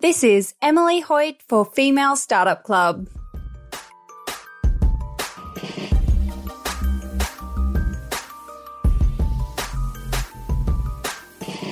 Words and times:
This 0.00 0.22
is 0.22 0.52
Emilie 0.60 1.00
Hoyt 1.00 1.36
for 1.48 1.64
Female 1.64 2.16
Startup 2.16 2.62
Club. 2.62 3.08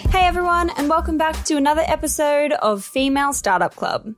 Hey 0.08 0.24
everyone, 0.24 0.70
and 0.70 0.88
welcome 0.88 1.18
back 1.18 1.44
to 1.44 1.58
another 1.58 1.82
episode 1.86 2.54
of 2.54 2.82
Female 2.82 3.34
Startup 3.34 3.76
Club. 3.76 4.14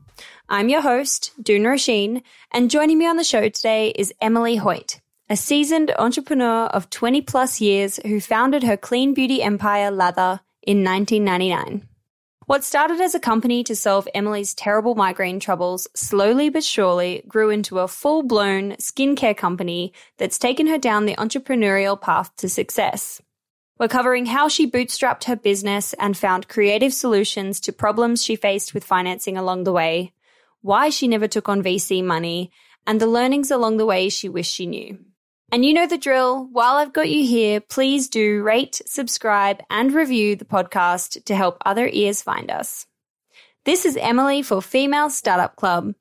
I'm 0.49 0.69
your 0.69 0.83
host, 0.83 1.33
Doone 1.43 1.65
Roisin, 1.65 2.23
and 2.53 2.71
joining 2.71 2.99
me 2.99 3.09
on 3.09 3.17
the 3.17 3.25
show 3.25 3.49
today 3.49 3.89
is 3.89 4.15
Emilie 4.21 4.55
Hoyt, 4.55 5.01
a 5.29 5.37
seasoned 5.37 5.93
entrepreneur 5.99 6.67
of 6.67 6.91
20 6.91 7.23
plus 7.23 7.61
years 7.61 7.99
who 8.07 8.21
founded 8.21 8.63
her 8.63 8.77
clean 8.77 9.15
beauty 9.15 9.43
empire, 9.43 9.91
Lather, 9.91 10.43
in 10.63 10.85
1999. 10.85 11.89
What 12.47 12.63
started 12.63 13.01
as 13.01 13.17
a 13.17 13.19
company 13.19 13.65
to 13.65 13.75
solve 13.75 14.07
Emilie's 14.15 14.55
terrible 14.55 14.95
migraine 14.95 15.41
troubles 15.41 15.89
slowly 15.97 16.49
but 16.49 16.63
surely 16.63 17.25
grew 17.27 17.51
into 17.51 17.81
a 17.81 17.89
full 17.89 18.23
blown 18.23 18.75
skincare 18.75 19.37
company 19.37 19.93
that's 20.17 20.39
taken 20.39 20.69
her 20.69 20.79
down 20.79 21.07
the 21.07 21.17
entrepreneurial 21.17 22.01
path 22.01 22.31
to 22.37 22.49
success. 22.49 23.21
We're 23.81 23.89
covering 23.89 24.27
how 24.27 24.47
she 24.47 24.71
bootstrapped 24.71 25.25
her 25.25 25.35
business 25.35 25.93
and 25.95 26.17
found 26.17 26.47
creative 26.47 26.95
solutions 26.95 27.59
to 27.61 27.73
problems 27.73 28.23
she 28.23 28.37
faced 28.37 28.75
with 28.75 28.85
financing 28.85 29.37
along 29.37 29.65
the 29.65 29.73
way, 29.73 30.13
why 30.61 30.89
she 30.89 31.09
never 31.09 31.27
took 31.27 31.49
on 31.49 31.65
VC 31.65 32.03
money, 32.05 32.53
and 32.87 33.01
the 33.01 33.09
learnings 33.09 33.51
along 33.51 33.79
the 33.79 33.87
way 33.87 34.09
she 34.09 34.29
wished 34.29 34.55
she 34.55 34.67
knew. 34.67 34.97
And 35.53 35.65
you 35.65 35.75
know 35.75 35.87
the 35.87 35.97
drill. 35.97 36.49
While 36.51 36.77
I've 36.77 36.93
got 36.93 37.09
you 37.09 37.25
here, 37.25 37.61
please 37.61 38.09
do 38.09 38.43
rate, 38.43 38.81
subscribe, 38.87 39.63
and 39.71 39.93
review 39.93 40.35
the 40.35 40.45
podcast 40.45 41.25
to 41.25 41.37
help 41.37 41.59
other 41.65 41.89
ears 41.93 42.21
find 42.21 42.51
us. 42.51 42.87
This 43.65 43.85
is 43.85 43.97
Emilie 43.97 44.43
for 44.43 44.61
Female 44.61 45.09
Startup 45.09 45.55
Club. 45.55 45.95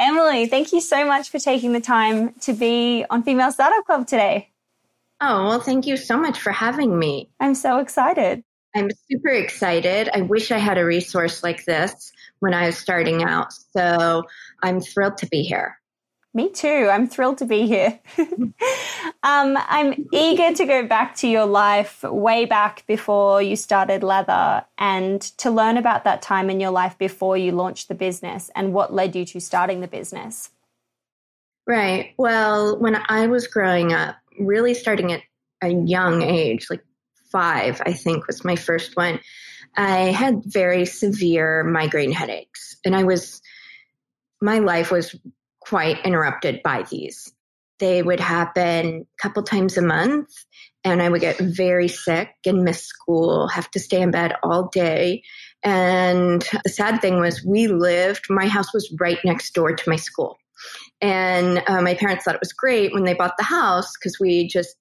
Emilie, 0.00 0.46
thank 0.46 0.72
you 0.72 0.80
so 0.80 1.04
much 1.06 1.28
for 1.30 1.38
taking 1.38 1.72
the 1.72 1.80
time 1.80 2.32
to 2.40 2.52
be 2.52 3.04
on 3.08 3.22
Female 3.22 3.52
Startup 3.52 3.84
Club 3.84 4.08
today. 4.08 4.48
Oh, 5.20 5.48
well, 5.48 5.60
thank 5.60 5.86
you 5.86 5.96
so 5.96 6.16
much 6.16 6.40
for 6.40 6.52
having 6.52 6.98
me. 6.98 7.30
I'm 7.40 7.54
so 7.54 7.78
excited. 7.78 8.44
I'm 8.76 8.90
super 9.10 9.30
excited. 9.30 10.08
I 10.14 10.22
wish 10.22 10.52
I 10.52 10.58
had 10.58 10.78
a 10.78 10.84
resource 10.84 11.42
like 11.42 11.64
this 11.64 12.12
when 12.40 12.54
I 12.54 12.66
was 12.66 12.78
starting 12.78 13.24
out. 13.24 13.52
So 13.52 14.24
I'm 14.62 14.80
thrilled 14.80 15.18
to 15.18 15.26
be 15.26 15.42
here. 15.42 15.78
Me 16.34 16.50
too. 16.50 16.88
I'm 16.92 17.08
thrilled 17.08 17.38
to 17.38 17.46
be 17.46 17.66
here. 17.66 17.98
um, 18.18 18.52
I'm 19.22 20.06
eager 20.12 20.54
to 20.54 20.66
go 20.66 20.86
back 20.86 21.16
to 21.16 21.28
your 21.28 21.46
life 21.46 22.02
way 22.04 22.44
back 22.44 22.86
before 22.86 23.40
you 23.40 23.56
started 23.56 24.02
Lather 24.02 24.64
and 24.76 25.20
to 25.38 25.50
learn 25.50 25.78
about 25.78 26.04
that 26.04 26.20
time 26.20 26.50
in 26.50 26.60
your 26.60 26.70
life 26.70 26.98
before 26.98 27.36
you 27.36 27.52
launched 27.52 27.88
the 27.88 27.94
business 27.94 28.50
and 28.54 28.74
what 28.74 28.92
led 28.92 29.16
you 29.16 29.24
to 29.24 29.40
starting 29.40 29.80
the 29.80 29.88
business. 29.88 30.50
Right. 31.66 32.14
Well, 32.18 32.78
when 32.78 33.02
I 33.08 33.26
was 33.26 33.46
growing 33.46 33.92
up, 33.92 34.17
really 34.38 34.74
starting 34.74 35.12
at 35.12 35.22
a 35.62 35.68
young 35.68 36.22
age, 36.22 36.66
like 36.70 36.84
five, 37.30 37.82
I 37.84 37.92
think 37.92 38.26
was 38.26 38.44
my 38.44 38.56
first 38.56 38.96
one, 38.96 39.20
I 39.76 40.12
had 40.12 40.42
very 40.44 40.84
severe 40.86 41.64
migraine 41.64 42.12
headaches. 42.12 42.76
And 42.84 42.96
I 42.96 43.04
was, 43.04 43.40
my 44.40 44.58
life 44.60 44.90
was 44.90 45.14
quite 45.60 46.04
interrupted 46.04 46.62
by 46.62 46.84
these. 46.90 47.32
They 47.78 48.02
would 48.02 48.18
happen 48.18 49.06
a 49.06 49.22
couple 49.22 49.42
times 49.44 49.76
a 49.76 49.82
month, 49.82 50.30
and 50.82 51.00
I 51.00 51.08
would 51.08 51.20
get 51.20 51.38
very 51.38 51.86
sick 51.86 52.30
and 52.44 52.64
miss 52.64 52.82
school, 52.82 53.46
have 53.48 53.70
to 53.72 53.78
stay 53.78 54.00
in 54.00 54.10
bed 54.10 54.34
all 54.42 54.68
day. 54.68 55.22
And 55.62 56.42
the 56.64 56.70
sad 56.70 57.00
thing 57.00 57.20
was, 57.20 57.44
we 57.44 57.68
lived, 57.68 58.26
my 58.30 58.48
house 58.48 58.74
was 58.74 58.92
right 58.98 59.18
next 59.24 59.54
door 59.54 59.74
to 59.74 59.90
my 59.90 59.96
school. 59.96 60.38
And 61.00 61.62
uh, 61.66 61.80
my 61.82 61.94
parents 61.94 62.24
thought 62.24 62.34
it 62.34 62.40
was 62.40 62.52
great 62.52 62.92
when 62.92 63.04
they 63.04 63.14
bought 63.14 63.36
the 63.36 63.44
house 63.44 63.92
because 63.96 64.18
we 64.18 64.48
just, 64.48 64.76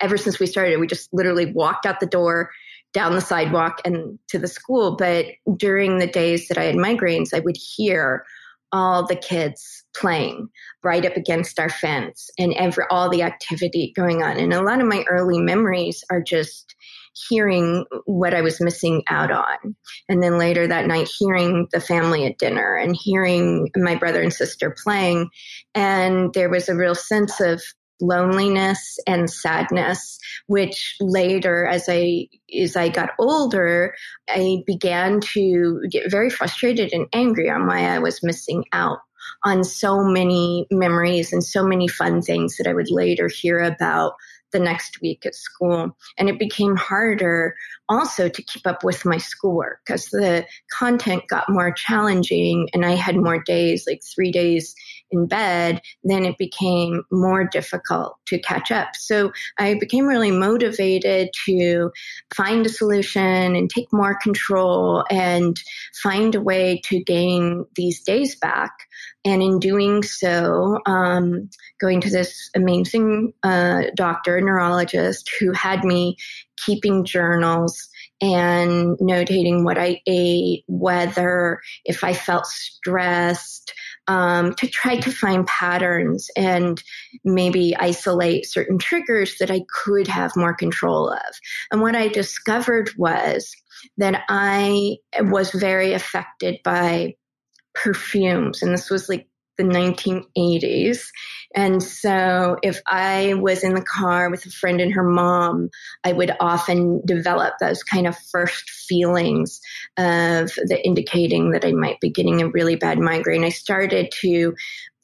ever 0.00 0.16
since 0.16 0.38
we 0.38 0.46
started, 0.46 0.78
we 0.78 0.86
just 0.86 1.12
literally 1.12 1.52
walked 1.52 1.86
out 1.86 2.00
the 2.00 2.06
door, 2.06 2.50
down 2.92 3.14
the 3.14 3.20
sidewalk, 3.20 3.80
and 3.84 4.18
to 4.28 4.38
the 4.38 4.48
school. 4.48 4.96
But 4.96 5.26
during 5.56 5.98
the 5.98 6.06
days 6.06 6.48
that 6.48 6.58
I 6.58 6.64
had 6.64 6.76
migraines, 6.76 7.34
I 7.34 7.40
would 7.40 7.56
hear 7.56 8.24
all 8.72 9.06
the 9.06 9.16
kids 9.16 9.84
playing 9.94 10.48
right 10.82 11.04
up 11.04 11.16
against 11.16 11.60
our 11.60 11.68
fence 11.68 12.30
and 12.38 12.52
every 12.54 12.84
all 12.90 13.08
the 13.08 13.22
activity 13.22 13.92
going 13.94 14.22
on 14.22 14.36
and 14.36 14.52
a 14.52 14.62
lot 14.62 14.80
of 14.80 14.86
my 14.86 15.04
early 15.08 15.38
memories 15.38 16.02
are 16.10 16.20
just 16.20 16.74
hearing 17.28 17.84
what 18.04 18.34
I 18.34 18.42
was 18.42 18.60
missing 18.60 19.02
out 19.08 19.30
on. 19.30 19.76
And 20.08 20.22
then 20.22 20.38
later 20.38 20.66
that 20.66 20.86
night, 20.86 21.08
hearing 21.08 21.68
the 21.72 21.80
family 21.80 22.26
at 22.26 22.38
dinner 22.38 22.76
and 22.76 22.96
hearing 22.96 23.70
my 23.76 23.94
brother 23.94 24.22
and 24.22 24.32
sister 24.32 24.74
playing. 24.82 25.30
And 25.74 26.32
there 26.34 26.50
was 26.50 26.68
a 26.68 26.76
real 26.76 26.94
sense 26.94 27.40
of 27.40 27.62
loneliness 28.00 28.98
and 29.06 29.30
sadness 29.30 30.18
which 30.48 30.96
later 31.00 31.66
as 31.66 31.86
i 31.88 32.28
as 32.60 32.76
i 32.76 32.90
got 32.90 33.10
older 33.18 33.94
i 34.28 34.58
began 34.66 35.18
to 35.18 35.80
get 35.90 36.10
very 36.10 36.28
frustrated 36.28 36.92
and 36.92 37.06
angry 37.14 37.48
on 37.48 37.66
why 37.66 37.86
i 37.86 37.98
was 37.98 38.22
missing 38.22 38.64
out 38.72 38.98
on 39.44 39.64
so 39.64 40.04
many 40.04 40.66
memories 40.70 41.32
and 41.32 41.42
so 41.42 41.66
many 41.66 41.88
fun 41.88 42.20
things 42.20 42.58
that 42.58 42.66
i 42.66 42.74
would 42.74 42.90
later 42.90 43.28
hear 43.28 43.60
about 43.60 44.12
the 44.56 44.64
next 44.64 45.02
week 45.02 45.26
at 45.26 45.34
school. 45.34 45.94
And 46.16 46.30
it 46.30 46.38
became 46.38 46.76
harder 46.76 47.54
also 47.88 48.28
to 48.28 48.42
keep 48.42 48.66
up 48.66 48.82
with 48.84 49.04
my 49.04 49.18
schoolwork 49.18 49.80
because 49.86 50.06
the 50.06 50.46
content 50.70 51.24
got 51.28 51.48
more 51.48 51.72
challenging 51.72 52.68
and 52.72 52.84
I 52.84 52.92
had 52.92 53.16
more 53.16 53.42
days, 53.42 53.84
like 53.86 54.02
three 54.02 54.32
days 54.32 54.74
in 55.10 55.26
bed, 55.26 55.80
then 56.02 56.24
it 56.24 56.36
became 56.36 57.04
more 57.10 57.44
difficult 57.44 58.16
to 58.26 58.38
catch 58.38 58.72
up. 58.72 58.88
So 58.96 59.32
I 59.58 59.74
became 59.74 60.06
really 60.06 60.32
motivated 60.32 61.30
to 61.46 61.90
find 62.34 62.66
a 62.66 62.70
solution 62.70 63.54
and 63.56 63.70
take 63.70 63.92
more 63.92 64.18
control 64.20 65.04
and 65.10 65.56
find 66.02 66.34
a 66.34 66.40
way 66.40 66.80
to 66.86 67.02
gain 67.02 67.66
these 67.76 68.02
days 68.02 68.36
back. 68.36 68.72
And 69.24 69.42
in 69.42 69.58
doing 69.58 70.02
so, 70.02 70.78
um, 70.86 71.50
going 71.80 72.00
to 72.02 72.10
this 72.10 72.50
amazing 72.54 73.32
uh, 73.42 73.84
doctor, 73.94 74.40
neurologist, 74.40 75.30
who 75.40 75.52
had 75.52 75.84
me 75.84 76.16
keeping 76.56 77.04
journals 77.04 77.88
and 78.20 78.96
notating 78.98 79.64
what 79.64 79.78
I 79.78 80.00
ate, 80.06 80.64
whether 80.66 81.60
if 81.84 82.02
I 82.02 82.14
felt 82.14 82.46
stressed, 82.46 83.74
um, 84.08 84.54
to 84.54 84.68
try 84.68 84.96
to 84.96 85.10
find 85.10 85.46
patterns 85.46 86.28
and 86.36 86.82
maybe 87.24 87.76
isolate 87.76 88.46
certain 88.46 88.78
triggers 88.78 89.36
that 89.38 89.50
I 89.50 89.62
could 89.84 90.06
have 90.06 90.36
more 90.36 90.54
control 90.54 91.10
of. 91.10 91.34
And 91.70 91.80
what 91.80 91.96
I 91.96 92.08
discovered 92.08 92.90
was 92.96 93.54
that 93.98 94.22
I 94.28 94.96
was 95.20 95.50
very 95.50 95.92
affected 95.92 96.60
by 96.64 97.14
perfumes. 97.74 98.62
And 98.62 98.72
this 98.72 98.90
was 98.90 99.08
like 99.08 99.28
the 99.56 99.64
1980s. 99.64 101.00
And 101.54 101.82
so 101.82 102.56
if 102.62 102.80
I 102.86 103.34
was 103.34 103.64
in 103.64 103.74
the 103.74 103.82
car 103.82 104.30
with 104.30 104.44
a 104.46 104.50
friend 104.50 104.80
and 104.80 104.92
her 104.92 105.08
mom, 105.08 105.70
I 106.04 106.12
would 106.12 106.34
often 106.40 107.00
develop 107.06 107.54
those 107.58 107.82
kind 107.82 108.06
of 108.06 108.16
first 108.16 108.68
feelings 108.70 109.60
of 109.96 110.52
the 110.54 110.80
indicating 110.84 111.52
that 111.52 111.64
I 111.64 111.72
might 111.72 112.00
be 112.00 112.10
getting 112.10 112.42
a 112.42 112.48
really 112.48 112.76
bad 112.76 112.98
migraine. 112.98 113.44
I 113.44 113.50
started 113.50 114.12
to 114.20 114.54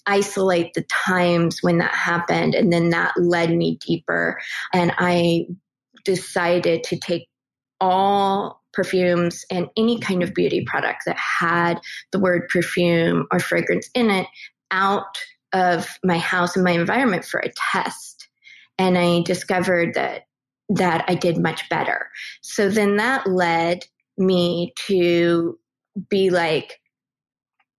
isolate 0.07 0.75
the 0.75 0.85
times 0.85 1.59
when 1.63 1.79
that 1.79 1.95
happened 1.95 2.55
and 2.55 2.73
then 2.73 2.91
that 2.91 3.15
led 3.17 3.55
me 3.55 3.79
deeper 3.87 4.41
and 4.73 4.93
I 4.99 5.47
decided 6.05 6.83
to 6.85 6.99
take 6.99 7.29
all 7.83 8.63
perfumes 8.73 9.45
and 9.51 9.69
any 9.77 9.99
kind 9.99 10.23
of 10.23 10.33
beauty 10.33 10.65
product 10.65 11.03
that 11.05 11.19
had 11.19 11.81
the 12.13 12.21
word 12.21 12.49
perfume 12.49 13.27
or 13.31 13.41
fragrance 13.41 13.91
in 13.95 14.09
it 14.09 14.27
out 14.71 15.19
of 15.53 15.99
my 16.03 16.17
house 16.17 16.57
and 16.57 16.65
my 16.65 16.71
environment 16.71 17.25
for 17.25 17.41
a 17.41 17.53
test. 17.73 18.29
And 18.79 18.97
I 18.97 19.23
discovered 19.23 19.95
that 19.95 20.23
that 20.71 21.05
I 21.07 21.17
did 21.17 21.37
much 21.37 21.69
better. 21.69 22.09
So 22.41 22.71
then 22.71 22.97
that 22.97 23.27
led 23.27 23.85
me 24.17 24.73
to 24.87 25.59
be 26.09 26.31
like 26.31 26.81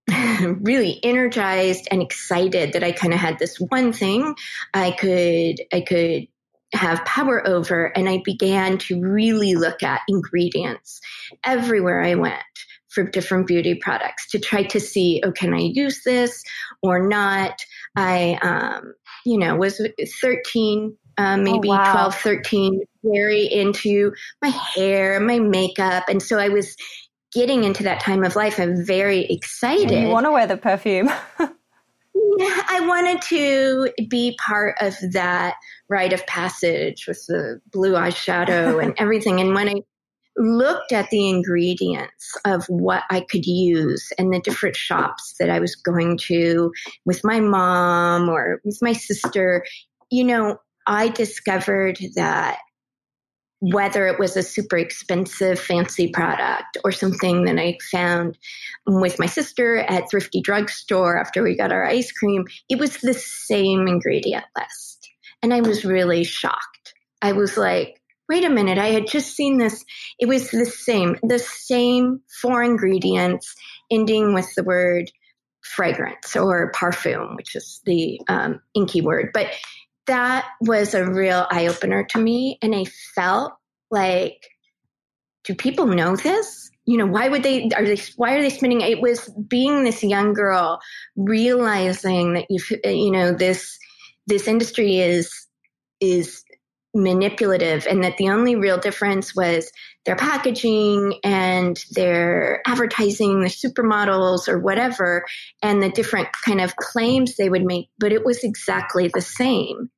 really 0.41 0.99
energized 1.01 1.87
and 1.89 2.01
excited 2.01 2.73
that 2.73 2.83
I 2.83 2.91
kind 2.91 3.13
of 3.13 3.19
had 3.19 3.39
this 3.39 3.57
one 3.57 3.93
thing 3.93 4.35
I 4.73 4.91
could 4.91 5.61
I 5.71 5.81
could 5.81 6.27
have 6.73 7.03
power 7.05 7.45
over 7.47 7.85
and 7.95 8.09
I 8.09 8.21
began 8.23 8.77
to 8.79 8.99
really 9.01 9.55
look 9.55 9.83
at 9.83 10.01
ingredients 10.07 10.99
everywhere 11.43 12.01
I 12.01 12.15
went 12.15 12.43
for 12.89 13.03
different 13.03 13.47
beauty 13.47 13.75
products 13.75 14.29
to 14.31 14.39
try 14.39 14.63
to 14.63 14.79
see, 14.79 15.21
oh, 15.23 15.31
can 15.31 15.53
I 15.53 15.59
use 15.59 16.03
this 16.03 16.43
or 16.81 17.07
not? 17.07 17.59
I, 17.95 18.37
um, 18.41 18.93
you 19.25 19.37
know, 19.37 19.55
was 19.55 19.81
13, 20.21 20.95
um, 21.17 21.43
maybe 21.43 21.69
oh, 21.69 21.71
wow. 21.71 21.91
12, 21.91 22.15
13, 22.15 22.81
very 23.03 23.45
into 23.45 24.13
my 24.41 24.49
hair, 24.49 25.19
my 25.19 25.39
makeup. 25.39 26.05
And 26.07 26.21
so 26.21 26.37
I 26.37 26.49
was 26.49 26.75
getting 27.33 27.63
into 27.63 27.83
that 27.83 27.99
time 27.99 28.23
of 28.23 28.35
life. 28.35 28.59
I'm 28.59 28.85
very 28.85 29.25
excited. 29.25 29.91
And 29.91 30.07
you 30.07 30.13
want 30.13 30.25
to 30.27 30.31
wear 30.31 30.47
the 30.47 30.57
perfume. 30.57 31.09
yeah, 32.37 32.61
I 32.67 32.79
wanted 32.81 33.21
to 33.23 33.89
be 34.09 34.37
part 34.45 34.75
of 34.81 34.95
that 35.11 35.55
rite 35.89 36.13
of 36.13 36.25
passage 36.27 37.05
with 37.07 37.25
the 37.27 37.61
blue 37.71 37.93
eyeshadow 37.93 38.83
and 38.83 38.93
everything. 38.97 39.39
And 39.39 39.53
when 39.53 39.69
I 39.69 39.75
looked 40.37 40.91
at 40.91 41.09
the 41.09 41.29
ingredients 41.29 42.35
of 42.45 42.65
what 42.65 43.03
I 43.09 43.21
could 43.21 43.45
use 43.45 44.11
and 44.17 44.33
the 44.33 44.39
different 44.39 44.75
shops 44.75 45.35
that 45.39 45.49
I 45.49 45.59
was 45.59 45.75
going 45.75 46.17
to 46.29 46.71
with 47.05 47.23
my 47.23 47.39
mom 47.39 48.29
or 48.29 48.59
with 48.63 48.79
my 48.81 48.93
sister, 48.93 49.63
you 50.09 50.23
know, 50.23 50.57
I 50.87 51.09
discovered 51.09 51.99
that 52.15 52.59
whether 53.71 54.07
it 54.07 54.19
was 54.19 54.35
a 54.35 54.43
super 54.43 54.75
expensive 54.77 55.57
fancy 55.57 56.09
product 56.09 56.77
or 56.83 56.91
something 56.91 57.45
that 57.45 57.57
I 57.57 57.77
found 57.89 58.37
with 58.85 59.19
my 59.19 59.25
sister 59.25 59.77
at 59.77 60.09
thrifty 60.09 60.41
drugstore 60.41 61.17
after 61.17 61.41
we 61.41 61.55
got 61.55 61.71
our 61.71 61.85
ice 61.85 62.11
cream, 62.11 62.43
it 62.67 62.77
was 62.77 62.97
the 62.97 63.13
same 63.13 63.87
ingredient 63.87 64.43
list. 64.57 65.09
And 65.41 65.53
I 65.53 65.61
was 65.61 65.85
really 65.85 66.25
shocked. 66.25 66.93
I 67.21 67.31
was 67.31 67.55
like, 67.55 68.01
wait 68.27 68.43
a 68.43 68.49
minute, 68.49 68.79
I 68.79 68.87
had 68.87 69.07
just 69.07 69.33
seen 69.33 69.59
this. 69.59 69.85
It 70.19 70.25
was 70.25 70.51
the 70.51 70.65
same, 70.65 71.15
the 71.23 71.39
same 71.39 72.19
four 72.41 72.63
ingredients 72.63 73.55
ending 73.89 74.33
with 74.33 74.53
the 74.55 74.63
word 74.63 75.09
fragrance 75.61 76.35
or 76.35 76.73
parfum, 76.73 77.37
which 77.37 77.55
is 77.55 77.79
the 77.85 78.19
um, 78.27 78.59
INCI 78.75 79.03
word. 79.03 79.31
But 79.33 79.47
that 80.07 80.47
was 80.61 80.93
a 80.93 81.09
real 81.09 81.45
eye 81.49 81.67
opener 81.67 82.03
to 82.05 82.19
me. 82.19 82.57
And 82.61 82.75
I 82.75 82.85
felt 83.15 83.53
like, 83.89 84.37
do 85.43 85.55
people 85.55 85.87
know 85.87 86.15
this? 86.15 86.69
You 86.85 86.97
know, 86.97 87.05
why 87.05 87.29
would 87.29 87.43
they, 87.43 87.69
are 87.75 87.85
they, 87.85 87.97
why 88.17 88.35
are 88.35 88.41
they 88.41 88.49
spending, 88.49 88.81
it 88.81 89.01
was 89.01 89.29
being 89.47 89.83
this 89.83 90.03
young 90.03 90.33
girl, 90.33 90.79
realizing 91.15 92.33
that 92.33 92.45
you, 92.49 92.59
you 92.83 93.11
know, 93.11 93.33
this, 93.33 93.77
this 94.27 94.47
industry 94.47 94.99
is, 94.99 95.47
is 96.01 96.43
manipulative 96.93 97.87
and 97.87 98.03
that 98.03 98.17
the 98.17 98.29
only 98.29 98.55
real 98.55 98.77
difference 98.77 99.35
was 99.35 99.71
their 100.05 100.15
packaging 100.15 101.19
and 101.23 101.83
their 101.91 102.61
advertising, 102.67 103.41
the 103.41 103.47
supermodels 103.47 104.47
or 104.47 104.59
whatever, 104.59 105.25
and 105.61 105.81
the 105.81 105.89
different 105.89 106.27
kind 106.45 106.61
of 106.61 106.75
claims 106.75 107.35
they 107.35 107.49
would 107.49 107.63
make, 107.63 107.87
but 107.97 108.11
it 108.11 108.25
was 108.25 108.43
exactly 108.43 109.09
the 109.13 109.21
same. 109.21 109.89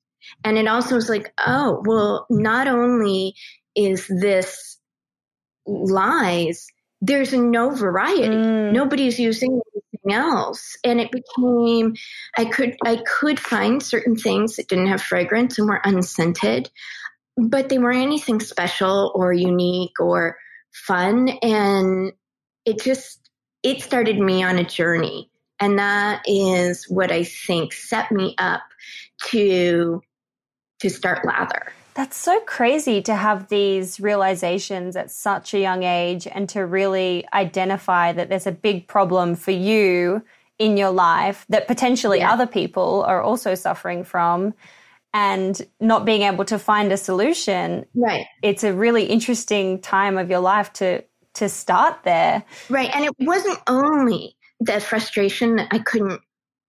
And 0.43 0.57
it 0.57 0.67
also 0.67 0.95
was 0.95 1.09
like, 1.09 1.33
oh, 1.45 1.81
well, 1.85 2.25
not 2.29 2.67
only 2.67 3.35
is 3.75 4.07
this 4.07 4.77
lies, 5.65 6.67
there's 7.01 7.33
no 7.33 7.71
variety. 7.71 8.27
Mm. 8.27 8.73
Nobody's 8.73 9.19
using 9.19 9.61
anything 9.73 10.13
else. 10.13 10.77
And 10.83 10.99
it 10.99 11.11
became 11.11 11.95
I 12.37 12.45
could 12.45 12.75
I 12.83 13.01
could 13.19 13.39
find 13.39 13.81
certain 13.81 14.15
things 14.15 14.55
that 14.55 14.67
didn't 14.67 14.87
have 14.87 15.01
fragrance 15.01 15.59
and 15.59 15.67
were 15.67 15.81
unscented, 15.83 16.69
but 17.37 17.69
they 17.69 17.77
weren't 17.77 18.01
anything 18.01 18.39
special 18.39 19.11
or 19.15 19.33
unique 19.33 19.99
or 19.99 20.37
fun. 20.71 21.29
And 21.41 22.13
it 22.65 22.81
just 22.81 23.29
it 23.63 23.81
started 23.81 24.19
me 24.19 24.43
on 24.43 24.57
a 24.57 24.63
journey. 24.63 25.29
And 25.59 25.79
that 25.79 26.23
is 26.25 26.85
what 26.89 27.11
I 27.11 27.23
think 27.23 27.71
set 27.71 28.11
me 28.11 28.35
up 28.37 28.61
to 29.27 30.01
to 30.79 30.89
start 30.89 31.25
lather. 31.25 31.71
That's 31.95 32.17
so 32.17 32.41
crazy 32.41 33.01
to 33.03 33.15
have 33.15 33.47
these 33.47 34.01
realizations 34.01 34.97
at 34.97 35.11
such 35.11 35.53
a 35.53 35.59
young 35.59 35.83
age 35.83 36.27
and 36.27 36.49
to 36.49 36.65
really 36.65 37.25
identify 37.33 38.11
that 38.11 38.27
there's 38.27 38.47
a 38.47 38.51
big 38.51 38.87
problem 38.87 39.35
for 39.35 39.51
you 39.51 40.21
in 40.59 40.75
your 40.75 40.91
life 40.91 41.45
that 41.49 41.67
potentially 41.67 42.19
yeah. 42.19 42.31
other 42.31 42.47
people 42.47 43.03
are 43.03 43.21
also 43.21 43.55
suffering 43.55 44.03
from 44.03 44.53
and 45.13 45.61
not 45.79 46.03
being 46.03 46.23
able 46.23 46.43
to 46.43 46.59
find 46.59 46.91
a 46.91 46.97
solution. 46.97 47.85
Right. 47.95 48.25
It's 48.43 48.65
a 48.65 48.73
really 48.73 49.05
interesting 49.05 49.79
time 49.79 50.17
of 50.17 50.29
your 50.29 50.41
life 50.41 50.73
to 50.73 51.03
to 51.35 51.49
start 51.49 52.03
there. 52.03 52.43
Right. 52.69 52.89
And 52.93 53.05
it 53.05 53.13
wasn't 53.19 53.59
only 53.67 54.35
the 54.59 54.79
frustration 54.79 55.57
that 55.57 55.67
I 55.71 55.79
couldn't 55.79 56.21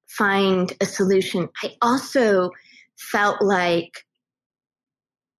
find 0.08 0.72
a 0.80 0.86
solution. 0.86 1.48
I 1.62 1.74
also 1.82 2.50
felt 2.98 3.42
like 3.42 4.04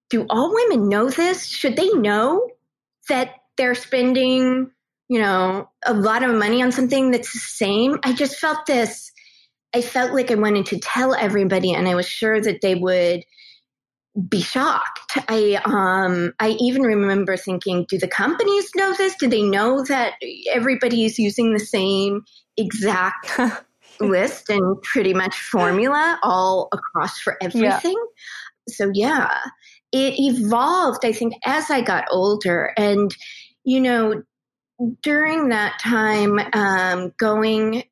do 0.09 0.25
all 0.29 0.53
women 0.53 0.89
know 0.89 1.09
this? 1.09 1.45
Should 1.45 1.75
they 1.75 1.89
know 1.89 2.49
that 3.09 3.31
they're 3.57 3.75
spending, 3.75 4.71
you 5.09 5.19
know, 5.19 5.69
a 5.85 5.93
lot 5.93 6.23
of 6.23 6.35
money 6.35 6.61
on 6.61 6.71
something 6.71 7.11
that's 7.11 7.33
the 7.33 7.39
same? 7.39 7.99
I 8.03 8.13
just 8.13 8.37
felt 8.37 8.65
this. 8.65 9.11
I 9.75 9.81
felt 9.81 10.13
like 10.13 10.31
I 10.31 10.35
wanted 10.35 10.65
to 10.67 10.79
tell 10.79 11.13
everybody, 11.13 11.73
and 11.73 11.87
I 11.87 11.95
was 11.95 12.07
sure 12.07 12.39
that 12.39 12.61
they 12.61 12.75
would 12.75 13.25
be 14.29 14.41
shocked. 14.41 15.17
I 15.27 15.61
um 15.65 16.33
I 16.39 16.57
even 16.59 16.81
remember 16.81 17.37
thinking, 17.37 17.85
do 17.87 17.97
the 17.97 18.07
companies 18.07 18.71
know 18.75 18.93
this? 18.93 19.15
Do 19.15 19.27
they 19.27 19.43
know 19.43 19.83
that 19.85 20.13
everybody 20.51 21.05
is 21.05 21.19
using 21.19 21.53
the 21.53 21.59
same 21.59 22.23
exact 22.55 23.39
list 23.99 24.49
and 24.49 24.81
pretty 24.81 25.13
much 25.13 25.35
formula 25.35 26.19
all 26.23 26.69
across 26.71 27.19
for 27.19 27.37
everything? 27.41 27.95
Yeah. 27.95 28.73
So 28.73 28.91
yeah, 28.93 29.39
it 29.91 30.15
evolved, 30.17 31.05
I 31.05 31.11
think, 31.11 31.33
as 31.45 31.69
I 31.69 31.81
got 31.81 32.05
older. 32.11 32.73
And, 32.77 33.15
you 33.63 33.79
know, 33.79 34.23
during 35.01 35.49
that 35.49 35.79
time, 35.79 36.39
um, 36.53 37.11
going 37.17 37.83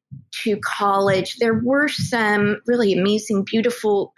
to 0.43 0.57
college, 0.57 1.37
there 1.37 1.59
were 1.63 1.87
some 1.87 2.57
really 2.67 2.93
amazing, 2.93 3.43
beautiful 3.43 4.13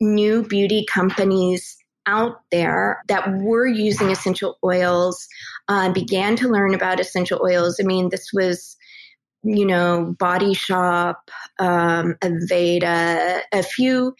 new 0.00 0.42
beauty 0.42 0.86
companies 0.92 1.76
out 2.06 2.40
there 2.50 3.02
that 3.08 3.28
were 3.40 3.66
using 3.66 4.10
essential 4.10 4.58
oils, 4.64 5.26
uh, 5.68 5.92
began 5.92 6.36
to 6.36 6.48
learn 6.48 6.74
about 6.74 7.00
essential 7.00 7.40
oils. 7.42 7.78
I 7.80 7.84
mean, 7.84 8.08
this 8.10 8.30
was 8.32 8.76
you 9.44 9.66
know, 9.66 10.14
Body 10.18 10.54
Shop, 10.54 11.30
um, 11.58 12.14
Aveda, 12.22 13.40
a 13.52 13.62
few. 13.62 14.14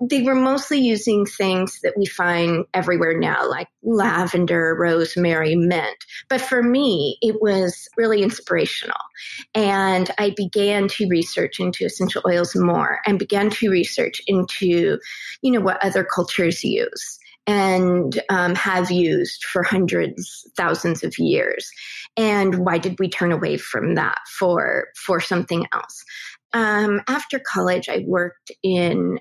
They 0.00 0.22
were 0.22 0.34
mostly 0.34 0.78
using 0.78 1.26
things 1.26 1.80
that 1.82 1.94
we 1.96 2.06
find 2.06 2.64
everywhere 2.72 3.18
now, 3.18 3.48
like 3.48 3.68
lavender, 3.82 4.74
rosemary, 4.78 5.56
mint. 5.56 5.96
But 6.28 6.40
for 6.40 6.62
me, 6.62 7.18
it 7.20 7.40
was 7.42 7.88
really 7.96 8.22
inspirational. 8.22 8.96
And 9.54 10.10
I 10.18 10.32
began 10.36 10.88
to 10.88 11.08
research 11.08 11.60
into 11.60 11.84
essential 11.84 12.22
oils 12.26 12.56
more 12.56 13.00
and 13.06 13.18
began 13.18 13.50
to 13.50 13.70
research 13.70 14.22
into, 14.26 14.98
you 15.42 15.50
know, 15.50 15.60
what 15.60 15.84
other 15.84 16.04
cultures 16.04 16.64
use 16.64 17.18
and 17.46 18.22
um, 18.28 18.54
have 18.54 18.90
used 18.90 19.44
for 19.44 19.62
hundreds, 19.62 20.48
thousands 20.56 21.02
of 21.02 21.18
years. 21.18 21.70
And 22.16 22.64
why 22.64 22.78
did 22.78 22.98
we 22.98 23.08
turn 23.08 23.32
away 23.32 23.56
from 23.56 23.94
that 23.94 24.18
for 24.38 24.88
for 24.96 25.20
something 25.20 25.66
else? 25.72 26.04
Um, 26.52 27.00
after 27.08 27.38
college, 27.38 27.88
I 27.88 28.04
worked 28.06 28.52
in 28.62 29.18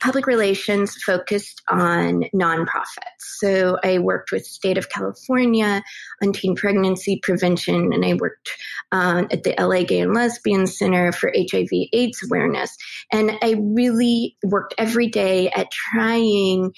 public 0.00 0.26
relations 0.26 0.94
focused 1.04 1.62
on 1.68 2.24
nonprofits. 2.34 3.20
So 3.38 3.78
I 3.82 3.98
worked 3.98 4.32
with 4.32 4.46
state 4.46 4.78
of 4.78 4.88
California 4.88 5.82
on 6.22 6.32
teen 6.32 6.54
pregnancy 6.54 7.20
prevention, 7.22 7.92
and 7.92 8.04
I 8.04 8.14
worked 8.14 8.50
um, 8.92 9.28
at 9.30 9.42
the 9.42 9.54
LA 9.58 9.82
Gay 9.82 10.00
and 10.00 10.14
Lesbian 10.14 10.66
Center 10.66 11.12
for 11.12 11.32
HIV 11.34 11.68
AIDS 11.92 12.22
awareness. 12.24 12.76
And 13.12 13.32
I 13.42 13.56
really 13.58 14.36
worked 14.44 14.74
every 14.78 15.08
day 15.08 15.50
at 15.50 15.70
trying 15.70 16.72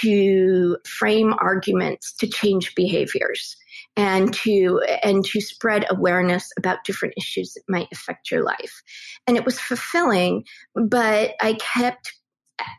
to 0.00 0.76
frame 0.84 1.34
arguments 1.38 2.14
to 2.14 2.26
change 2.26 2.74
behaviors 2.74 3.56
and 3.96 4.34
to 4.34 4.80
and 5.02 5.24
to 5.24 5.40
spread 5.40 5.86
awareness 5.88 6.50
about 6.58 6.84
different 6.84 7.14
issues 7.16 7.54
that 7.54 7.62
might 7.68 7.88
affect 7.92 8.30
your 8.30 8.42
life 8.42 8.82
and 9.26 9.36
it 9.36 9.44
was 9.44 9.60
fulfilling 9.60 10.44
but 10.74 11.34
i 11.40 11.54
kept 11.54 12.14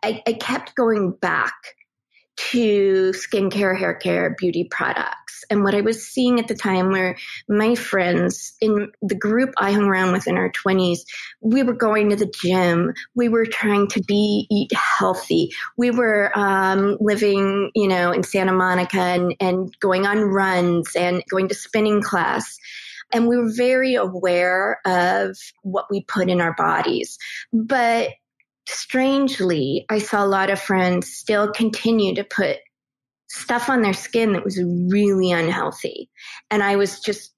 I, 0.03 0.21
I 0.25 0.33
kept 0.33 0.75
going 0.75 1.11
back 1.11 1.53
to 2.37 3.11
skincare, 3.13 3.77
hair 3.77 3.95
care, 3.95 4.35
beauty 4.37 4.63
products. 4.69 5.43
And 5.49 5.63
what 5.63 5.73
I 5.73 5.81
was 5.81 6.05
seeing 6.05 6.39
at 6.39 6.47
the 6.47 6.55
time 6.55 6.91
were 6.91 7.17
my 7.49 7.75
friends 7.75 8.53
in 8.61 8.91
the 9.01 9.15
group 9.15 9.53
I 9.57 9.71
hung 9.71 9.85
around 9.85 10.11
with 10.11 10.27
in 10.27 10.37
our 10.37 10.51
20s, 10.51 10.99
we 11.41 11.63
were 11.63 11.73
going 11.73 12.09
to 12.09 12.15
the 12.15 12.31
gym. 12.41 12.93
We 13.15 13.27
were 13.27 13.45
trying 13.45 13.87
to 13.89 14.03
be, 14.03 14.47
eat 14.51 14.71
healthy. 14.73 15.51
We 15.77 15.91
were 15.91 16.31
um, 16.37 16.97
living, 16.99 17.71
you 17.75 17.87
know, 17.87 18.11
in 18.11 18.23
Santa 18.23 18.53
Monica 18.53 18.99
and, 18.99 19.35
and 19.39 19.75
going 19.79 20.05
on 20.05 20.19
runs 20.19 20.95
and 20.95 21.23
going 21.29 21.47
to 21.49 21.55
spinning 21.55 22.01
class. 22.01 22.57
And 23.11 23.27
we 23.27 23.37
were 23.37 23.51
very 23.51 23.95
aware 23.95 24.79
of 24.85 25.37
what 25.63 25.85
we 25.89 26.03
put 26.03 26.29
in 26.29 26.41
our 26.41 26.53
bodies. 26.53 27.17
But 27.53 28.09
strangely, 28.67 29.85
I 29.89 29.99
saw 29.99 30.23
a 30.23 30.27
lot 30.27 30.49
of 30.49 30.59
friends 30.59 31.13
still 31.13 31.51
continue 31.51 32.15
to 32.15 32.23
put 32.23 32.57
stuff 33.29 33.69
on 33.69 33.81
their 33.81 33.93
skin 33.93 34.33
that 34.33 34.43
was 34.43 34.61
really 34.61 35.31
unhealthy. 35.31 36.09
And 36.49 36.63
I 36.63 36.75
was 36.75 36.99
just 36.99 37.33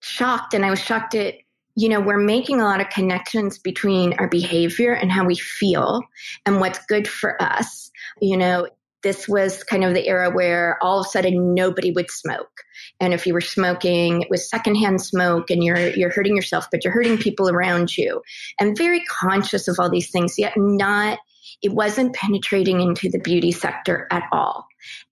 shocked. 0.00 0.54
And 0.54 0.64
I 0.64 0.70
was 0.70 0.80
shocked 0.80 1.14
at, 1.14 1.34
you 1.76 1.88
know, 1.88 2.00
we're 2.00 2.18
making 2.18 2.60
a 2.60 2.64
lot 2.64 2.80
of 2.80 2.88
connections 2.88 3.58
between 3.58 4.12
our 4.14 4.28
behavior 4.28 4.92
and 4.92 5.10
how 5.10 5.24
we 5.24 5.34
feel 5.36 6.02
and 6.46 6.60
what's 6.60 6.84
good 6.86 7.08
for 7.08 7.40
us. 7.42 7.90
You 8.20 8.36
know, 8.36 8.68
this 9.04 9.28
was 9.28 9.62
kind 9.62 9.84
of 9.84 9.94
the 9.94 10.08
era 10.08 10.30
where 10.30 10.82
all 10.82 10.98
of 10.98 11.06
a 11.06 11.08
sudden 11.08 11.54
nobody 11.54 11.92
would 11.92 12.10
smoke. 12.10 12.50
And 12.98 13.14
if 13.14 13.26
you 13.26 13.34
were 13.34 13.40
smoking, 13.40 14.22
it 14.22 14.30
was 14.30 14.50
secondhand 14.50 15.00
smoke 15.00 15.50
and 15.50 15.62
you're, 15.62 15.90
you're 15.90 16.10
hurting 16.10 16.34
yourself, 16.34 16.66
but 16.72 16.82
you're 16.82 16.92
hurting 16.92 17.18
people 17.18 17.48
around 17.48 17.96
you. 17.96 18.22
And 18.58 18.76
very 18.76 19.04
conscious 19.04 19.68
of 19.68 19.76
all 19.78 19.90
these 19.90 20.10
things, 20.10 20.38
yet 20.38 20.54
not, 20.56 21.20
it 21.62 21.72
wasn't 21.72 22.16
penetrating 22.16 22.80
into 22.80 23.08
the 23.08 23.20
beauty 23.20 23.52
sector 23.52 24.08
at 24.10 24.24
all. 24.32 24.66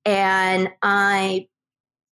And 0.04 0.70
I 0.82 1.46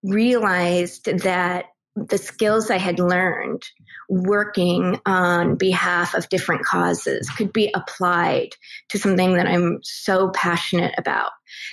realized 0.03 1.07
that 1.07 1.65
the 2.09 2.19
skills 2.19 2.71
I 2.71 2.79
had 2.79 2.99
learned 2.99 3.63
working 4.09 4.99
on 5.05 5.57
behalf 5.57 6.15
of 6.15 6.29
different 6.29 6.65
causes 6.65 7.29
could 7.31 7.53
be 7.53 7.71
applied 7.75 8.51
to 8.89 8.99
something 8.99 9.35
that 9.35 9.47
I'm 9.47 9.81
so 9.83 10.31
passionate 10.31 10.95
about 10.97 11.33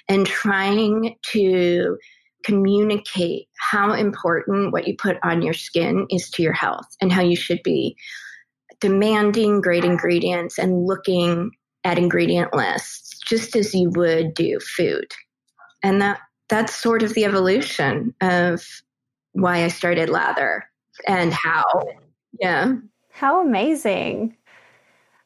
and 0.10 0.28
trying 0.28 1.16
to 1.32 1.98
communicate 2.44 3.48
how 3.58 3.94
important 3.94 4.72
what 4.72 4.88
you 4.88 4.96
put 4.96 5.18
on 5.24 5.42
your 5.42 5.54
skin 5.54 6.08
is 6.10 6.30
to 6.32 6.44
your 6.44 6.54
health 6.54 6.88
and 7.02 7.12
how 7.12 7.22
you 7.22 7.36
should 7.36 7.64
be 7.64 7.96
demanding 8.80 9.62
great 9.62 9.84
ingredients 9.84 10.60
and 10.60 10.86
looking 10.86 11.52
at 11.84 11.98
ingredient 11.98 12.54
lists 12.54 13.20
just 13.26 13.56
as 13.56 13.74
you 13.74 13.90
would 13.92 14.34
do 14.34 14.60
food. 14.60 15.12
And 15.84 16.02
that 16.02 16.20
that's 16.50 16.76
sort 16.76 17.04
of 17.04 17.14
the 17.14 17.26
evolution 17.26 18.14
of 18.22 18.66
why 19.42 19.64
I 19.64 19.68
started 19.68 20.10
Lather 20.10 20.70
and 21.08 21.32
how. 21.32 21.64
Yeah. 22.40 22.76
How 23.12 23.42
amazing. 23.42 24.36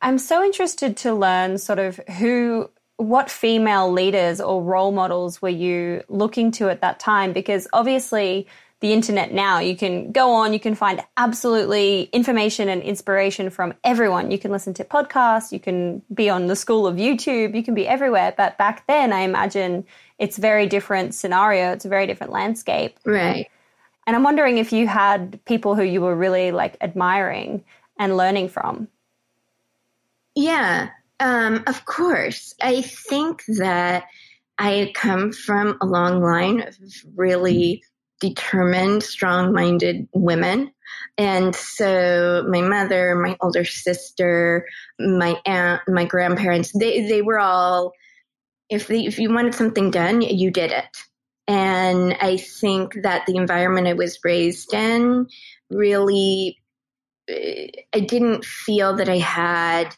I'm 0.01 0.17
so 0.17 0.43
interested 0.43 0.97
to 0.97 1.13
learn 1.13 1.57
sort 1.57 1.79
of 1.79 1.97
who, 2.17 2.69
what 2.97 3.29
female 3.29 3.91
leaders 3.91 4.41
or 4.41 4.61
role 4.63 4.91
models 4.91 5.41
were 5.41 5.49
you 5.49 6.03
looking 6.09 6.51
to 6.53 6.69
at 6.69 6.81
that 6.81 6.99
time? 6.99 7.33
Because 7.33 7.67
obviously, 7.73 8.47
the 8.81 8.93
internet 8.93 9.31
now, 9.31 9.59
you 9.59 9.77
can 9.77 10.11
go 10.11 10.31
on, 10.31 10.53
you 10.53 10.59
can 10.59 10.73
find 10.73 11.03
absolutely 11.15 12.09
information 12.13 12.67
and 12.67 12.81
inspiration 12.81 13.51
from 13.51 13.75
everyone. 13.83 14.31
You 14.31 14.39
can 14.39 14.51
listen 14.51 14.73
to 14.73 14.83
podcasts, 14.83 15.51
you 15.51 15.59
can 15.59 16.01
be 16.11 16.31
on 16.31 16.47
the 16.47 16.55
school 16.55 16.87
of 16.87 16.95
YouTube, 16.95 17.55
you 17.55 17.63
can 17.63 17.75
be 17.75 17.87
everywhere. 17.87 18.33
But 18.35 18.57
back 18.57 18.87
then, 18.87 19.13
I 19.13 19.19
imagine 19.19 19.85
it's 20.17 20.37
very 20.37 20.65
different 20.65 21.13
scenario, 21.13 21.73
it's 21.73 21.85
a 21.85 21.89
very 21.89 22.07
different 22.07 22.33
landscape. 22.33 22.97
Right. 23.05 23.49
And 24.11 24.17
I'm 24.17 24.23
wondering 24.23 24.57
if 24.57 24.73
you 24.73 24.87
had 24.87 25.39
people 25.45 25.73
who 25.73 25.83
you 25.83 26.01
were 26.01 26.17
really 26.17 26.51
like 26.51 26.75
admiring 26.81 27.63
and 27.97 28.17
learning 28.17 28.49
from. 28.49 28.89
Yeah, 30.35 30.89
um, 31.21 31.63
of 31.65 31.85
course. 31.85 32.53
I 32.61 32.81
think 32.81 33.45
that 33.59 34.03
I 34.59 34.91
come 34.95 35.31
from 35.31 35.77
a 35.79 35.85
long 35.85 36.21
line 36.21 36.59
of 36.59 36.75
really 37.15 37.83
determined, 38.19 39.01
strong 39.03 39.53
minded 39.53 40.09
women. 40.11 40.73
And 41.17 41.55
so 41.55 42.45
my 42.49 42.59
mother, 42.59 43.15
my 43.15 43.37
older 43.39 43.63
sister, 43.63 44.67
my 44.99 45.39
aunt, 45.45 45.83
my 45.87 46.03
grandparents, 46.03 46.73
they, 46.77 47.07
they 47.07 47.21
were 47.21 47.39
all, 47.39 47.93
if, 48.67 48.87
they, 48.87 49.05
if 49.05 49.19
you 49.19 49.33
wanted 49.33 49.55
something 49.55 49.89
done, 49.89 50.19
you 50.21 50.51
did 50.51 50.71
it. 50.71 50.97
And 51.47 52.15
I 52.21 52.37
think 52.37 53.01
that 53.03 53.25
the 53.25 53.35
environment 53.35 53.87
I 53.87 53.93
was 53.93 54.19
raised 54.23 54.73
in 54.73 55.27
really, 55.69 56.57
I 57.29 57.99
didn't 57.99 58.45
feel 58.45 58.95
that 58.97 59.09
I 59.09 59.17
had 59.17 59.95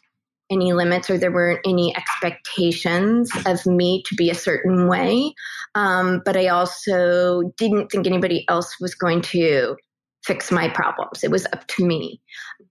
any 0.50 0.72
limits 0.72 1.10
or 1.10 1.18
there 1.18 1.32
weren't 1.32 1.66
any 1.66 1.94
expectations 1.96 3.30
of 3.46 3.64
me 3.66 4.02
to 4.06 4.14
be 4.14 4.30
a 4.30 4.34
certain 4.34 4.88
way. 4.88 5.34
Um, 5.74 6.22
but 6.24 6.36
I 6.36 6.48
also 6.48 7.52
didn't 7.56 7.90
think 7.90 8.06
anybody 8.06 8.44
else 8.48 8.76
was 8.80 8.94
going 8.94 9.22
to 9.22 9.76
fix 10.24 10.50
my 10.50 10.68
problems. 10.68 11.24
It 11.24 11.30
was 11.30 11.46
up 11.52 11.66
to 11.66 11.84
me. 11.84 12.20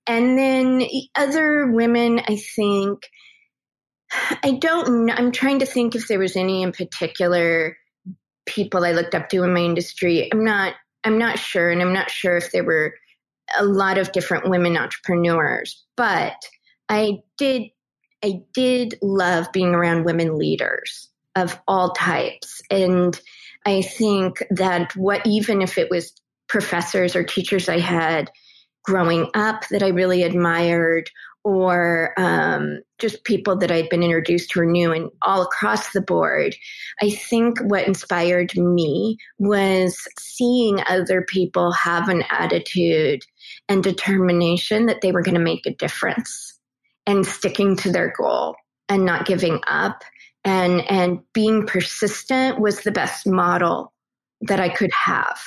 And 0.07 0.37
then 0.37 0.83
other 1.15 1.71
women, 1.71 2.19
I 2.27 2.37
think, 2.55 2.99
I 4.43 4.51
don't 4.51 5.05
know. 5.05 5.13
I'm 5.15 5.31
trying 5.31 5.59
to 5.59 5.65
think 5.65 5.95
if 5.95 6.07
there 6.07 6.19
was 6.19 6.35
any 6.35 6.63
in 6.63 6.71
particular 6.71 7.77
people 8.45 8.85
I 8.85 8.91
looked 8.91 9.15
up 9.15 9.29
to 9.29 9.43
in 9.43 9.53
my 9.53 9.61
industry. 9.61 10.29
I'm 10.31 10.43
not 10.43 10.73
I'm 11.03 11.17
not 11.17 11.37
sure, 11.37 11.69
and 11.69 11.81
I'm 11.81 11.93
not 11.93 12.09
sure 12.09 12.37
if 12.37 12.51
there 12.51 12.63
were 12.63 12.95
a 13.57 13.65
lot 13.65 13.97
of 13.97 14.11
different 14.11 14.49
women 14.49 14.77
entrepreneurs, 14.77 15.83
but 15.95 16.35
I 16.89 17.19
did 17.37 17.63
I 18.23 18.41
did 18.53 18.97
love 19.01 19.51
being 19.51 19.75
around 19.75 20.05
women 20.05 20.37
leaders 20.37 21.09
of 21.35 21.59
all 21.67 21.91
types. 21.91 22.61
And 22.71 23.19
I 23.65 23.81
think 23.81 24.43
that 24.51 24.95
what 24.95 25.25
even 25.25 25.61
if 25.61 25.77
it 25.77 25.89
was 25.89 26.13
professors 26.47 27.15
or 27.15 27.23
teachers 27.23 27.67
I 27.67 27.79
had 27.79 28.31
growing 28.83 29.29
up 29.33 29.67
that 29.69 29.83
I 29.83 29.89
really 29.89 30.23
admired 30.23 31.09
or 31.43 32.13
um, 32.17 32.79
just 32.99 33.23
people 33.25 33.57
that 33.57 33.71
I'd 33.71 33.89
been 33.89 34.03
introduced 34.03 34.51
to 34.51 34.61
or 34.61 34.65
knew 34.65 34.91
and 34.91 35.09
all 35.21 35.41
across 35.41 35.91
the 35.91 36.01
board. 36.01 36.55
I 37.01 37.09
think 37.09 37.59
what 37.59 37.87
inspired 37.87 38.55
me 38.57 39.17
was 39.39 39.97
seeing 40.19 40.79
other 40.87 41.21
people 41.21 41.71
have 41.73 42.07
an 42.09 42.23
attitude 42.29 43.23
and 43.67 43.83
determination 43.83 44.85
that 44.85 45.01
they 45.01 45.11
were 45.11 45.21
going 45.21 45.35
to 45.35 45.41
make 45.41 45.65
a 45.65 45.75
difference 45.75 46.59
and 47.05 47.25
sticking 47.25 47.75
to 47.77 47.91
their 47.91 48.13
goal 48.17 48.55
and 48.87 49.05
not 49.05 49.25
giving 49.25 49.59
up 49.67 50.03
and 50.45 50.81
and 50.89 51.19
being 51.33 51.65
persistent 51.65 52.59
was 52.59 52.81
the 52.81 52.91
best 52.91 53.27
model 53.27 53.93
that 54.41 54.59
I 54.59 54.69
could 54.69 54.91
have. 54.91 55.39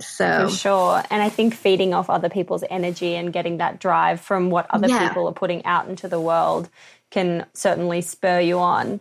So 0.00 0.48
for 0.48 0.54
sure, 0.54 1.02
and 1.10 1.22
I 1.22 1.28
think 1.28 1.54
feeding 1.54 1.94
off 1.94 2.10
other 2.10 2.28
people's 2.28 2.62
energy 2.68 3.14
and 3.14 3.32
getting 3.32 3.56
that 3.58 3.80
drive 3.80 4.20
from 4.20 4.50
what 4.50 4.66
other 4.70 4.88
yeah. 4.88 5.08
people 5.08 5.26
are 5.26 5.32
putting 5.32 5.64
out 5.64 5.88
into 5.88 6.08
the 6.08 6.20
world 6.20 6.68
can 7.10 7.46
certainly 7.54 8.02
spur 8.02 8.40
you 8.40 8.58
on. 8.58 9.00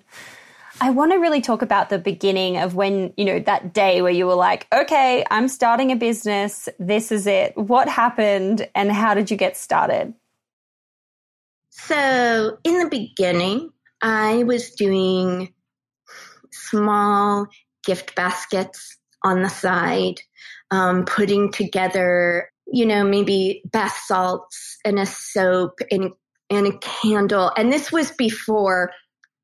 I 0.79 0.91
want 0.91 1.12
to 1.12 1.17
really 1.17 1.41
talk 1.41 1.62
about 1.62 1.89
the 1.89 1.98
beginning 1.98 2.58
of 2.58 2.75
when, 2.75 3.12
you 3.17 3.25
know, 3.25 3.39
that 3.39 3.74
day 3.74 4.01
where 4.01 4.12
you 4.12 4.27
were 4.27 4.36
like, 4.36 4.67
okay, 4.74 5.25
I'm 5.32 5.48
starting 5.48 5.91
a 5.91 5.96
business. 5.96 6.70
This 6.77 7.12
is 7.12 7.25
it. 7.25 7.58
What 7.58 7.89
happened 7.89 8.67
and 8.75 8.91
how 8.91 9.15
did 9.15 9.32
you 9.32 9.38
get 9.38 9.58
started? 9.58 10.13
So, 11.72 12.58
in 12.63 12.79
the 12.79 12.89
beginning, 12.89 13.72
I 14.01 14.44
was 14.44 14.72
doing 14.72 15.53
small 16.51 17.48
gift 17.86 18.15
baskets 18.15 18.98
on 19.24 19.41
the 19.41 19.50
side 19.50 20.22
um, 20.72 21.06
putting 21.06 21.52
together, 21.52 22.50
you 22.66 22.86
know, 22.86 23.04
maybe 23.04 23.62
bath 23.66 23.98
salts 24.06 24.78
and 24.84 25.00
a 25.00 25.06
soap 25.06 25.80
and, 25.92 26.12
and 26.50 26.68
a 26.68 26.78
candle. 26.80 27.52
And 27.58 27.72
this 27.72 27.92
was 27.92 28.12
before 28.12 28.92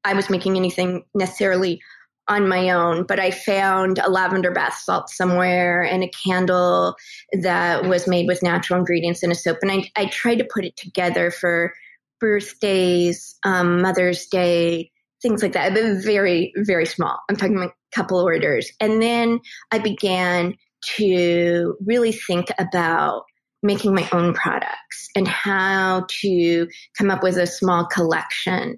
I 0.04 0.14
was 0.14 0.30
making 0.30 0.58
anything 0.58 1.06
necessarily 1.16 1.82
on 2.28 2.48
my 2.48 2.70
own, 2.70 3.04
but 3.04 3.20
I 3.20 3.32
found 3.32 4.00
a 4.00 4.10
lavender 4.10 4.52
bath 4.52 4.76
salt 4.76 5.10
somewhere 5.10 5.82
and 5.82 6.04
a 6.04 6.12
candle 6.26 6.96
that 7.42 7.86
was 7.86 8.08
made 8.08 8.28
with 8.28 8.44
natural 8.44 8.80
ingredients 8.80 9.24
and 9.24 9.32
a 9.32 9.36
soap. 9.36 9.58
And 9.62 9.72
I, 9.72 9.92
I 9.96 10.06
tried 10.06 10.40
to 10.40 10.48
put 10.52 10.64
it 10.64 10.78
together 10.78 11.32
for 11.32 11.74
birthdays, 12.20 13.36
um, 13.44 13.82
Mother's 13.82 14.26
Day, 14.28 14.90
things 15.22 15.42
like 15.42 15.52
that. 15.54 15.74
But 15.74 16.04
very, 16.04 16.54
very 16.56 16.86
small. 16.86 17.20
I'm 17.30 17.36
talking 17.36 17.58
about 17.58 17.72
a 17.72 17.96
couple 17.96 18.20
orders. 18.20 18.72
And 18.80 19.02
then 19.02 19.42
I 19.72 19.80
began 19.80 20.56
to 20.98 21.76
really 21.86 22.12
think 22.12 22.48
about 22.60 23.24
making 23.64 23.96
my 23.96 24.08
own 24.12 24.34
products 24.34 25.08
and 25.16 25.28
how 25.28 26.06
to 26.10 26.68
come 26.98 27.10
up 27.10 27.24
with 27.24 27.38
a 27.38 27.48
small 27.48 27.86
collection 27.86 28.78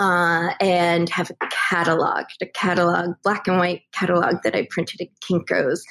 uh, 0.00 0.50
and 0.60 1.08
have 1.08 1.30
a 1.30 1.46
catalog, 1.70 2.24
a 2.42 2.46
catalog, 2.46 3.14
black 3.22 3.46
and 3.46 3.58
white 3.58 3.82
catalog 3.92 4.42
that 4.42 4.56
I 4.56 4.66
printed 4.68 5.00
at 5.00 5.08
Kinko's, 5.20 5.84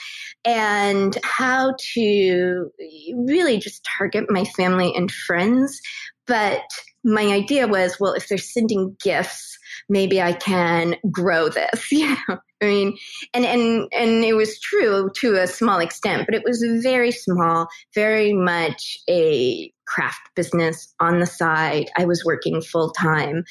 and 0.44 1.18
how 1.24 1.74
to 1.94 2.70
really 3.16 3.58
just 3.60 3.88
target 3.98 4.26
my 4.30 4.44
family 4.44 4.94
and 4.94 5.10
friends. 5.10 5.80
But 6.28 6.64
my 7.04 7.26
idea 7.26 7.68
was, 7.68 8.00
well, 8.00 8.14
if 8.14 8.28
they're 8.28 8.38
sending 8.38 8.96
gifts, 9.04 9.58
maybe 9.90 10.22
I 10.22 10.34
can 10.34 10.96
grow 11.12 11.50
this. 11.50 11.92
Know, 12.28 12.38
I 12.62 12.66
mean, 12.66 12.98
and 13.34 13.46
and 13.46 13.90
and 13.92 14.24
it 14.24 14.34
was 14.34 14.60
true 14.60 15.10
to 15.18 15.36
a 15.36 15.48
small 15.48 15.80
extent, 15.80 16.26
but 16.26 16.36
it 16.36 16.44
was 16.46 16.64
very 16.82 17.12
small, 17.12 17.68
very 17.94 18.32
much 18.32 18.98
a 19.10 19.72
craft 19.86 20.22
business 20.36 20.94
on 21.02 21.20
the 21.20 21.26
side. 21.26 21.90
I 21.98 22.06
was 22.06 22.24
working 22.24 22.62
full 22.62 22.92
time, 22.92 23.44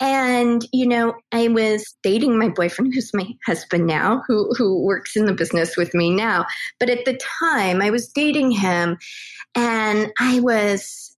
and 0.00 0.66
you 0.72 0.86
know, 0.86 1.14
I 1.32 1.48
was 1.48 1.96
dating 2.02 2.38
my 2.38 2.48
boyfriend, 2.48 2.92
who's 2.94 3.14
my 3.14 3.26
husband 3.46 3.86
now, 3.86 4.22
who 4.26 4.52
who 4.56 4.82
works 4.84 5.16
in 5.16 5.24
the 5.24 5.34
business 5.34 5.76
with 5.76 5.94
me 5.94 6.10
now. 6.10 6.44
But 6.78 6.90
at 6.90 7.06
the 7.06 7.18
time, 7.40 7.80
I 7.80 7.88
was 7.88 8.08
dating 8.08 8.50
him, 8.50 8.98
and 9.54 10.12
I 10.18 10.40
was, 10.40 11.16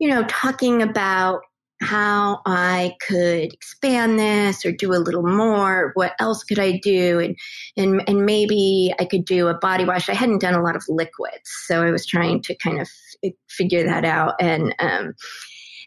you 0.00 0.08
know, 0.08 0.24
talking 0.24 0.82
about 0.82 1.42
how 1.82 2.40
I 2.44 2.94
could 3.06 3.52
expand 3.54 4.18
this 4.18 4.66
or 4.66 4.72
do 4.72 4.92
a 4.92 5.00
little 5.00 5.26
more. 5.26 5.92
What 5.94 6.14
else 6.20 6.44
could 6.44 6.58
I 6.58 6.78
do? 6.78 7.18
And, 7.20 7.38
and, 7.76 8.02
and 8.06 8.26
maybe 8.26 8.92
I 8.98 9.04
could 9.06 9.24
do 9.24 9.48
a 9.48 9.58
body 9.58 9.84
wash. 9.84 10.08
I 10.08 10.14
hadn't 10.14 10.40
done 10.40 10.54
a 10.54 10.62
lot 10.62 10.76
of 10.76 10.84
liquids, 10.88 11.50
so 11.66 11.82
I 11.82 11.90
was 11.90 12.04
trying 12.04 12.42
to 12.42 12.54
kind 12.56 12.80
of 12.80 12.88
f- 13.24 13.32
figure 13.48 13.84
that 13.84 14.04
out. 14.04 14.34
And, 14.40 14.74
um, 14.78 15.14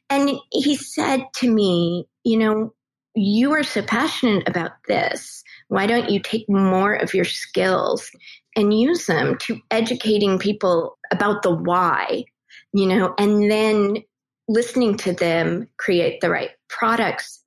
and 0.10 0.32
he 0.51 0.75
said 0.75 1.25
to 1.36 1.51
me, 1.51 2.05
you 2.24 2.38
know, 2.38 2.74
you 3.15 3.51
are 3.53 3.63
so 3.63 3.84
passionate 3.84 4.48
about 4.48 4.72
this. 4.88 5.43
Why 5.67 5.86
don't 5.86 6.10
you 6.10 6.20
take 6.20 6.50
more 6.50 6.93
of 6.93 7.13
your 7.13 7.25
skills 7.25 8.10
and 8.55 8.79
use 8.79 9.05
them 9.05 9.38
to 9.41 9.60
educating 9.70 10.39
people 10.39 10.98
about 11.12 11.43
the 11.43 11.53
why, 11.53 12.25
you 12.73 12.87
know, 12.87 13.13
and 13.17 13.49
then 13.49 14.03
listening 14.47 14.97
to 14.97 15.13
them 15.13 15.69
create 15.77 16.21
the 16.21 16.29
right 16.29 16.51
products. 16.69 17.41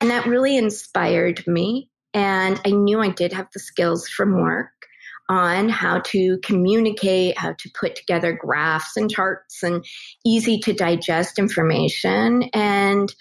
And 0.00 0.10
that 0.10 0.26
really 0.26 0.56
inspired 0.56 1.46
me. 1.46 1.90
And 2.12 2.60
I 2.64 2.70
knew 2.70 3.00
I 3.00 3.08
did 3.08 3.32
have 3.32 3.48
the 3.52 3.60
skills 3.60 4.08
from 4.08 4.40
work 4.40 4.70
on 5.28 5.68
how 5.70 6.00
to 6.00 6.38
communicate, 6.44 7.38
how 7.38 7.54
to 7.54 7.70
put 7.78 7.96
together 7.96 8.32
graphs 8.32 8.96
and 8.96 9.10
charts 9.10 9.62
and 9.62 9.84
easy 10.24 10.58
to 10.60 10.72
digest 10.72 11.38
information. 11.38 12.44
And 12.52 13.12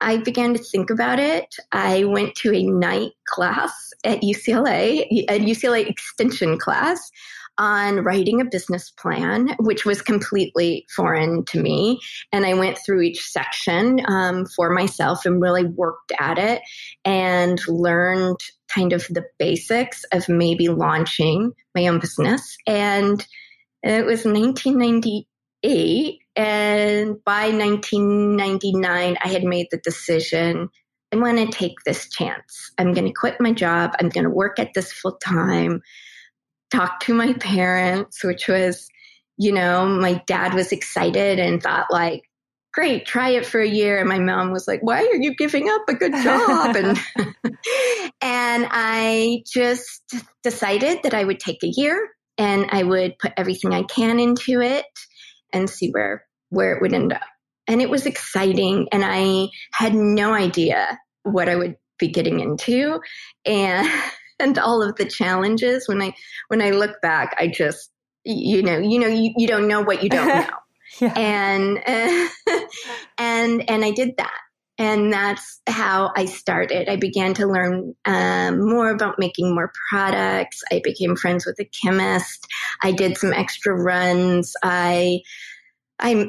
I 0.00 0.18
began 0.18 0.54
to 0.54 0.62
think 0.62 0.90
about 0.90 1.20
it. 1.20 1.54
I 1.72 2.04
went 2.04 2.34
to 2.36 2.52
a 2.52 2.62
night 2.64 3.12
class 3.26 3.72
at 4.04 4.20
UCLA, 4.20 5.06
a 5.28 5.38
UCLA 5.38 5.88
extension 5.88 6.58
class 6.58 7.10
on 7.58 8.04
writing 8.04 8.40
a 8.40 8.44
business 8.44 8.90
plan, 8.90 9.54
which 9.58 9.84
was 9.84 10.00
completely 10.00 10.86
foreign 10.94 11.44
to 11.46 11.60
me. 11.60 12.00
And 12.32 12.46
I 12.46 12.54
went 12.54 12.78
through 12.78 13.02
each 13.02 13.20
section 13.20 14.00
um, 14.06 14.46
for 14.46 14.70
myself 14.70 15.26
and 15.26 15.42
really 15.42 15.64
worked 15.64 16.12
at 16.18 16.38
it 16.38 16.62
and 17.04 17.60
learned 17.66 18.38
kind 18.68 18.92
of 18.92 19.06
the 19.10 19.24
basics 19.38 20.04
of 20.12 20.28
maybe 20.28 20.68
launching 20.68 21.52
my 21.74 21.86
own 21.88 21.98
business. 21.98 22.56
And 22.66 23.26
it 23.82 24.04
was 24.04 24.24
1998. 24.24 26.18
And 26.36 27.24
by 27.24 27.50
1999, 27.50 29.16
I 29.22 29.28
had 29.28 29.44
made 29.44 29.66
the 29.70 29.78
decision 29.78 30.68
I 31.10 31.16
want 31.16 31.38
to 31.38 31.46
take 31.46 31.76
this 31.86 32.08
chance. 32.10 32.70
I'm 32.76 32.92
going 32.92 33.06
to 33.06 33.12
quit 33.12 33.40
my 33.40 33.52
job. 33.52 33.94
I'm 33.98 34.10
going 34.10 34.24
to 34.24 34.30
work 34.30 34.58
at 34.58 34.74
this 34.74 34.92
full 34.92 35.16
time 35.16 35.80
talked 36.70 37.04
to 37.06 37.14
my 37.14 37.32
parents, 37.34 38.22
which 38.24 38.48
was, 38.48 38.88
you 39.36 39.52
know, 39.52 39.86
my 39.86 40.22
dad 40.26 40.54
was 40.54 40.72
excited 40.72 41.38
and 41.38 41.62
thought 41.62 41.86
like, 41.90 42.22
great, 42.72 43.06
try 43.06 43.30
it 43.30 43.46
for 43.46 43.60
a 43.60 43.68
year. 43.68 43.98
And 43.98 44.08
my 44.08 44.18
mom 44.18 44.52
was 44.52 44.68
like, 44.68 44.80
why 44.82 45.02
are 45.02 45.16
you 45.16 45.34
giving 45.34 45.68
up 45.68 45.82
a 45.88 45.94
good 45.94 46.12
job? 46.12 46.76
and, 46.76 46.98
and 48.20 48.68
I 48.70 49.42
just 49.46 50.14
decided 50.42 51.02
that 51.02 51.14
I 51.14 51.24
would 51.24 51.40
take 51.40 51.62
a 51.62 51.72
year 51.74 52.08
and 52.36 52.66
I 52.70 52.82
would 52.82 53.18
put 53.18 53.32
everything 53.36 53.72
I 53.72 53.82
can 53.84 54.20
into 54.20 54.60
it 54.60 54.86
and 55.52 55.68
see 55.68 55.90
where, 55.90 56.24
where 56.50 56.72
it 56.72 56.82
would 56.82 56.92
end 56.92 57.12
up. 57.12 57.22
And 57.66 57.82
it 57.82 57.90
was 57.90 58.06
exciting. 58.06 58.88
And 58.92 59.02
I 59.04 59.48
had 59.72 59.94
no 59.94 60.32
idea 60.32 60.98
what 61.22 61.48
I 61.48 61.56
would 61.56 61.76
be 61.98 62.08
getting 62.08 62.40
into. 62.40 63.00
And 63.44 63.88
and 64.40 64.58
all 64.58 64.82
of 64.82 64.96
the 64.96 65.04
challenges 65.04 65.88
when 65.88 66.00
i 66.02 66.12
when 66.48 66.62
i 66.62 66.70
look 66.70 67.00
back 67.00 67.36
i 67.38 67.46
just 67.46 67.90
you 68.24 68.62
know 68.62 68.78
you 68.78 68.98
know 68.98 69.06
you, 69.06 69.32
you 69.36 69.46
don't 69.46 69.68
know 69.68 69.80
what 69.80 70.02
you 70.02 70.08
don't 70.08 70.26
know 70.28 70.56
yeah. 71.00 71.12
and 71.16 71.78
uh, 71.86 72.60
and 73.18 73.68
and 73.70 73.84
i 73.84 73.90
did 73.90 74.16
that 74.16 74.38
and 74.78 75.12
that's 75.12 75.60
how 75.66 76.12
I 76.14 76.26
started. 76.26 76.88
I 76.88 76.94
began 76.94 77.34
to 77.34 77.46
learn 77.46 77.94
um, 78.04 78.64
more 78.64 78.90
about 78.90 79.18
making 79.18 79.52
more 79.52 79.72
products. 79.90 80.62
I 80.70 80.80
became 80.84 81.16
friends 81.16 81.44
with 81.44 81.58
a 81.58 81.64
chemist. 81.64 82.46
I 82.82 82.92
did 82.92 83.18
some 83.18 83.32
extra 83.32 83.74
runs. 83.74 84.54
I 84.62 85.22
I, 86.00 86.28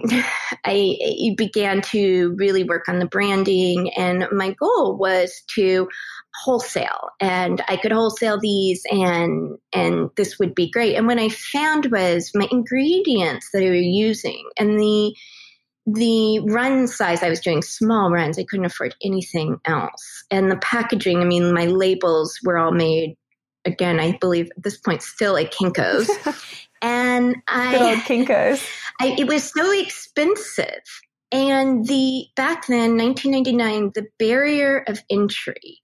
I 0.65 1.35
began 1.37 1.81
to 1.81 2.35
really 2.37 2.63
work 2.63 2.89
on 2.89 2.99
the 2.99 3.05
branding, 3.05 3.91
and 3.95 4.25
my 4.31 4.51
goal 4.51 4.97
was 4.97 5.43
to 5.55 5.87
wholesale 6.43 7.09
and 7.19 7.61
I 7.67 7.75
could 7.77 7.91
wholesale 7.91 8.39
these 8.39 8.83
and 8.89 9.57
and 9.73 10.09
this 10.15 10.39
would 10.39 10.55
be 10.55 10.69
great. 10.69 10.95
And 10.95 11.07
what 11.07 11.19
I 11.19 11.29
found 11.29 11.87
was 11.87 12.31
my 12.33 12.47
ingredients 12.51 13.49
that 13.51 13.63
I 13.63 13.69
were 13.69 13.75
using 13.75 14.43
and 14.57 14.79
the 14.79 15.15
the 15.85 16.39
run 16.41 16.87
size 16.87 17.23
I 17.23 17.29
was 17.29 17.39
doing 17.39 17.61
small 17.61 18.11
runs. 18.11 18.37
I 18.37 18.43
couldn't 18.43 18.65
afford 18.65 18.95
anything 19.03 19.57
else. 19.65 20.23
And 20.29 20.51
the 20.51 20.57
packaging, 20.57 21.19
I 21.19 21.25
mean 21.25 21.53
my 21.53 21.65
labels 21.65 22.37
were 22.43 22.57
all 22.57 22.71
made 22.71 23.15
again, 23.65 23.99
I 23.99 24.17
believe 24.19 24.49
at 24.55 24.63
this 24.63 24.77
point 24.77 25.01
still 25.01 25.37
at 25.37 25.51
Kinko's. 25.51 26.09
and 26.81 27.35
I 27.47 27.71
Good 27.71 27.81
old 27.81 27.99
Kinko's. 27.99 28.65
I, 29.01 29.15
it 29.17 29.27
was 29.27 29.51
so 29.51 29.71
expensive. 29.71 30.83
And 31.31 31.85
the 31.85 32.25
back 32.35 32.67
then, 32.67 32.97
1999, 32.97 33.91
the 33.93 34.07
barrier 34.17 34.83
of 34.87 34.99
entry 35.09 35.79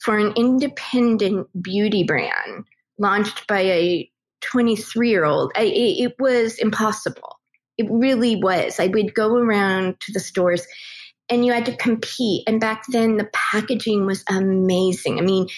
for 0.00 0.18
an 0.18 0.34
independent 0.36 1.48
beauty 1.60 2.04
brand 2.04 2.64
launched 2.98 3.46
by 3.46 3.60
a 3.60 4.10
23 4.42 5.08
year 5.08 5.24
old, 5.24 5.52
it 5.56 6.14
was 6.18 6.58
impossible. 6.58 7.40
It 7.76 7.88
really 7.90 8.36
was. 8.36 8.78
I 8.78 8.86
would 8.86 9.14
go 9.14 9.34
around 9.34 9.98
to 10.00 10.12
the 10.12 10.20
stores 10.20 10.64
and 11.28 11.44
you 11.44 11.52
had 11.52 11.66
to 11.66 11.76
compete. 11.76 12.44
And 12.46 12.60
back 12.60 12.84
then, 12.88 13.16
the 13.16 13.28
packaging 13.32 14.06
was 14.06 14.22
amazing. 14.28 15.18
I 15.18 15.22
mean, 15.22 15.48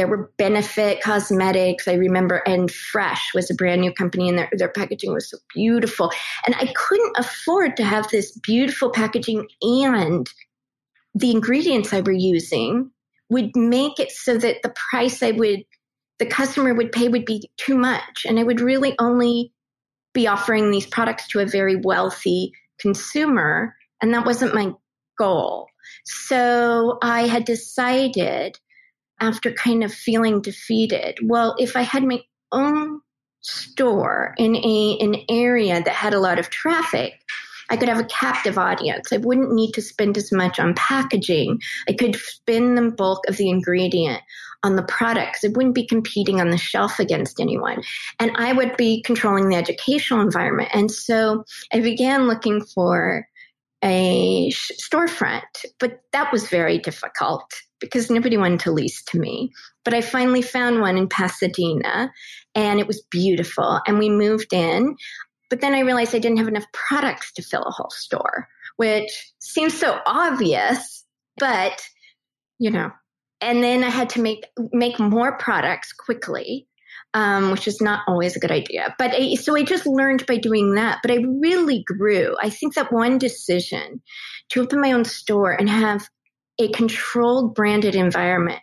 there 0.00 0.08
were 0.08 0.32
Benefit 0.38 1.02
Cosmetics, 1.02 1.86
I 1.86 1.92
remember, 1.92 2.36
and 2.46 2.70
Fresh 2.70 3.34
was 3.34 3.50
a 3.50 3.54
brand 3.54 3.82
new 3.82 3.92
company, 3.92 4.30
and 4.30 4.38
their, 4.38 4.48
their 4.52 4.72
packaging 4.72 5.12
was 5.12 5.28
so 5.28 5.36
beautiful. 5.54 6.10
And 6.46 6.54
I 6.54 6.72
couldn't 6.74 7.18
afford 7.18 7.76
to 7.76 7.84
have 7.84 8.08
this 8.08 8.32
beautiful 8.38 8.88
packaging 8.88 9.46
and 9.60 10.26
the 11.14 11.30
ingredients 11.30 11.92
I 11.92 12.00
were 12.00 12.12
using 12.12 12.90
would 13.28 13.54
make 13.54 14.00
it 14.00 14.10
so 14.10 14.38
that 14.38 14.62
the 14.62 14.72
price 14.90 15.22
I 15.22 15.32
would, 15.32 15.66
the 16.18 16.24
customer 16.24 16.72
would 16.72 16.92
pay 16.92 17.08
would 17.08 17.26
be 17.26 17.50
too 17.58 17.76
much. 17.76 18.24
And 18.26 18.38
I 18.40 18.42
would 18.42 18.62
really 18.62 18.94
only 18.98 19.52
be 20.14 20.26
offering 20.26 20.70
these 20.70 20.86
products 20.86 21.28
to 21.28 21.40
a 21.40 21.46
very 21.46 21.76
wealthy 21.76 22.54
consumer. 22.78 23.76
And 24.00 24.14
that 24.14 24.24
wasn't 24.24 24.54
my 24.54 24.72
goal. 25.18 25.66
So 26.06 26.96
I 27.02 27.26
had 27.26 27.44
decided 27.44 28.58
after 29.20 29.52
kind 29.52 29.84
of 29.84 29.92
feeling 29.92 30.40
defeated, 30.40 31.18
well, 31.22 31.54
if 31.58 31.76
I 31.76 31.82
had 31.82 32.04
my 32.04 32.20
own 32.52 33.00
store 33.42 34.34
in 34.38 34.56
a 34.56 34.98
an 35.00 35.16
area 35.28 35.82
that 35.82 35.94
had 35.94 36.14
a 36.14 36.20
lot 36.20 36.38
of 36.38 36.50
traffic, 36.50 37.14
I 37.70 37.76
could 37.76 37.88
have 37.88 38.00
a 38.00 38.04
captive 38.04 38.58
audience. 38.58 39.12
I 39.12 39.18
wouldn't 39.18 39.52
need 39.52 39.72
to 39.74 39.82
spend 39.82 40.18
as 40.18 40.32
much 40.32 40.58
on 40.58 40.74
packaging. 40.74 41.60
I 41.88 41.92
could 41.92 42.16
spend 42.16 42.76
the 42.76 42.90
bulk 42.90 43.28
of 43.28 43.36
the 43.36 43.48
ingredient 43.48 44.20
on 44.62 44.76
the 44.76 44.82
products. 44.82 45.44
It 45.44 45.56
wouldn't 45.56 45.74
be 45.74 45.86
competing 45.86 46.40
on 46.40 46.50
the 46.50 46.58
shelf 46.58 46.98
against 46.98 47.40
anyone. 47.40 47.82
And 48.18 48.32
I 48.36 48.52
would 48.52 48.76
be 48.76 49.02
controlling 49.02 49.48
the 49.48 49.56
educational 49.56 50.20
environment. 50.20 50.70
And 50.74 50.90
so 50.90 51.44
I 51.72 51.80
began 51.80 52.26
looking 52.26 52.60
for 52.60 53.26
a 53.82 54.50
storefront, 54.50 55.64
but 55.78 56.00
that 56.12 56.30
was 56.32 56.48
very 56.48 56.78
difficult 56.78 57.44
because 57.80 58.10
nobody 58.10 58.36
wanted 58.36 58.60
to 58.60 58.72
lease 58.72 59.02
to 59.04 59.18
me. 59.18 59.52
But 59.84 59.94
I 59.94 60.02
finally 60.02 60.42
found 60.42 60.80
one 60.80 60.98
in 60.98 61.08
Pasadena 61.08 62.12
and 62.54 62.80
it 62.80 62.86
was 62.86 63.02
beautiful. 63.10 63.80
And 63.86 63.98
we 63.98 64.10
moved 64.10 64.52
in 64.52 64.96
But 65.50 65.60
then 65.60 65.74
I 65.74 65.80
realized 65.80 66.14
I 66.14 66.18
didn't 66.18 66.38
have 66.38 66.48
enough 66.48 66.66
products 66.72 67.32
to 67.34 67.42
fill 67.42 67.62
a 67.62 67.70
whole 67.70 67.90
store, 67.90 68.48
which 68.76 69.32
seems 69.40 69.78
so 69.78 70.00
obvious, 70.06 71.04
but 71.38 71.80
you 72.58 72.70
know. 72.70 72.90
And 73.40 73.62
then 73.62 73.84
I 73.84 73.90
had 73.90 74.10
to 74.10 74.20
make 74.20 74.46
make 74.72 74.98
more 75.00 75.38
products 75.38 75.92
quickly, 75.92 76.68
um, 77.14 77.50
which 77.50 77.66
is 77.68 77.80
not 77.80 78.02
always 78.06 78.36
a 78.36 78.40
good 78.40 78.50
idea. 78.52 78.94
But 78.98 79.12
I, 79.14 79.34
so 79.34 79.56
I 79.56 79.64
just 79.64 79.86
learned 79.86 80.26
by 80.26 80.36
doing 80.36 80.74
that. 80.74 81.00
But 81.02 81.10
I 81.12 81.24
really 81.40 81.82
grew. 81.84 82.36
I 82.42 82.50
think 82.50 82.74
that 82.74 82.92
one 82.92 83.18
decision 83.18 84.02
to 84.50 84.60
open 84.62 84.80
my 84.80 84.92
own 84.92 85.04
store 85.04 85.52
and 85.52 85.68
have 85.68 86.08
a 86.60 86.68
controlled 86.68 87.54
branded 87.54 87.94
environment 87.94 88.60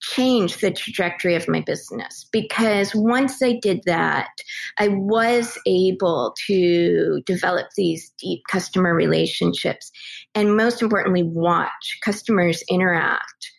changed 0.00 0.60
the 0.60 0.70
trajectory 0.70 1.34
of 1.34 1.48
my 1.48 1.60
business 1.60 2.26
because 2.30 2.94
once 2.94 3.42
I 3.42 3.58
did 3.60 3.82
that, 3.86 4.28
I 4.78 4.88
was 4.88 5.58
able 5.66 6.34
to 6.46 7.22
develop 7.24 7.68
these 7.76 8.12
deep 8.18 8.42
customer 8.48 8.94
relationships 8.94 9.90
and 10.34 10.56
most 10.56 10.82
importantly, 10.82 11.22
watch 11.22 11.98
customers 12.02 12.62
interact 12.70 13.52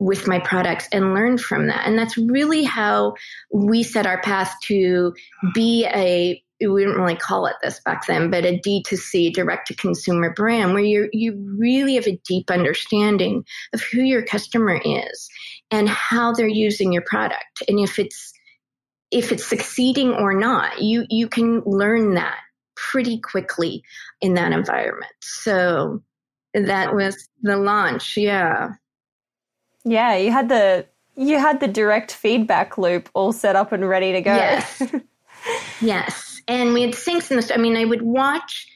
with 0.00 0.28
my 0.28 0.38
products 0.38 0.88
and 0.92 1.14
learn 1.14 1.38
from 1.38 1.66
that. 1.68 1.86
And 1.86 1.98
that's 1.98 2.16
really 2.16 2.62
how 2.62 3.14
we 3.52 3.82
set 3.82 4.06
our 4.06 4.20
path 4.20 4.54
to 4.64 5.14
be 5.54 5.86
a 5.86 6.42
we 6.60 6.84
didn't 6.84 7.00
really 7.00 7.16
call 7.16 7.46
it 7.46 7.56
this 7.62 7.80
back 7.80 8.06
then, 8.06 8.30
but 8.30 8.44
a 8.44 8.58
D2C 8.58 9.32
direct 9.32 9.68
to 9.68 9.74
consumer 9.74 10.32
brand 10.32 10.74
where 10.74 10.82
you 10.82 11.08
you 11.12 11.34
really 11.56 11.94
have 11.94 12.06
a 12.06 12.20
deep 12.26 12.50
understanding 12.50 13.44
of 13.72 13.82
who 13.82 14.02
your 14.02 14.22
customer 14.22 14.80
is 14.84 15.28
and 15.70 15.88
how 15.88 16.32
they're 16.32 16.48
using 16.48 16.92
your 16.92 17.02
product. 17.02 17.62
And 17.68 17.78
if 17.78 17.98
it's 17.98 18.32
if 19.10 19.32
it's 19.32 19.46
succeeding 19.46 20.12
or 20.12 20.34
not, 20.34 20.82
you 20.82 21.06
you 21.08 21.28
can 21.28 21.60
learn 21.60 22.14
that 22.14 22.38
pretty 22.74 23.18
quickly 23.18 23.82
in 24.20 24.34
that 24.34 24.52
environment. 24.52 25.12
So 25.20 26.02
that 26.54 26.94
was 26.94 27.28
the 27.42 27.56
launch, 27.56 28.16
yeah. 28.16 28.70
Yeah, 29.84 30.16
you 30.16 30.32
had 30.32 30.48
the 30.48 30.86
you 31.16 31.38
had 31.38 31.60
the 31.60 31.68
direct 31.68 32.12
feedback 32.12 32.78
loop 32.78 33.08
all 33.14 33.32
set 33.32 33.56
up 33.56 33.72
and 33.72 33.88
ready 33.88 34.12
to 34.12 34.20
go. 34.20 34.34
Yes. 34.34 34.82
yes. 35.80 36.27
And 36.48 36.72
we 36.72 36.82
had 36.82 36.94
sinks 36.94 37.30
in 37.30 37.36
the 37.36 37.42
store. 37.42 37.58
I 37.58 37.60
mean, 37.60 37.76
I 37.76 37.84
would 37.84 38.02
watch 38.02 38.66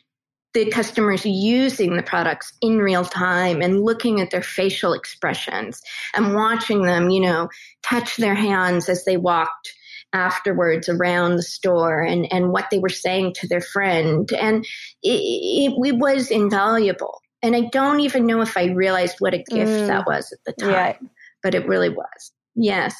the 0.54 0.66
customers 0.70 1.24
using 1.24 1.96
the 1.96 2.02
products 2.02 2.52
in 2.61 2.78
real 2.78 3.04
time 3.04 3.62
and 3.62 3.82
looking 3.82 4.20
at 4.20 4.30
their 4.30 4.42
facial 4.42 4.92
expressions 4.92 5.80
and 6.14 6.35
watching 6.35 6.82
them, 6.82 7.08
you 7.08 7.20
know, 7.20 7.48
touch 7.82 8.18
their 8.18 8.35
hands 8.35 8.88
as 8.88 9.04
they 9.04 9.16
walked 9.16 9.72
afterwards 10.12 10.90
around 10.90 11.37
the 11.37 11.42
store 11.42 12.02
and, 12.02 12.30
and 12.30 12.52
what 12.52 12.68
they 12.70 12.78
were 12.78 12.90
saying 12.90 13.32
to 13.32 13.48
their 13.48 13.62
friend. 13.62 14.30
And 14.32 14.66
it, 15.02 15.08
it, 15.08 15.72
it 15.74 15.96
was 15.96 16.30
invaluable. 16.30 17.22
And 17.42 17.56
I 17.56 17.62
don't 17.72 18.00
even 18.00 18.26
know 18.26 18.42
if 18.42 18.56
I 18.56 18.66
realized 18.66 19.16
what 19.20 19.35
a 19.35 19.38
gift 19.38 19.70
mm. 19.70 19.87
that 19.87 20.06
was 20.06 20.32
at 20.32 20.38
the 20.44 20.52
time, 20.62 20.96
yeah. 21.00 21.08
but 21.42 21.54
it 21.54 21.66
really 21.66 21.88
was. 21.88 22.32
Yes. 22.54 22.94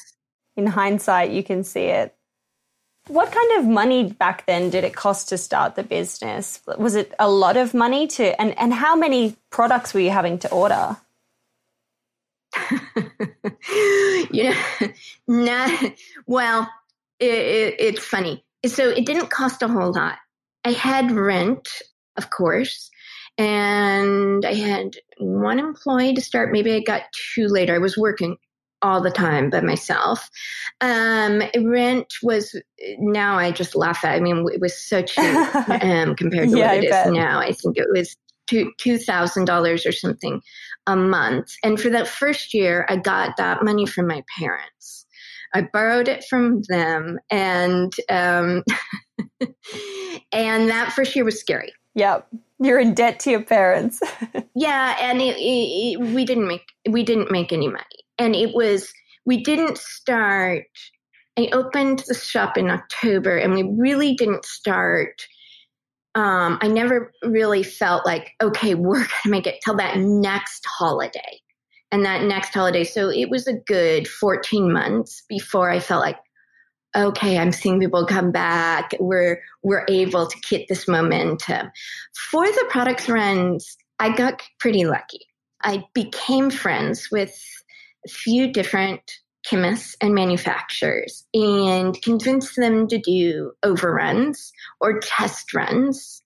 In 0.57 0.65
hindsight, 0.65 1.31
you 1.31 1.43
can 1.43 1.63
see 1.63 1.85
it. 1.85 2.15
What 3.07 3.31
kind 3.31 3.59
of 3.59 3.65
money 3.65 4.13
back 4.13 4.45
then 4.45 4.69
did 4.69 4.85
it 4.85 4.95
cost 4.95 5.29
to 5.29 5.37
start 5.37 5.75
the 5.75 5.83
business? 5.83 6.61
Was 6.77 6.95
it 6.95 7.13
a 7.19 7.29
lot 7.29 7.57
of 7.57 7.73
money 7.73 8.07
to, 8.07 8.39
and, 8.41 8.57
and 8.57 8.73
how 8.73 8.95
many 8.95 9.35
products 9.49 9.93
were 9.93 9.99
you 9.99 10.09
having 10.09 10.39
to 10.39 10.51
order? 10.51 10.95
you 14.31 14.43
know, 14.43 14.63
not, 15.27 15.93
well, 16.27 16.69
it, 17.19 17.33
it, 17.33 17.75
it's 17.79 18.03
funny. 18.05 18.45
So 18.65 18.89
it 18.89 19.05
didn't 19.05 19.29
cost 19.29 19.61
a 19.61 19.67
whole 19.67 19.91
lot. 19.91 20.17
I 20.63 20.71
had 20.71 21.11
rent, 21.11 21.67
of 22.15 22.29
course, 22.29 22.89
and 23.37 24.45
I 24.45 24.53
had 24.53 24.95
one 25.17 25.59
employee 25.59 26.13
to 26.13 26.21
start. 26.21 26.53
Maybe 26.53 26.73
I 26.73 26.79
got 26.79 27.01
two 27.35 27.47
later. 27.47 27.75
I 27.75 27.79
was 27.79 27.97
working 27.97 28.37
all 28.83 29.01
the 29.01 29.09
time 29.09 29.49
by 29.49 29.61
myself. 29.61 30.29
Um, 30.81 31.41
rent 31.57 32.13
was 32.21 32.55
now 32.99 33.37
I 33.37 33.51
just 33.51 33.75
laugh 33.75 34.03
at. 34.03 34.15
I 34.15 34.19
mean, 34.19 34.45
it 34.53 34.61
was 34.61 34.77
so 34.77 35.01
cheap 35.01 35.25
um, 35.83 36.15
compared 36.15 36.49
to 36.49 36.57
yeah, 36.57 36.75
what 36.75 36.83
it 36.83 36.93
is 36.93 37.11
now. 37.13 37.39
I 37.39 37.53
think 37.53 37.77
it 37.77 37.87
was 37.91 38.15
two 38.47 38.71
two 38.77 38.97
thousand 38.97 39.45
dollars 39.45 39.85
or 39.85 39.91
something 39.91 40.41
a 40.85 40.95
month. 40.95 41.55
And 41.63 41.79
for 41.79 41.89
that 41.89 42.07
first 42.07 42.53
year, 42.53 42.85
I 42.89 42.97
got 42.97 43.37
that 43.37 43.63
money 43.63 43.85
from 43.85 44.07
my 44.07 44.23
parents. 44.37 45.05
I 45.55 45.61
borrowed 45.71 46.07
it 46.07 46.25
from 46.29 46.63
them, 46.67 47.19
and 47.29 47.93
um, 48.09 48.63
and 50.31 50.69
that 50.69 50.93
first 50.93 51.15
year 51.15 51.23
was 51.23 51.39
scary. 51.39 51.71
Yep, 51.95 52.27
you're 52.59 52.79
in 52.79 52.95
debt 52.95 53.19
to 53.21 53.31
your 53.31 53.43
parents. 53.43 54.01
yeah, 54.55 54.97
and 54.99 55.21
it, 55.21 55.37
it, 55.37 55.39
it, 55.39 55.99
we 55.99 56.25
didn't 56.25 56.47
make 56.47 56.65
we 56.89 57.03
didn't 57.03 57.31
make 57.31 57.53
any 57.53 57.67
money 57.67 58.02
and 58.17 58.35
it 58.35 58.53
was 58.53 58.91
we 59.25 59.43
didn't 59.43 59.77
start 59.77 60.65
i 61.37 61.49
opened 61.53 62.03
the 62.07 62.13
shop 62.13 62.57
in 62.57 62.69
october 62.69 63.37
and 63.37 63.53
we 63.53 63.63
really 63.63 64.13
didn't 64.15 64.45
start 64.45 65.27
um, 66.15 66.59
i 66.61 66.67
never 66.67 67.11
really 67.23 67.63
felt 67.63 68.05
like 68.05 68.31
okay 68.41 68.75
we're 68.75 68.97
going 68.97 69.09
to 69.23 69.29
make 69.29 69.47
it 69.47 69.59
till 69.63 69.75
that 69.75 69.97
next 69.97 70.65
holiday. 70.65 71.39
And 71.91 72.05
that 72.05 72.23
next 72.23 72.53
holiday 72.53 72.83
so 72.83 73.09
it 73.09 73.29
was 73.29 73.47
a 73.47 73.53
good 73.53 74.07
14 74.07 74.71
months 74.71 75.23
before 75.29 75.69
i 75.69 75.79
felt 75.79 76.01
like 76.01 76.17
okay 76.95 77.37
i'm 77.37 77.51
seeing 77.51 77.79
people 77.79 78.05
come 78.05 78.31
back. 78.31 78.95
We're 78.99 79.41
we're 79.61 79.85
able 79.87 80.27
to 80.27 80.37
get 80.49 80.67
this 80.67 80.87
momentum. 80.87 81.71
For 82.31 82.45
the 82.45 82.65
products 82.69 83.09
runs 83.09 83.77
i 83.99 84.15
got 84.15 84.41
pretty 84.59 84.85
lucky. 84.85 85.21
I 85.63 85.83
became 85.93 86.49
friends 86.49 87.09
with 87.11 87.39
few 88.09 88.51
different 88.51 89.19
chemists 89.45 89.95
and 90.01 90.15
manufacturers 90.15 91.25
and 91.33 92.01
convinced 92.01 92.55
them 92.55 92.87
to 92.87 92.97
do 92.97 93.51
overruns 93.61 94.53
or 94.79 94.99
test 94.99 95.53
runs. 95.53 96.21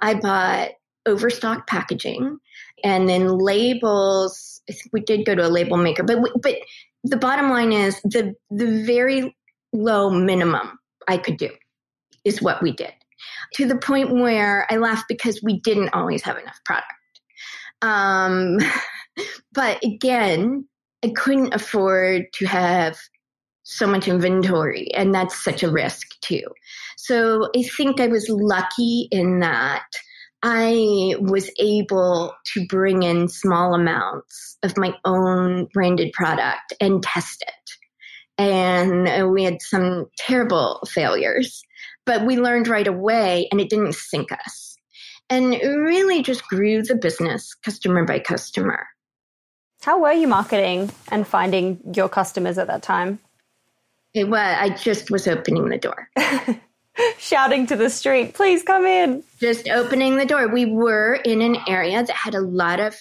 I 0.00 0.14
bought 0.14 0.70
overstock 1.06 1.66
packaging 1.66 2.38
and 2.82 3.08
then 3.08 3.38
labels. 3.38 4.62
I 4.68 4.72
think 4.72 4.90
we 4.92 5.00
did 5.00 5.26
go 5.26 5.34
to 5.34 5.46
a 5.46 5.50
label 5.50 5.76
maker, 5.76 6.02
but 6.02 6.18
but 6.40 6.56
the 7.04 7.16
bottom 7.16 7.50
line 7.50 7.72
is 7.72 8.00
the 8.02 8.34
the 8.50 8.84
very 8.86 9.36
low 9.72 10.10
minimum 10.10 10.78
I 11.08 11.18
could 11.18 11.36
do 11.36 11.50
is 12.24 12.40
what 12.40 12.62
we 12.62 12.72
did 12.72 12.92
to 13.54 13.66
the 13.66 13.76
point 13.76 14.12
where 14.12 14.66
I 14.70 14.76
laughed 14.76 15.06
because 15.08 15.42
we 15.42 15.60
didn't 15.60 15.90
always 15.90 16.22
have 16.22 16.38
enough 16.38 16.58
product. 16.64 16.86
Um, 17.80 18.58
but 19.52 19.82
again, 19.84 20.66
I 21.04 21.10
couldn't 21.10 21.54
afford 21.54 22.26
to 22.34 22.46
have 22.46 22.96
so 23.64 23.86
much 23.86 24.08
inventory, 24.08 24.88
and 24.94 25.14
that's 25.14 25.42
such 25.42 25.62
a 25.62 25.70
risk 25.70 26.08
too. 26.20 26.44
So 26.96 27.48
I 27.56 27.62
think 27.62 28.00
I 28.00 28.08
was 28.08 28.28
lucky 28.28 29.08
in 29.10 29.40
that 29.40 29.86
I 30.42 31.14
was 31.20 31.50
able 31.60 32.34
to 32.54 32.66
bring 32.66 33.04
in 33.04 33.28
small 33.28 33.74
amounts 33.74 34.58
of 34.64 34.76
my 34.76 34.94
own 35.04 35.66
branded 35.72 36.12
product 36.12 36.72
and 36.80 37.02
test 37.02 37.42
it. 37.42 37.70
And 38.38 39.32
we 39.32 39.44
had 39.44 39.62
some 39.62 40.06
terrible 40.18 40.80
failures, 40.88 41.62
but 42.04 42.26
we 42.26 42.38
learned 42.38 42.66
right 42.66 42.88
away 42.88 43.46
and 43.52 43.60
it 43.60 43.70
didn't 43.70 43.94
sink 43.94 44.32
us. 44.32 44.76
And 45.30 45.54
it 45.54 45.64
really 45.64 46.22
just 46.22 46.42
grew 46.48 46.82
the 46.82 46.96
business 46.96 47.54
customer 47.54 48.04
by 48.04 48.18
customer. 48.18 48.86
How 49.82 50.00
were 50.00 50.12
you 50.12 50.28
marketing 50.28 50.90
and 51.08 51.26
finding 51.26 51.80
your 51.94 52.08
customers 52.08 52.56
at 52.56 52.68
that 52.68 52.82
time? 52.82 53.18
It 54.14 54.28
was, 54.28 54.38
I 54.38 54.70
just 54.70 55.10
was 55.10 55.26
opening 55.26 55.68
the 55.68 55.78
door. 55.78 56.08
Shouting 57.18 57.66
to 57.66 57.76
the 57.76 57.90
street, 57.90 58.34
please 58.34 58.62
come 58.62 58.84
in. 58.84 59.24
Just 59.40 59.68
opening 59.68 60.16
the 60.16 60.26
door. 60.26 60.46
We 60.48 60.66
were 60.66 61.14
in 61.14 61.42
an 61.42 61.56
area 61.66 62.04
that 62.04 62.14
had 62.14 62.34
a 62.34 62.40
lot 62.40 62.78
of, 62.78 62.94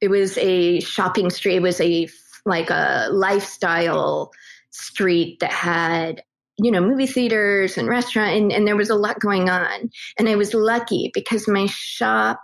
it 0.00 0.08
was 0.08 0.38
a 0.38 0.78
shopping 0.80 1.30
street. 1.30 1.56
It 1.56 1.62
was 1.62 1.80
a, 1.80 2.08
like 2.44 2.70
a 2.70 3.08
lifestyle 3.10 4.30
street 4.70 5.40
that 5.40 5.52
had 5.52 6.22
you 6.60 6.70
know 6.70 6.80
movie 6.80 7.06
theaters 7.06 7.78
and 7.78 7.88
restaurant 7.88 8.36
and, 8.36 8.52
and 8.52 8.66
there 8.66 8.76
was 8.76 8.90
a 8.90 8.94
lot 8.94 9.18
going 9.20 9.48
on 9.48 9.90
and 10.18 10.28
i 10.28 10.34
was 10.34 10.54
lucky 10.54 11.10
because 11.14 11.48
my 11.48 11.66
shop 11.66 12.42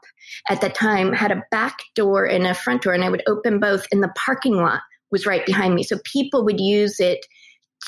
at 0.49 0.61
the 0.61 0.69
time 0.69 1.13
had 1.13 1.33
a 1.33 1.43
back 1.51 1.79
door 1.95 2.25
and 2.25 2.47
a 2.47 2.55
front 2.55 2.83
door, 2.83 2.93
and 2.93 3.05
I 3.05 3.11
would 3.11 3.23
open 3.29 3.61
both, 3.61 3.87
and 3.93 4.03
the 4.03 4.13
parking 4.17 4.57
lot 4.57 4.81
was 5.11 5.27
right 5.27 5.45
behind 5.47 5.75
me. 5.75 5.83
So 5.83 5.99
people 6.05 6.45
would 6.45 6.61
use 6.61 7.01
it 7.01 7.25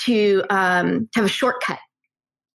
to, 0.05 0.43
um, 0.51 1.09
to 1.13 1.21
have 1.21 1.25
a 1.25 1.29
shortcut. 1.29 1.79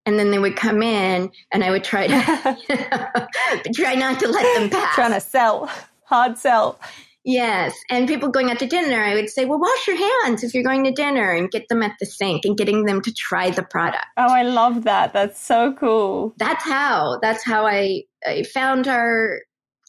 And 0.06 0.18
then 0.18 0.32
they 0.32 0.40
would 0.40 0.56
come 0.56 0.82
in, 0.82 1.30
and 1.54 1.64
I 1.64 1.70
would 1.70 1.84
try 1.84 2.08
to 2.08 2.58
you 2.70 2.76
know, 2.76 3.72
try 3.76 3.96
not 3.96 4.20
to 4.20 4.28
let 4.28 4.60
them 4.60 4.70
pass. 4.70 4.96
Trying 4.96 5.12
to 5.12 5.20
sell, 5.20 5.70
hard 6.06 6.38
sell. 6.38 6.80
Yes. 7.24 7.76
And 7.90 8.08
people 8.08 8.30
going 8.30 8.50
out 8.50 8.60
to 8.60 8.66
dinner, 8.66 9.00
I 9.04 9.14
would 9.14 9.30
say, 9.30 9.46
well, 9.46 9.60
wash 9.60 9.88
your 9.88 9.98
hands 9.98 10.44
if 10.44 10.54
you're 10.54 10.64
going 10.64 10.84
to 10.86 10.92
dinner 10.92 11.32
and 11.32 11.52
get 11.52 11.68
them 11.70 11.84
at 11.84 11.96
the 12.00 12.06
sink 12.06 12.46
and 12.46 12.58
getting 12.58 12.86
them 12.86 13.02
to 13.02 13.14
try 13.14 13.52
the 13.52 13.62
product. 13.62 14.06
Oh, 14.18 14.34
I 14.34 14.42
love 14.42 14.84
that. 14.86 15.14
That's 15.14 15.40
so 15.40 15.74
cool. 15.74 16.34
That's 16.38 16.64
how, 16.64 17.20
that's 17.22 17.44
how 17.44 17.68
I, 17.68 18.04
I 18.26 18.44
found 18.44 18.88
our 18.88 19.42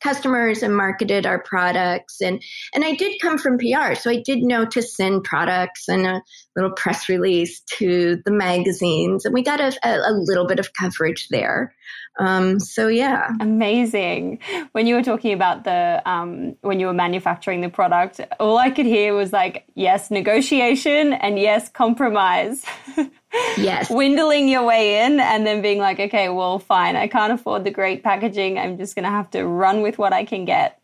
customers 0.03 0.63
and 0.63 0.77
marketed 0.77 1.27
our 1.27 1.39
products. 1.43 2.21
And 2.21 2.43
and 2.75 2.85
I 2.85 2.95
did 2.95 3.21
come 3.21 3.39
from 3.39 3.59
PR 3.59 3.95
so 3.95 4.11
I 4.11 4.23
did 4.25 4.43
know 4.43 4.65
to 4.67 4.83
send 4.83 5.25
products 5.25 5.89
and 5.89 6.07
a 6.07 6.23
little 6.57 6.73
press 6.73 7.09
release 7.09 7.61
to 7.79 8.21
the 8.25 8.33
magazines. 8.33 9.25
And 9.25 9.35
we 9.35 9.43
got 9.43 9.61
a, 9.61 9.73
a, 9.83 10.13
little 10.13 10.47
bit 10.47 10.59
of 10.59 10.73
coverage 10.75 11.29
there 11.29 11.75
um, 12.19 12.61
so 12.61 12.89
yeah 12.89 13.31
amazing 13.41 14.39
when 14.73 14.87
you 14.87 14.95
were 14.95 15.03
talking 15.03 15.33
about 15.33 15.65
the 15.65 16.03
um, 16.05 16.55
when 16.61 16.79
you 16.79 16.87
were 16.87 16.93
manufacturing 16.93 17.61
the 17.61 17.69
product 17.69 18.21
all 18.39 18.59
I 18.59 18.71
could 18.71 18.87
hear 18.87 19.15
was 19.15 19.33
like 19.33 19.65
yes 19.75 20.11
negotiation 20.11 21.13
and 21.15 21.39
yes 21.39 21.69
compromise 21.69 22.65
Yes. 23.57 23.91
Windling 23.91 24.49
your 24.49 24.65
way 24.65 25.05
in 25.05 25.21
and 25.21 25.47
then 25.47 25.63
being 25.63 25.79
like, 25.79 25.99
okay, 25.99 26.29
well, 26.29 26.59
fine. 26.59 26.97
I 26.97 27.09
can't 27.09 27.33
afford 27.33 27.65
the 27.65 27.71
great 27.71 28.03
packaging. 28.03 28.59
I'm 28.59 28.77
just 28.77 28.95
going 28.95 29.05
to 29.05 29.11
have 29.11 29.31
to 29.31 29.47
run 29.47 29.83
with 29.83 29.99
what 29.99 30.13
I 30.13 30.25
can 30.25 30.45
get. 30.45 30.79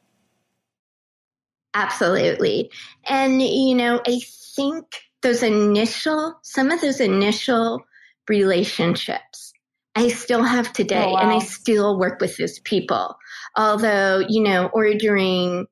Absolutely. 1.75 2.71
And, 3.09 3.43
you 3.43 3.75
know, 3.75 4.01
I 4.07 4.21
think 4.57 4.87
those 5.23 5.43
initial, 5.43 6.39
some 6.43 6.71
of 6.71 6.81
those 6.81 7.01
initial 7.01 7.85
relationships, 8.29 9.48
I 9.99 10.09
still 10.09 10.43
have 10.43 10.73
today. 10.73 11.05
Oh, 11.07 11.13
wow. 11.13 11.21
And 11.21 11.31
I 11.31 11.41
still 11.41 11.99
work 11.99 12.21
with 12.21 12.37
those 12.37 12.59
people. 12.61 13.17
Although, 13.57 14.25
you 14.29 14.43
know, 14.43 14.71
ordering, 14.73 15.67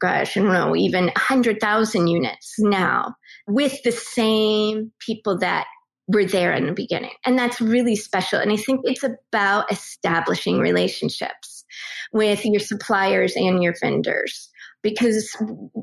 gosh, 0.00 0.36
I 0.36 0.40
don't 0.40 0.52
know, 0.52 0.76
even 0.76 1.06
100,000 1.06 2.06
units 2.06 2.56
now 2.58 3.14
with 3.46 3.82
the 3.82 3.92
same 3.92 4.92
people 4.98 5.38
that 5.38 5.66
were 6.08 6.24
there 6.24 6.52
in 6.52 6.66
the 6.66 6.72
beginning. 6.72 7.12
And 7.24 7.38
that's 7.38 7.60
really 7.60 7.96
special. 7.96 8.38
And 8.38 8.52
I 8.52 8.56
think 8.56 8.80
it's 8.84 9.04
about 9.04 9.70
establishing 9.70 10.58
relationships 10.58 11.64
with 12.12 12.44
your 12.44 12.60
suppliers 12.60 13.34
and 13.36 13.62
your 13.62 13.74
vendors 13.80 14.50
because 14.82 15.34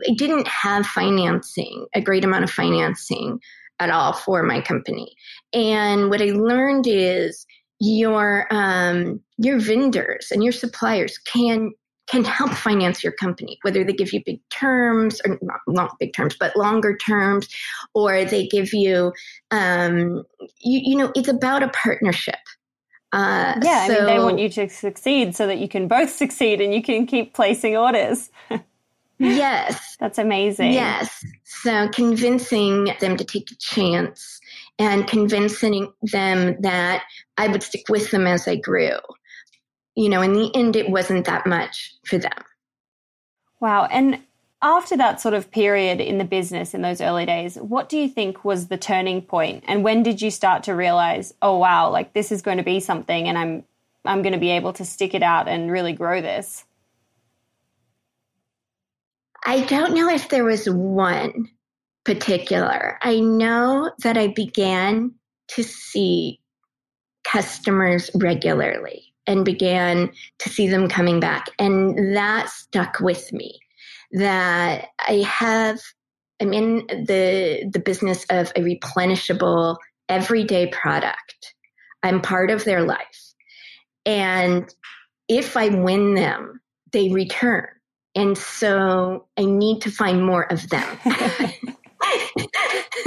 I 0.07 0.13
didn't 0.13 0.47
have 0.47 0.85
financing, 0.85 1.87
a 1.95 2.01
great 2.01 2.25
amount 2.25 2.43
of 2.43 2.51
financing 2.51 3.39
at 3.79 3.89
all 3.89 4.11
for 4.11 4.43
my 4.43 4.59
company. 4.59 5.15
And 5.53 6.09
what 6.09 6.21
I 6.21 6.31
learned 6.31 6.85
is 6.85 7.45
your 7.79 8.47
um, 8.51 9.21
your 9.37 9.59
vendors 9.59 10.31
and 10.31 10.43
your 10.43 10.51
suppliers 10.51 11.17
can 11.17 11.71
can 12.09 12.23
help 12.23 12.51
finance 12.51 13.03
your 13.03 13.13
company, 13.13 13.59
whether 13.61 13.83
they 13.83 13.93
give 13.93 14.11
you 14.11 14.21
big 14.25 14.39
terms 14.49 15.21
or 15.25 15.37
not, 15.41 15.59
not 15.67 15.99
big 15.99 16.13
terms, 16.13 16.35
but 16.39 16.55
longer 16.55 16.97
terms, 16.97 17.47
or 17.93 18.25
they 18.25 18.47
give 18.47 18.73
you, 18.73 19.13
um, 19.51 20.23
you, 20.59 20.81
you 20.83 20.95
know, 20.97 21.11
it's 21.15 21.27
about 21.27 21.61
a 21.61 21.67
partnership. 21.69 22.39
Uh, 23.11 23.59
yeah, 23.61 23.87
so, 23.87 23.93
I 23.93 23.97
mean, 23.97 24.05
they 24.05 24.19
want 24.19 24.39
you 24.39 24.49
to 24.49 24.69
succeed 24.69 25.35
so 25.35 25.45
that 25.47 25.59
you 25.59 25.67
can 25.67 25.87
both 25.87 26.09
succeed 26.15 26.61
and 26.61 26.73
you 26.73 26.81
can 26.81 27.05
keep 27.05 27.33
placing 27.33 27.77
orders. 27.77 28.31
yes. 29.19 29.95
That's 29.99 30.17
amazing. 30.17 30.73
Yes. 30.73 31.23
So 31.43 31.89
convincing 31.89 32.89
them 32.99 33.17
to 33.17 33.23
take 33.23 33.51
a 33.51 33.55
chance 33.55 34.39
and 34.79 35.07
convincing 35.07 35.91
them 36.01 36.59
that 36.61 37.03
I 37.37 37.47
would 37.47 37.61
stick 37.61 37.89
with 37.89 38.09
them 38.11 38.25
as 38.25 38.47
I 38.47 38.55
grew 38.55 38.97
you 39.99 40.07
know, 40.07 40.21
in 40.21 40.31
the 40.31 40.49
end, 40.55 40.77
it 40.77 40.89
wasn't 40.89 41.25
that 41.25 41.45
much 41.45 41.93
for 42.05 42.17
them. 42.17 42.31
Wow. 43.59 43.85
And 43.91 44.21
after 44.61 44.95
that 44.95 45.19
sort 45.19 45.33
of 45.33 45.51
period 45.51 45.99
in 45.99 46.17
the 46.17 46.23
business 46.23 46.73
in 46.73 46.81
those 46.81 47.01
early 47.01 47.25
days, 47.25 47.55
what 47.57 47.89
do 47.89 47.97
you 47.97 48.07
think 48.07 48.45
was 48.45 48.67
the 48.67 48.77
turning 48.77 49.21
point? 49.21 49.65
And 49.67 49.83
when 49.83 50.01
did 50.01 50.21
you 50.21 50.31
start 50.31 50.63
to 50.63 50.73
realize, 50.73 51.33
oh 51.41 51.57
wow, 51.57 51.89
like 51.89 52.13
this 52.13 52.31
is 52.31 52.41
going 52.41 52.57
to 52.59 52.63
be 52.63 52.79
something 52.79 53.27
and 53.27 53.37
I'm 53.37 53.65
I'm 54.05 54.21
going 54.21 54.33
to 54.33 54.39
be 54.39 54.51
able 54.51 54.71
to 54.73 54.85
stick 54.85 55.13
it 55.13 55.21
out 55.21 55.49
and 55.49 55.69
really 55.69 55.91
grow 55.91 56.21
this? 56.21 56.63
I 59.45 59.65
don't 59.65 59.93
know 59.93 60.09
if 60.09 60.29
there 60.29 60.45
was 60.45 60.69
one 60.69 61.49
particular. 62.05 62.97
I 63.01 63.19
know 63.19 63.91
that 64.03 64.17
I 64.17 64.27
began 64.27 65.13
to 65.49 65.63
see 65.63 66.39
customers 67.23 68.09
regularly 68.15 69.03
and 69.27 69.45
began 69.45 70.11
to 70.39 70.49
see 70.49 70.67
them 70.67 70.89
coming 70.89 71.19
back. 71.19 71.47
And 71.59 72.15
that 72.15 72.49
stuck 72.49 72.99
with 72.99 73.31
me 73.31 73.59
that 74.13 74.87
I 74.99 75.23
have, 75.27 75.79
I'm 76.41 76.53
in 76.53 76.87
the, 76.87 77.69
the 77.71 77.79
business 77.79 78.25
of 78.29 78.51
a 78.55 78.61
replenishable 78.61 79.77
everyday 80.07 80.67
product. 80.67 81.53
I'm 82.01 82.21
part 82.21 82.49
of 82.49 82.63
their 82.63 82.81
life. 82.81 83.33
And 84.05 84.73
if 85.27 85.55
I 85.55 85.69
win 85.69 86.15
them, 86.15 86.61
they 86.91 87.09
return. 87.09 87.67
And 88.15 88.35
so 88.37 89.27
I 89.37 89.45
need 89.45 89.81
to 89.83 89.91
find 89.91 90.25
more 90.25 90.51
of 90.51 90.67
them. 90.69 90.97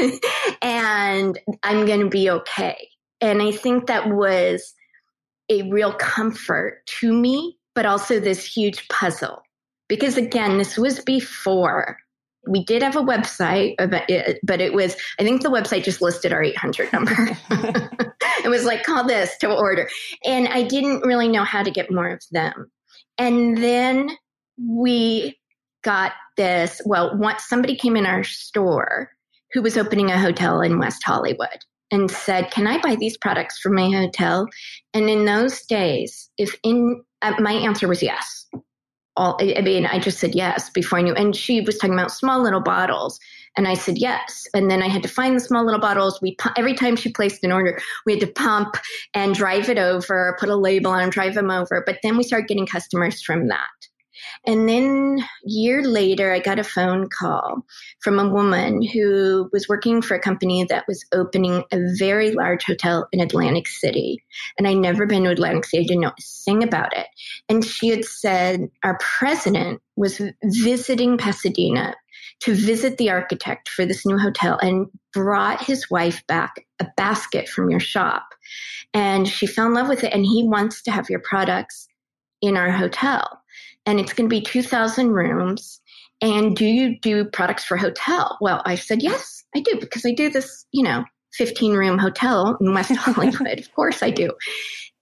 and 0.62 1.38
I'm 1.62 1.87
going 1.87 2.01
to 2.01 2.09
be 2.09 2.31
okay. 2.31 2.88
And 3.21 3.41
I 3.41 3.53
think 3.53 3.87
that 3.87 4.09
was 4.09 4.75
a 5.49 5.71
real 5.71 5.93
comfort 5.93 6.85
to 6.87 7.12
me, 7.12 7.59
but 7.75 7.87
also 7.87 8.21
this 8.21 8.45
huge 8.45 8.88
puzzle. 8.88 9.43
Because 9.88 10.17
again, 10.17 10.59
this 10.59 10.79
was 10.79 11.01
before 11.01 11.99
we 12.47 12.65
did 12.65 12.83
have 12.83 12.97
a 12.97 13.03
website, 13.03 13.75
uh, 13.79 13.87
but 13.87 14.61
it 14.61 14.73
was, 14.73 14.97
I 15.19 15.23
think 15.23 15.43
the 15.43 15.49
website 15.49 15.85
just 15.85 16.03
listed 16.03 16.33
our 16.33 16.43
800 16.43 16.93
number. 16.93 17.12
it 18.45 18.49
was 18.49 18.65
like, 18.65 18.83
call 18.83 19.07
this 19.07 19.37
to 19.38 19.55
order. 19.55 19.88
And 20.25 20.49
I 20.49 20.65
didn't 20.65 21.03
really 21.03 21.29
know 21.29 21.45
how 21.45 21.62
to 21.62 21.71
get 21.71 21.91
more 21.91 22.09
of 22.09 22.23
them. 22.33 22.71
And 23.17 23.57
then 23.57 24.11
we 24.59 25.38
got 25.85 26.12
this. 26.37 26.81
Well, 26.85 27.17
once 27.17 27.45
somebody 27.47 27.77
came 27.77 27.97
in 27.97 28.07
our 28.07 28.25
store 28.25 29.11
who 29.53 29.62
was 29.62 29.77
opening 29.77 30.11
a 30.11 30.19
hotel 30.19 30.61
in 30.61 30.79
West 30.79 31.03
Hollywood 31.05 31.65
and 31.91 32.11
said, 32.11 32.51
"Can 32.51 32.67
I 32.67 32.81
buy 32.81 32.97
these 32.97 33.17
products 33.17 33.59
for 33.59 33.71
my 33.71 33.91
hotel?" 33.91 34.49
And 34.95 35.09
in 35.09 35.25
those 35.25 35.62
days, 35.67 36.31
if 36.38 36.57
in 36.62 37.03
uh, 37.23 37.35
my 37.38 37.53
answer 37.53 37.88
was 37.88 38.03
yes. 38.03 38.47
All, 39.15 39.38
I 39.43 39.61
mean, 39.61 39.85
I 39.85 39.99
just 39.99 40.19
said 40.21 40.35
yes 40.35 40.71
before 40.71 40.99
I 40.99 41.03
knew. 41.03 41.12
And 41.12 41.37
she 41.37 41.61
was 41.61 41.77
talking 41.77 41.93
about 41.93 42.11
small 42.11 42.43
little 42.43 42.62
bottles, 42.62 43.21
and 43.57 43.69
I 43.69 43.75
said 43.75 43.99
yes. 43.99 44.47
And 44.55 44.71
then 44.71 44.83
I 44.83 44.88
had 44.88 45.03
to 45.03 45.09
find 45.09 45.37
the 45.37 45.41
small 45.41 45.65
little 45.65 45.81
bottles. 45.81 46.19
We 46.23 46.37
every 46.57 46.75
time 46.75 46.97
she 46.97 47.12
placed 47.12 47.45
an 47.45 47.53
order, 47.53 47.79
we 48.07 48.12
had 48.12 48.21
to 48.21 48.33
pump 48.33 48.77
and 49.12 49.35
drive 49.35 49.69
it 49.69 49.79
over, 49.79 50.37
put 50.41 50.49
a 50.49 50.57
label 50.57 50.93
on, 50.93 51.01
them, 51.01 51.11
drive 51.11 51.35
them 51.35 51.51
over. 51.51 51.83
But 51.85 51.99
then 52.03 52.17
we 52.17 52.23
started 52.23 52.49
getting 52.49 52.67
customers 52.67 53.23
from 53.23 53.49
that. 53.49 53.69
And 54.44 54.68
then 54.68 55.18
a 55.20 55.48
year 55.48 55.85
later, 55.85 56.33
I 56.33 56.40
got 56.40 56.59
a 56.59 56.64
phone 56.64 57.09
call 57.09 57.64
from 58.00 58.18
a 58.18 58.28
woman 58.28 58.83
who 58.83 59.48
was 59.52 59.68
working 59.68 60.02
for 60.02 60.16
a 60.16 60.20
company 60.20 60.64
that 60.64 60.85
was 60.88 61.05
opening 61.12 61.62
a 61.70 61.78
very 61.96 62.33
large 62.33 62.64
hotel 62.64 63.07
in 63.12 63.20
Atlantic 63.20 63.68
City. 63.68 64.18
And 64.59 64.66
I'd 64.66 64.78
never 64.78 65.07
been 65.07 65.24
to 65.24 65.31
Atlantic 65.31 65.66
City, 65.66 65.85
I 65.85 65.87
didn't 65.87 66.00
know 66.00 66.09
a 66.09 66.22
thing 66.44 66.64
about 66.64 66.96
it. 66.96 67.07
And 67.48 67.64
she 67.64 67.88
had 67.88 68.05
said 68.05 68.68
our 68.83 68.98
president 68.98 69.81
was 69.96 70.20
visiting 70.42 71.18
Pasadena 71.18 71.94
to 72.40 72.55
visit 72.55 72.98
the 72.98 73.11
architect 73.11 73.68
for 73.68 73.87
this 73.87 74.05
new 74.05 74.18
hotel 74.18 74.59
and 74.61 74.87
brought 75.12 75.62
his 75.64 75.88
wife 75.88 76.26
back 76.26 76.66
a 76.81 76.87
basket 76.96 77.48
from 77.48 77.70
your 77.70 77.81
shop. 77.81 78.24
And 78.92 79.28
she 79.28 79.46
fell 79.46 79.66
in 79.66 79.74
love 79.74 79.88
with 79.88 80.02
it, 80.02 80.12
and 80.12 80.24
he 80.24 80.42
wants 80.44 80.83
to 80.83 80.90
have 80.90 81.09
your 81.09 81.20
products 81.20 81.87
in 82.40 82.57
our 82.57 82.72
hotel 82.72 83.41
and 83.87 84.01
it's 84.01 84.12
going 84.12 84.29
to 84.29 84.35
be 84.35 84.41
2,000 84.41 85.11
rooms. 85.11 85.81
And 86.21 86.57
do 86.57 86.65
you 86.65 86.99
do 87.01 87.25
products 87.25 87.65
for 87.65 87.77
hotel? 87.77 88.38
Well, 88.41 88.62
I 88.65 88.77
said, 88.77 89.03
yes, 89.03 89.43
I 89.55 89.61
do, 89.61 89.79
because 89.81 90.07
I 90.07 90.12
do 90.12 90.31
this, 90.31 90.65
you 90.71 90.85
know, 90.85 91.05
15 91.35 91.75
room 91.75 91.99
hotel 91.99 92.57
in 92.61 92.75
West 92.75 92.93
Hollywood. 92.97 93.59
of 93.59 93.73
course 93.75 94.03
I 94.03 94.11
do. 94.11 94.33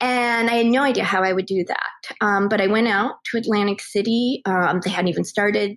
And 0.01 0.49
I 0.49 0.55
had 0.55 0.67
no 0.67 0.83
idea 0.83 1.05
how 1.05 1.23
I 1.23 1.33
would 1.33 1.45
do 1.47 1.65
that. 1.65 2.17
Um, 2.23 2.49
but 2.49 2.61
I 2.61 2.69
went 2.69 2.89
out 2.89 3.17
to 3.27 3.39
Atlantic 3.39 3.81
City. 3.83 4.41
Um, 4.47 4.81
they 4.83 4.91
hadn't 4.91 5.09
even 5.09 5.25
started 5.25 5.77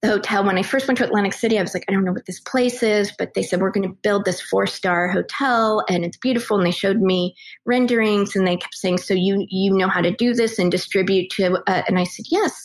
the 0.00 0.08
hotel. 0.08 0.44
When 0.44 0.58
I 0.58 0.62
first 0.62 0.86
went 0.86 0.98
to 0.98 1.04
Atlantic 1.04 1.32
City, 1.32 1.58
I 1.58 1.62
was 1.62 1.74
like, 1.74 1.84
I 1.88 1.92
don't 1.92 2.04
know 2.04 2.12
what 2.12 2.26
this 2.26 2.38
place 2.40 2.82
is, 2.84 3.12
but 3.18 3.34
they 3.34 3.42
said, 3.42 3.60
we're 3.60 3.72
going 3.72 3.88
to 3.88 3.96
build 4.02 4.24
this 4.24 4.40
four 4.40 4.66
star 4.66 5.08
hotel 5.08 5.84
and 5.88 6.04
it's 6.04 6.16
beautiful. 6.16 6.56
And 6.56 6.66
they 6.66 6.70
showed 6.70 7.00
me 7.00 7.34
renderings 7.66 8.36
and 8.36 8.46
they 8.46 8.56
kept 8.56 8.74
saying, 8.74 8.98
so 8.98 9.14
you, 9.14 9.44
you 9.48 9.76
know 9.76 9.88
how 9.88 10.00
to 10.00 10.12
do 10.12 10.34
this 10.34 10.58
and 10.58 10.70
distribute 10.70 11.30
to, 11.30 11.60
uh, 11.66 11.82
and 11.88 11.98
I 11.98 12.04
said, 12.04 12.26
yes. 12.30 12.64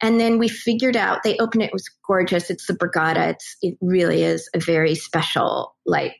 And 0.00 0.18
then 0.18 0.38
we 0.38 0.48
figured 0.48 0.96
out, 0.96 1.22
they 1.22 1.36
opened 1.36 1.62
it, 1.62 1.66
it 1.66 1.72
was 1.74 1.90
gorgeous. 2.06 2.48
It's 2.48 2.66
the 2.66 2.72
Borgata. 2.72 3.30
It's, 3.30 3.56
it 3.60 3.76
really 3.82 4.22
is 4.22 4.48
a 4.54 4.58
very 4.58 4.94
special, 4.94 5.76
like, 5.84 6.14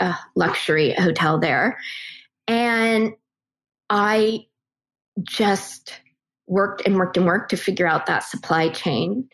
uh, 0.00 0.16
luxury 0.36 0.92
hotel 0.92 1.38
there. 1.38 1.78
And 2.46 3.12
I 3.88 4.46
just 5.22 5.94
worked 6.46 6.82
and 6.84 6.96
worked 6.96 7.16
and 7.16 7.24
worked 7.24 7.50
to 7.50 7.56
figure 7.56 7.86
out 7.86 8.06
that 8.06 8.24
supply 8.24 8.68
chain 8.68 9.28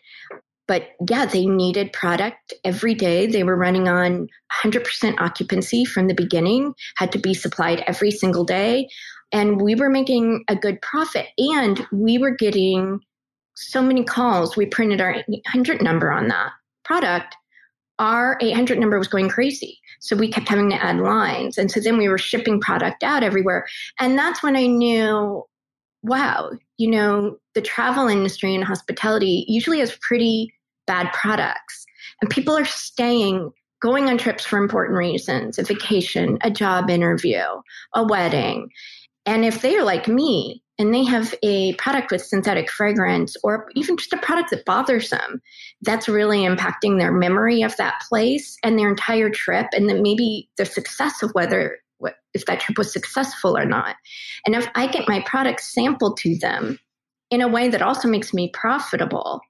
but 0.71 0.91
yeah, 1.09 1.25
they 1.25 1.45
needed 1.45 1.91
product 1.91 2.53
every 2.63 2.93
day. 2.93 3.27
They 3.27 3.43
were 3.43 3.57
running 3.57 3.89
on 3.89 4.29
100% 4.63 5.19
occupancy 5.19 5.83
from 5.83 6.07
the 6.07 6.13
beginning, 6.13 6.73
had 6.95 7.11
to 7.11 7.19
be 7.19 7.33
supplied 7.33 7.83
every 7.87 8.09
single 8.09 8.45
day. 8.45 8.87
And 9.33 9.59
we 9.59 9.75
were 9.75 9.89
making 9.89 10.45
a 10.47 10.55
good 10.55 10.81
profit 10.81 11.25
and 11.37 11.85
we 11.91 12.17
were 12.17 12.31
getting 12.31 13.01
so 13.53 13.81
many 13.81 14.05
calls. 14.05 14.55
We 14.55 14.65
printed 14.65 15.01
our 15.01 15.17
800 15.29 15.81
number 15.81 16.09
on 16.09 16.29
that 16.29 16.53
product. 16.85 17.35
Our 17.99 18.37
800 18.39 18.79
number 18.79 18.97
was 18.97 19.09
going 19.09 19.27
crazy. 19.27 19.77
So 19.99 20.15
we 20.15 20.31
kept 20.31 20.47
having 20.47 20.69
to 20.69 20.81
add 20.81 20.99
lines. 20.99 21.57
And 21.57 21.69
so 21.69 21.81
then 21.81 21.97
we 21.97 22.07
were 22.07 22.17
shipping 22.17 22.61
product 22.61 23.03
out 23.03 23.23
everywhere. 23.23 23.67
And 23.99 24.17
that's 24.17 24.41
when 24.41 24.55
I 24.55 24.67
knew, 24.67 25.43
wow, 26.01 26.51
you 26.77 26.89
know, 26.89 27.39
the 27.55 27.61
travel 27.61 28.07
industry 28.07 28.55
and 28.55 28.63
hospitality 28.63 29.43
usually 29.49 29.79
has 29.79 29.97
pretty 29.97 30.53
bad 30.91 31.13
products. 31.13 31.85
And 32.21 32.29
people 32.29 32.57
are 32.57 32.65
staying, 32.65 33.49
going 33.81 34.09
on 34.09 34.17
trips 34.17 34.45
for 34.45 34.57
important 34.57 34.97
reasons 34.97 35.57
a 35.57 35.63
vacation, 35.63 36.37
a 36.41 36.51
job 36.51 36.89
interview, 36.89 37.43
a 37.95 38.03
wedding. 38.03 38.69
And 39.25 39.45
if 39.45 39.61
they 39.61 39.77
are 39.77 39.85
like 39.85 40.09
me 40.09 40.61
and 40.77 40.93
they 40.93 41.05
have 41.05 41.33
a 41.43 41.73
product 41.75 42.11
with 42.11 42.25
synthetic 42.25 42.69
fragrance 42.69 43.37
or 43.41 43.69
even 43.75 43.95
just 43.95 44.11
a 44.11 44.17
product 44.17 44.49
that 44.49 44.65
bothers 44.65 45.11
them, 45.11 45.41
that's 45.81 46.09
really 46.09 46.39
impacting 46.39 46.99
their 46.99 47.13
memory 47.13 47.61
of 47.61 47.77
that 47.77 48.01
place 48.09 48.57
and 48.61 48.77
their 48.77 48.89
entire 48.89 49.29
trip 49.29 49.67
and 49.71 49.87
then 49.87 50.01
maybe 50.01 50.49
the 50.57 50.65
success 50.65 51.23
of 51.23 51.31
whether 51.31 51.77
if 52.33 52.45
that 52.47 52.59
trip 52.59 52.77
was 52.77 52.91
successful 52.91 53.57
or 53.57 53.65
not. 53.65 53.95
And 54.45 54.55
if 54.55 54.67
I 54.75 54.87
get 54.87 55.07
my 55.07 55.21
product 55.21 55.61
sampled 55.61 56.17
to 56.17 56.37
them 56.37 56.79
in 57.29 57.39
a 57.39 57.47
way 57.47 57.69
that 57.69 57.81
also 57.81 58.09
makes 58.09 58.33
me 58.33 58.49
profitable, 58.53 59.41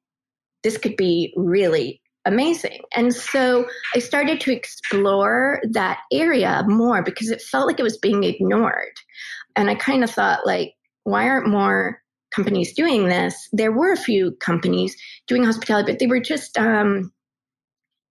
this 0.63 0.78
could 0.78 0.95
be 0.95 1.34
really 1.36 2.02
amazing. 2.26 2.82
And 2.95 3.13
so 3.13 3.67
I 3.95 4.00
started 4.00 4.39
to 4.41 4.52
explore 4.52 5.60
that 5.71 6.00
area 6.12 6.63
more 6.67 7.02
because 7.04 7.32
it 7.32 7.41
felt 7.41 7.67
like 7.67 7.80
it 7.80 7.84
was 7.84 7.97
being 7.97 8.24
ignored. 8.24 8.93
And 9.56 9.69
I 9.69 9.76
kind 9.76 10.04
of 10.04 10.12
thought, 10.12 10.45
like, 10.45 10.74
why 11.04 11.28
aren't 11.28 11.50
more 11.50 12.02
companies 12.34 12.74
doing 12.74 13.08
this? 13.08 13.50
There 13.52 13.71
were 13.71 13.91
a 13.91 13.97
few 13.97 14.32
companies 14.39 14.95
doing 15.28 15.43
hospitality, 15.43 15.91
but 15.91 16.00
they 16.00 16.08
were 16.08 16.19
just, 16.19 16.58
um, 16.58 17.12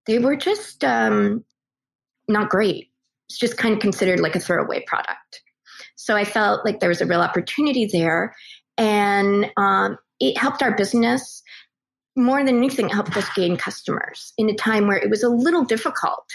they 0.07 0.19
were 0.19 0.37
just 0.37 0.83
um, 0.85 1.45
not 2.29 2.51
great. 2.51 2.91
It's 3.29 3.39
just 3.39 3.57
kind 3.57 3.75
of 3.75 3.81
considered 3.81 4.21
like 4.21 4.35
a 4.35 4.41
throwaway 4.41 4.85
product. 4.87 5.43
So 5.95 6.17
I 6.17 6.25
felt 6.25 6.65
like 6.65 6.81
there 6.81 6.89
was 6.89 7.01
a 7.01 7.07
real 7.07 7.21
opportunity 7.21 7.87
there, 7.87 8.35
and 8.77 9.51
um, 9.57 9.99
it 10.19 10.37
helped 10.37 10.63
our 10.63 10.75
business 10.75 11.43
more 12.23 12.45
than 12.45 12.57
anything. 12.57 12.89
Helped 12.89 13.17
us 13.17 13.29
gain 13.35 13.57
customers 13.57 14.33
in 14.39 14.49
a 14.49 14.55
time 14.55 14.87
where 14.87 14.99
it 14.99 15.11
was 15.11 15.23
a 15.23 15.29
little 15.29 15.65
difficult 15.65 16.27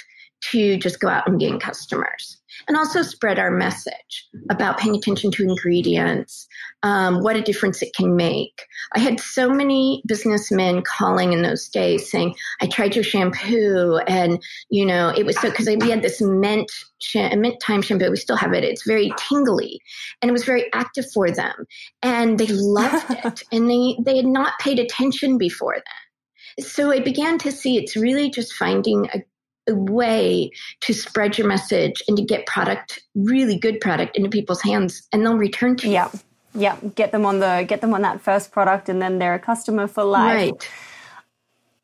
to 0.52 0.78
just 0.78 1.00
go 1.00 1.08
out 1.08 1.28
and 1.28 1.40
gain 1.40 1.60
customers 1.60 2.42
and 2.68 2.78
also 2.78 3.02
spread 3.02 3.40
our 3.40 3.52
message 3.52 4.28
about 4.50 4.78
paying 4.78 4.96
attention 4.96 5.32
to 5.32 5.44
ingredients, 5.44 6.48
um, 6.84 7.22
what 7.22 7.36
a 7.36 7.42
difference 7.42 7.82
it 7.82 7.94
can 7.96 8.16
make. 8.16 8.66
I 8.94 9.00
had 9.00 9.20
so 9.20 9.50
many 9.50 10.02
businessmen 10.08 10.82
calling 10.84 11.34
in 11.34 11.42
those 11.42 11.68
days 11.70 12.10
saying, 12.10 12.36
I 12.62 12.68
tried 12.68 12.96
your 12.96 13.04
shampoo 13.04 14.00
and, 14.08 14.42
you 14.70 14.86
know, 14.86 15.10
it 15.10 15.26
was 15.26 15.40
so, 15.40 15.50
because 15.50 15.68
we 15.68 15.90
had 15.90 16.02
this 16.02 16.22
mint, 16.22 16.72
mint 17.14 17.60
time 17.62 17.82
shampoo. 17.82 18.10
We 18.10 18.18
still 18.18 18.38
have 18.38 18.54
it. 18.54 18.64
It's 18.64 18.86
very 18.86 19.12
tingly 19.18 19.80
and 20.22 20.30
it 20.30 20.34
was 20.34 20.46
very 20.46 20.72
active 20.74 21.06
for 21.14 21.30
them. 21.32 21.66
And 22.02 22.38
they 22.40 22.48
loved 22.48 23.06
it 23.26 23.44
and 23.52 23.70
they, 23.70 23.98
they 24.04 24.18
had 24.18 24.26
not 24.26 24.60
paid 24.60 24.80
attention 24.80 25.38
before 25.38 25.76
then. 25.76 26.66
So 26.66 26.92
I 26.92 27.00
began 27.02 27.38
to 27.40 27.52
see 27.52 27.78
it's 27.78 27.98
really 27.98 28.30
just 28.30 28.54
finding 28.54 29.08
a 29.14 29.24
a 29.68 29.76
way 29.76 30.52
to 30.82 30.94
spread 30.94 31.38
your 31.38 31.48
message 31.48 32.04
and 32.08 32.18
to 32.18 32.24
get 32.24 32.46
product, 32.46 33.02
really 33.16 33.58
good 33.58 33.80
product 33.82 34.18
into 34.18 34.30
people's 34.30 34.62
hands 34.62 35.08
and 35.12 35.26
they'll 35.26 35.38
return 35.38 35.76
to 35.78 35.88
you. 35.88 35.94
Yeah. 35.94 36.12
Yeah. 36.54 36.78
Get 36.96 37.12
them 37.12 37.26
on 37.26 37.40
the 37.40 37.66
get 37.68 37.82
them 37.82 37.94
on 37.94 38.02
that 38.04 38.22
first 38.22 38.52
product 38.52 38.88
and 38.88 39.02
then 39.02 39.20
they're 39.20 39.34
a 39.34 39.40
customer 39.40 39.88
for 39.88 40.04
life. 40.04 40.36
Right. 40.36 40.70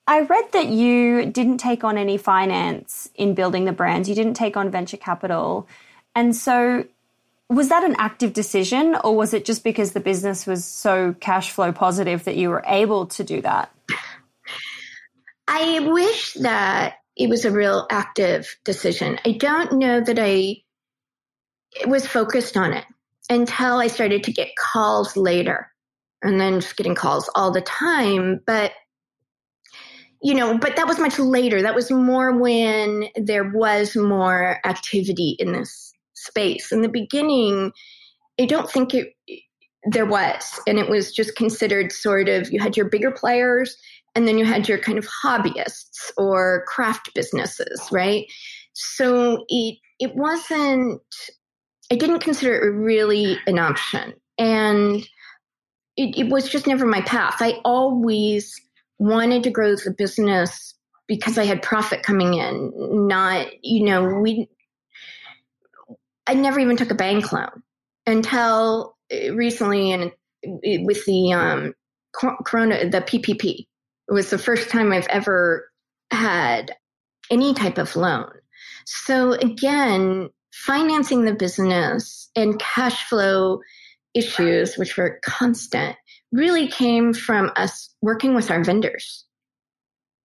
I 0.07 0.21
read 0.21 0.51
that 0.53 0.67
you 0.67 1.25
didn't 1.25 1.57
take 1.57 1.83
on 1.83 1.97
any 1.97 2.17
finance 2.17 3.09
in 3.15 3.33
building 3.33 3.65
the 3.65 3.71
brands. 3.71 4.09
You 4.09 4.15
didn't 4.15 4.33
take 4.33 4.57
on 4.57 4.69
venture 4.71 4.97
capital. 4.97 5.67
And 6.15 6.35
so 6.35 6.85
was 7.49 7.69
that 7.69 7.83
an 7.83 7.95
active 7.97 8.33
decision 8.33 8.95
or 9.03 9.15
was 9.15 9.33
it 9.33 9.45
just 9.45 9.63
because 9.63 9.91
the 9.91 9.99
business 9.99 10.47
was 10.47 10.65
so 10.65 11.15
cash 11.19 11.51
flow 11.51 11.71
positive 11.71 12.23
that 12.23 12.37
you 12.37 12.49
were 12.49 12.63
able 12.65 13.07
to 13.07 13.23
do 13.23 13.41
that? 13.41 13.71
I 15.47 15.79
wish 15.79 16.33
that 16.35 17.00
it 17.21 17.29
was 17.29 17.45
a 17.45 17.51
real 17.51 17.85
active 17.91 18.55
decision. 18.65 19.19
I 19.25 19.33
don't 19.33 19.73
know 19.73 20.01
that 20.01 20.17
I 20.17 20.57
was 21.85 22.07
focused 22.07 22.57
on 22.57 22.73
it 22.73 22.85
until 23.29 23.77
I 23.77 23.87
started 23.87 24.23
to 24.23 24.33
get 24.33 24.55
calls 24.57 25.15
later 25.15 25.71
and 26.23 26.39
then 26.39 26.61
just 26.61 26.77
getting 26.77 26.95
calls 26.95 27.29
all 27.35 27.51
the 27.51 27.61
time. 27.61 28.41
But, 28.45 28.71
you 30.21 30.33
know, 30.33 30.57
but 30.57 30.75
that 30.75 30.87
was 30.87 30.99
much 30.99 31.19
later. 31.19 31.61
That 31.61 31.75
was 31.75 31.91
more 31.91 32.37
when 32.37 33.05
there 33.15 33.49
was 33.49 33.95
more 33.95 34.59
activity 34.65 35.35
in 35.39 35.51
this 35.51 35.93
space. 36.13 36.71
In 36.71 36.81
the 36.81 36.89
beginning, 36.89 37.71
I 38.39 38.45
don't 38.45 38.69
think 38.69 38.93
it, 38.93 39.13
there 39.83 40.05
was. 40.05 40.59
And 40.67 40.77
it 40.79 40.89
was 40.89 41.11
just 41.13 41.35
considered 41.35 41.91
sort 41.91 42.29
of, 42.29 42.51
you 42.51 42.59
had 42.59 42.75
your 42.75 42.89
bigger 42.89 43.11
players 43.11 43.77
and 44.15 44.27
then 44.27 44.37
you 44.37 44.45
had 44.45 44.67
your 44.67 44.77
kind 44.77 44.97
of 44.97 45.07
hobbyists 45.07 46.11
or 46.17 46.65
craft 46.67 47.13
businesses, 47.13 47.87
right? 47.91 48.25
So 48.73 49.45
it 49.47 49.77
it 49.99 50.15
wasn't 50.15 51.01
I 51.91 51.95
didn't 51.95 52.19
consider 52.19 52.55
it 52.55 52.73
really 52.73 53.37
an 53.47 53.59
option. 53.59 54.13
And 54.37 55.05
it, 55.97 56.17
it 56.17 56.29
was 56.29 56.49
just 56.49 56.65
never 56.65 56.85
my 56.85 57.01
path. 57.01 57.37
I 57.41 57.59
always 57.65 58.55
wanted 58.97 59.43
to 59.43 59.51
grow 59.51 59.75
the 59.75 59.93
business 59.97 60.73
because 61.07 61.37
I 61.37 61.43
had 61.43 61.61
profit 61.61 62.03
coming 62.03 62.35
in, 62.35 62.71
not, 63.07 63.47
you 63.61 63.83
know, 63.85 64.05
we 64.21 64.47
I 66.27 66.33
never 66.33 66.59
even 66.59 66.77
took 66.77 66.91
a 66.91 66.95
bank 66.95 67.33
loan 67.33 67.63
until 68.05 68.95
recently 69.33 69.91
and 69.91 70.11
with 70.43 71.03
the 71.05 71.33
um, 71.33 71.73
corona 72.13 72.89
the 72.89 73.01
PPP 73.01 73.67
it 74.11 74.13
was 74.13 74.29
the 74.29 74.37
first 74.37 74.69
time 74.69 74.91
I've 74.91 75.07
ever 75.07 75.71
had 76.11 76.75
any 77.29 77.53
type 77.53 77.77
of 77.77 77.95
loan. 77.95 78.29
So 78.85 79.31
again, 79.33 80.29
financing 80.53 81.23
the 81.23 81.33
business 81.33 82.29
and 82.35 82.59
cash 82.59 83.07
flow 83.07 83.61
issues, 84.13 84.75
which 84.75 84.97
were 84.97 85.21
constant, 85.23 85.95
really 86.33 86.67
came 86.67 87.13
from 87.13 87.51
us 87.55 87.89
working 88.01 88.35
with 88.35 88.51
our 88.51 88.61
vendors, 88.61 89.23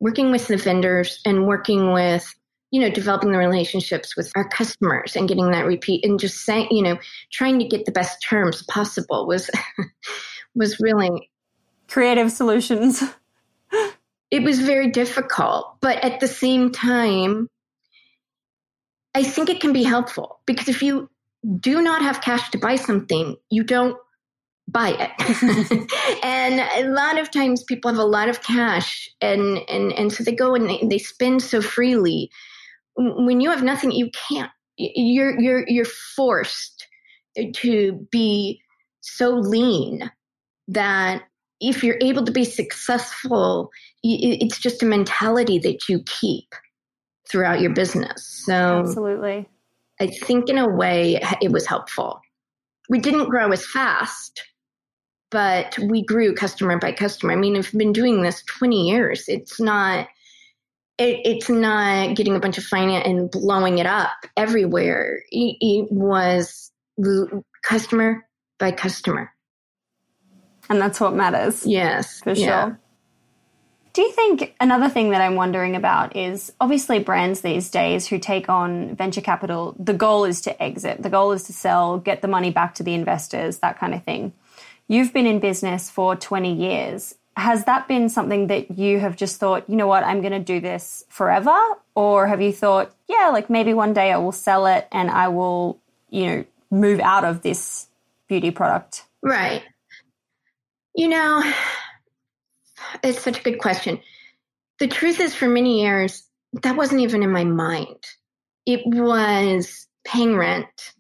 working 0.00 0.32
with 0.32 0.48
the 0.48 0.56
vendors 0.56 1.20
and 1.24 1.46
working 1.46 1.92
with, 1.92 2.34
you 2.72 2.80
know, 2.80 2.90
developing 2.90 3.30
the 3.30 3.38
relationships 3.38 4.16
with 4.16 4.32
our 4.34 4.48
customers 4.48 5.14
and 5.14 5.28
getting 5.28 5.52
that 5.52 5.64
repeat 5.64 6.04
and 6.04 6.18
just 6.18 6.44
saying, 6.44 6.66
you 6.72 6.82
know, 6.82 6.98
trying 7.30 7.60
to 7.60 7.68
get 7.68 7.86
the 7.86 7.92
best 7.92 8.20
terms 8.20 8.64
possible 8.64 9.28
was, 9.28 9.48
was 10.56 10.80
really 10.80 11.30
creative 11.86 12.32
solutions. 12.32 13.04
it 14.36 14.42
was 14.42 14.60
very 14.60 14.90
difficult. 14.90 15.80
But 15.80 16.04
at 16.04 16.20
the 16.20 16.28
same 16.28 16.70
time, 16.70 17.48
I 19.14 19.22
think 19.22 19.48
it 19.48 19.60
can 19.60 19.72
be 19.72 19.82
helpful 19.82 20.40
because 20.46 20.68
if 20.68 20.82
you 20.82 21.08
do 21.58 21.80
not 21.80 22.02
have 22.02 22.20
cash 22.20 22.50
to 22.50 22.58
buy 22.58 22.76
something, 22.76 23.36
you 23.50 23.64
don't 23.64 23.96
buy 24.68 24.90
it. 24.90 26.20
and 26.22 26.60
a 26.60 26.90
lot 26.90 27.18
of 27.18 27.30
times 27.30 27.62
people 27.62 27.90
have 27.90 27.98
a 27.98 28.04
lot 28.04 28.28
of 28.28 28.42
cash 28.42 29.08
and, 29.22 29.58
and, 29.70 29.92
and 29.92 30.12
so 30.12 30.22
they 30.22 30.34
go 30.34 30.54
and 30.54 30.68
they, 30.68 30.82
they 30.82 30.98
spend 30.98 31.40
so 31.40 31.62
freely. 31.62 32.30
When 32.96 33.40
you 33.40 33.50
have 33.50 33.62
nothing, 33.62 33.90
you 33.90 34.10
can't, 34.28 34.50
you're, 34.76 35.40
you're, 35.40 35.64
you're 35.66 35.86
forced 35.86 36.86
to 37.54 38.06
be 38.10 38.60
so 39.00 39.30
lean 39.30 40.10
that 40.68 41.22
if 41.60 41.82
you're 41.82 41.98
able 42.00 42.24
to 42.24 42.32
be 42.32 42.44
successful, 42.44 43.70
it's 44.02 44.58
just 44.58 44.82
a 44.82 44.86
mentality 44.86 45.58
that 45.60 45.88
you 45.88 46.02
keep 46.04 46.54
throughout 47.28 47.60
your 47.60 47.72
business. 47.72 48.42
So, 48.44 48.80
absolutely. 48.80 49.48
I 50.00 50.08
think 50.08 50.48
in 50.48 50.58
a 50.58 50.68
way 50.68 51.20
it 51.40 51.50
was 51.50 51.66
helpful. 51.66 52.20
We 52.88 52.98
didn't 52.98 53.30
grow 53.30 53.50
as 53.50 53.66
fast, 53.66 54.42
but 55.30 55.76
we 55.78 56.04
grew 56.04 56.34
customer 56.34 56.78
by 56.78 56.92
customer. 56.92 57.32
I 57.32 57.36
mean, 57.36 57.56
I've 57.56 57.72
been 57.72 57.92
doing 57.92 58.22
this 58.22 58.42
20 58.44 58.88
years. 58.88 59.24
It's 59.28 59.60
not. 59.60 60.08
It, 60.98 61.20
it's 61.26 61.50
not 61.50 62.16
getting 62.16 62.36
a 62.36 62.40
bunch 62.40 62.56
of 62.56 62.64
finance 62.64 63.06
and 63.06 63.30
blowing 63.30 63.78
it 63.78 63.86
up 63.86 64.16
everywhere. 64.34 65.20
It, 65.30 65.56
it 65.60 65.92
was 65.92 66.72
customer 67.62 68.26
by 68.58 68.72
customer 68.72 69.30
and 70.68 70.80
that's 70.80 71.00
what 71.00 71.14
matters. 71.14 71.66
Yes. 71.66 72.20
For 72.20 72.34
sure. 72.34 72.44
Yeah. 72.44 72.74
Do 73.96 74.02
you 74.02 74.12
think 74.12 74.54
another 74.60 74.90
thing 74.90 75.08
that 75.12 75.22
I'm 75.22 75.36
wondering 75.36 75.74
about 75.74 76.14
is 76.14 76.52
obviously 76.60 76.98
brands 76.98 77.40
these 77.40 77.70
days 77.70 78.06
who 78.06 78.18
take 78.18 78.50
on 78.50 78.94
venture 78.94 79.22
capital, 79.22 79.74
the 79.78 79.94
goal 79.94 80.26
is 80.26 80.42
to 80.42 80.62
exit, 80.62 81.02
the 81.02 81.08
goal 81.08 81.32
is 81.32 81.44
to 81.44 81.54
sell, 81.54 81.96
get 81.96 82.20
the 82.20 82.28
money 82.28 82.50
back 82.50 82.74
to 82.74 82.82
the 82.82 82.92
investors, 82.92 83.56
that 83.60 83.78
kind 83.78 83.94
of 83.94 84.04
thing. 84.04 84.34
You've 84.86 85.14
been 85.14 85.24
in 85.24 85.40
business 85.40 85.88
for 85.88 86.14
20 86.14 86.52
years. 86.52 87.14
Has 87.38 87.64
that 87.64 87.88
been 87.88 88.10
something 88.10 88.48
that 88.48 88.78
you 88.78 89.00
have 89.00 89.16
just 89.16 89.40
thought, 89.40 89.64
you 89.66 89.76
know 89.76 89.86
what, 89.86 90.04
I'm 90.04 90.20
going 90.20 90.32
to 90.32 90.40
do 90.40 90.60
this 90.60 91.06
forever? 91.08 91.56
Or 91.94 92.26
have 92.26 92.42
you 92.42 92.52
thought, 92.52 92.94
yeah, 93.08 93.30
like 93.32 93.48
maybe 93.48 93.72
one 93.72 93.94
day 93.94 94.12
I 94.12 94.18
will 94.18 94.30
sell 94.30 94.66
it 94.66 94.86
and 94.92 95.10
I 95.10 95.28
will, 95.28 95.80
you 96.10 96.26
know, 96.26 96.44
move 96.70 97.00
out 97.00 97.24
of 97.24 97.40
this 97.40 97.86
beauty 98.28 98.50
product? 98.50 99.04
Right. 99.22 99.62
You 100.96 101.08
know, 101.08 101.52
it's 103.04 103.20
such 103.20 103.38
a 103.38 103.42
good 103.42 103.58
question. 103.58 104.00
The 104.78 104.88
truth 104.88 105.20
is, 105.20 105.34
for 105.34 105.46
many 105.46 105.82
years, 105.82 106.24
that 106.62 106.74
wasn't 106.74 107.02
even 107.02 107.22
in 107.22 107.30
my 107.30 107.44
mind. 107.44 108.02
It 108.64 108.80
was 108.86 109.86
paying 110.06 110.36
rent, 110.36 110.94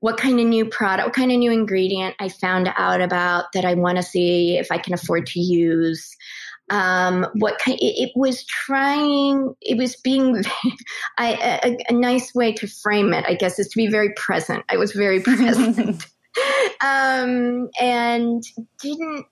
what 0.00 0.18
kind 0.18 0.38
of 0.38 0.46
new 0.46 0.66
product, 0.66 1.06
what 1.06 1.16
kind 1.16 1.32
of 1.32 1.38
new 1.38 1.50
ingredient 1.50 2.16
I 2.20 2.28
found 2.28 2.70
out 2.76 3.00
about 3.00 3.46
that 3.54 3.64
I 3.64 3.74
want 3.74 3.96
to 3.96 4.02
see 4.02 4.58
if 4.58 4.70
I 4.70 4.76
can 4.76 4.92
afford 4.92 5.26
to 5.28 5.40
use. 5.40 6.14
Um, 6.68 7.26
what 7.32 7.58
kind, 7.58 7.78
it, 7.80 8.10
it, 8.10 8.12
was 8.14 8.44
trying, 8.44 9.54
it 9.62 9.78
was 9.78 9.96
being, 9.96 10.44
I, 11.18 11.60
a, 11.64 11.76
a, 11.88 11.92
nice 11.92 12.32
way 12.32 12.52
to 12.52 12.68
frame 12.68 13.12
it, 13.12 13.24
I 13.26 13.34
guess, 13.34 13.58
is 13.58 13.68
to 13.68 13.76
be 13.76 13.88
very 13.88 14.12
present. 14.16 14.64
I 14.68 14.76
was 14.76 14.92
very 14.92 15.20
present. 15.22 16.06
um, 16.82 17.68
and 17.80 18.42
didn't, 18.80 19.26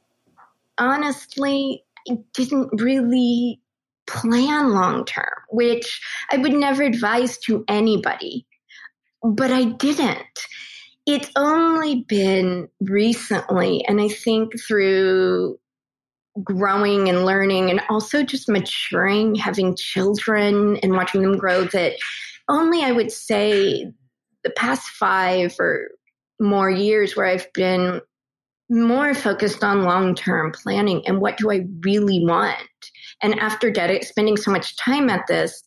honestly, 0.79 1.85
didn't 2.33 2.81
really 2.81 3.61
plan 4.07 4.73
long 4.73 5.05
term, 5.05 5.25
which 5.51 6.01
I 6.33 6.39
would 6.39 6.55
never 6.55 6.83
advise 6.83 7.39
to 7.39 7.65
anybody. 7.69 8.47
But 9.23 9.53
I 9.53 9.65
didn't. 9.65 10.19
It's 11.07 11.31
only 11.37 12.05
been 12.09 12.69
recently, 12.81 13.85
and 13.87 14.01
I 14.01 14.09
think 14.09 14.53
through 14.61 15.59
growing 16.45 17.09
and 17.09 17.25
learning 17.25 17.71
and 17.71 17.81
also 17.89 18.23
just 18.23 18.49
maturing, 18.49 19.35
having 19.35 19.75
children 19.77 20.77
and 20.83 20.93
watching 20.93 21.23
them 21.23 21.37
grow, 21.37 21.65
that 21.65 21.95
only 22.49 22.83
I 22.83 22.93
would 22.93 23.11
say 23.11 23.93
the 24.45 24.51
past 24.51 24.89
five 24.91 25.57
or 25.59 25.89
more 26.41 26.71
years 26.71 27.17
where 27.17 27.27
I've 27.27 27.53
been 27.53 28.01
more 28.71 29.15
focused 29.15 29.65
on 29.65 29.85
long 29.85 30.15
term 30.15 30.53
planning 30.53 31.07
and 31.07 31.21
what 31.21 31.39
do 31.39 31.51
I 31.51 31.65
really 31.85 32.25
want. 32.25 32.59
And 33.23 33.39
after 33.39 33.71
ded- 33.71 34.05
spending 34.05 34.37
so 34.37 34.51
much 34.51 34.77
time 34.77 35.09
at 35.09 35.27
this, 35.27 35.63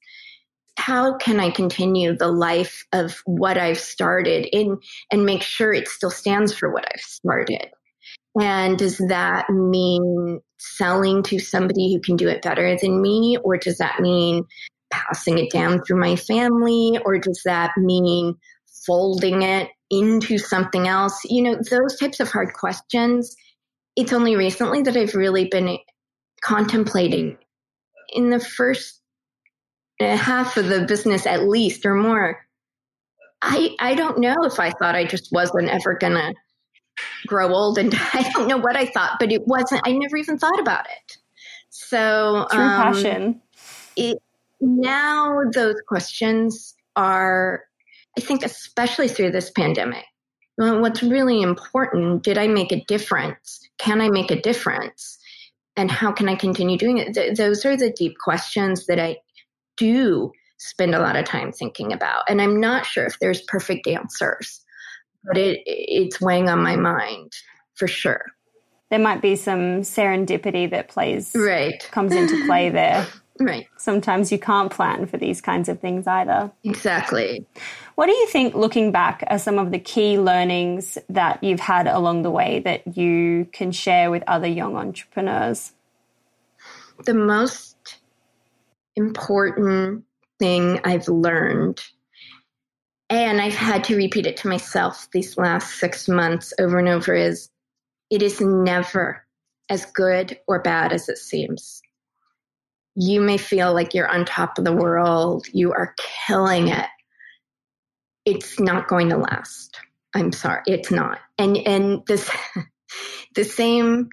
how 0.77 1.17
can 1.17 1.39
I 1.39 1.49
continue 1.51 2.15
the 2.15 2.31
life 2.31 2.85
of 2.93 3.21
what 3.25 3.57
I've 3.57 3.79
started 3.79 4.47
in 4.51 4.79
and 5.11 5.25
make 5.25 5.41
sure 5.41 5.73
it 5.73 5.87
still 5.87 6.09
stands 6.09 6.53
for 6.53 6.71
what 6.71 6.85
I've 6.85 7.01
started? 7.01 7.69
And 8.39 8.77
does 8.77 8.97
that 9.09 9.49
mean 9.49 10.39
selling 10.57 11.23
to 11.23 11.39
somebody 11.39 11.93
who 11.93 11.99
can 11.99 12.15
do 12.15 12.29
it 12.29 12.41
better 12.41 12.77
than 12.77 13.01
me? 13.01 13.37
Or 13.43 13.57
does 13.57 13.79
that 13.79 13.99
mean 13.99 14.45
passing 14.89 15.37
it 15.37 15.51
down 15.51 15.83
through 15.83 15.99
my 15.99 16.15
family? 16.15 16.97
Or 17.03 17.17
does 17.17 17.41
that 17.45 17.71
mean 17.77 18.35
folding 18.85 19.41
it 19.41 19.69
into 19.91 20.37
something 20.39 20.87
else? 20.87 21.19
You 21.25 21.43
know, 21.43 21.55
those 21.69 21.97
types 21.97 22.19
of 22.19 22.31
hard 22.31 22.53
questions. 22.53 23.35
It's 23.95 24.13
only 24.13 24.35
recently 24.35 24.81
that 24.83 24.97
I've 24.97 25.13
really 25.13 25.45
been 25.45 25.77
contemplating. 26.43 27.37
In 28.13 28.29
the 28.29 28.39
first 28.39 29.01
half 29.99 30.57
of 30.57 30.67
the 30.67 30.85
business, 30.85 31.25
at 31.27 31.47
least 31.47 31.85
or 31.85 31.93
more, 31.93 32.39
I 33.41 33.75
I 33.79 33.95
don't 33.95 34.19
know 34.19 34.43
if 34.43 34.59
I 34.59 34.71
thought 34.71 34.95
I 34.95 35.05
just 35.05 35.29
wasn't 35.31 35.69
ever 35.69 35.97
gonna 35.99 36.33
grow 37.27 37.53
old 37.53 37.77
and 37.77 37.93
I 38.13 38.29
don't 38.33 38.47
know 38.47 38.57
what 38.57 38.75
I 38.75 38.85
thought, 38.85 39.17
but 39.19 39.31
it 39.31 39.43
wasn't. 39.45 39.81
I 39.85 39.91
never 39.91 40.17
even 40.17 40.37
thought 40.37 40.59
about 40.59 40.85
it. 40.85 41.17
So 41.69 42.47
true 42.51 42.61
um, 42.61 42.93
passion. 42.93 43.41
It, 43.95 44.17
now 44.59 45.41
those 45.53 45.75
questions 45.87 46.75
are 46.95 47.63
I 48.17 48.21
think, 48.21 48.43
especially 48.43 49.07
through 49.07 49.31
this 49.31 49.49
pandemic, 49.51 50.05
what's 50.57 51.01
really 51.01 51.41
important 51.41 52.23
did 52.23 52.37
I 52.37 52.47
make 52.47 52.71
a 52.71 52.83
difference? 52.85 53.67
Can 53.77 54.01
I 54.01 54.09
make 54.09 54.31
a 54.31 54.41
difference? 54.41 55.17
And 55.77 55.89
how 55.89 56.11
can 56.11 56.27
I 56.27 56.35
continue 56.35 56.77
doing 56.77 56.97
it? 56.97 57.13
Th- 57.13 57.35
those 57.37 57.65
are 57.65 57.77
the 57.77 57.91
deep 57.91 58.17
questions 58.17 58.85
that 58.87 58.99
I 58.99 59.17
do 59.77 60.31
spend 60.57 60.93
a 60.93 60.99
lot 60.99 61.15
of 61.15 61.25
time 61.25 61.51
thinking 61.51 61.91
about. 61.91 62.23
And 62.29 62.41
I'm 62.41 62.59
not 62.59 62.85
sure 62.85 63.05
if 63.05 63.17
there's 63.19 63.41
perfect 63.43 63.87
answers, 63.87 64.61
but 65.23 65.37
it, 65.37 65.61
it's 65.65 66.21
weighing 66.21 66.49
on 66.49 66.61
my 66.61 66.75
mind 66.75 67.31
for 67.75 67.87
sure. 67.87 68.25
There 68.89 68.99
might 68.99 69.21
be 69.21 69.37
some 69.37 69.81
serendipity 69.81 70.69
that 70.69 70.89
plays, 70.89 71.31
right. 71.33 71.81
comes 71.91 72.13
into 72.13 72.45
play 72.45 72.69
there. 72.69 73.07
Right. 73.41 73.67
Sometimes 73.75 74.31
you 74.31 74.37
can't 74.37 74.71
plan 74.71 75.07
for 75.07 75.17
these 75.17 75.41
kinds 75.41 75.67
of 75.67 75.79
things 75.79 76.05
either. 76.05 76.51
Exactly. 76.63 77.43
What 77.95 78.05
do 78.05 78.11
you 78.13 78.27
think, 78.27 78.53
looking 78.53 78.91
back, 78.91 79.23
are 79.27 79.39
some 79.39 79.57
of 79.57 79.71
the 79.71 79.79
key 79.79 80.19
learnings 80.19 80.99
that 81.09 81.43
you've 81.43 81.59
had 81.59 81.87
along 81.87 82.21
the 82.21 82.29
way 82.29 82.59
that 82.59 82.95
you 82.95 83.47
can 83.51 83.71
share 83.71 84.11
with 84.11 84.23
other 84.27 84.47
young 84.47 84.75
entrepreneurs? 84.75 85.71
The 87.05 87.15
most 87.15 87.97
important 88.95 90.03
thing 90.37 90.79
I've 90.83 91.07
learned, 91.07 91.81
and 93.09 93.41
I've 93.41 93.55
had 93.55 93.83
to 93.85 93.95
repeat 93.95 94.27
it 94.27 94.37
to 94.37 94.49
myself 94.49 95.07
these 95.11 95.35
last 95.35 95.79
six 95.79 96.07
months 96.07 96.53
over 96.59 96.77
and 96.77 96.87
over, 96.87 97.15
is 97.15 97.49
it 98.11 98.21
is 98.21 98.39
never 98.39 99.25
as 99.67 99.85
good 99.87 100.37
or 100.47 100.61
bad 100.61 100.93
as 100.93 101.09
it 101.09 101.17
seems 101.17 101.81
you 102.95 103.21
may 103.21 103.37
feel 103.37 103.73
like 103.73 103.93
you're 103.93 104.07
on 104.07 104.25
top 104.25 104.57
of 104.57 104.65
the 104.65 104.73
world, 104.73 105.47
you 105.53 105.71
are 105.71 105.95
killing 106.27 106.67
it. 106.67 106.87
It's 108.25 108.59
not 108.59 108.87
going 108.87 109.09
to 109.09 109.17
last. 109.17 109.79
I'm 110.13 110.31
sorry, 110.31 110.61
it's 110.67 110.91
not. 110.91 111.19
And 111.37 111.57
and 111.57 112.05
this 112.05 112.29
the 113.35 113.43
same 113.43 114.09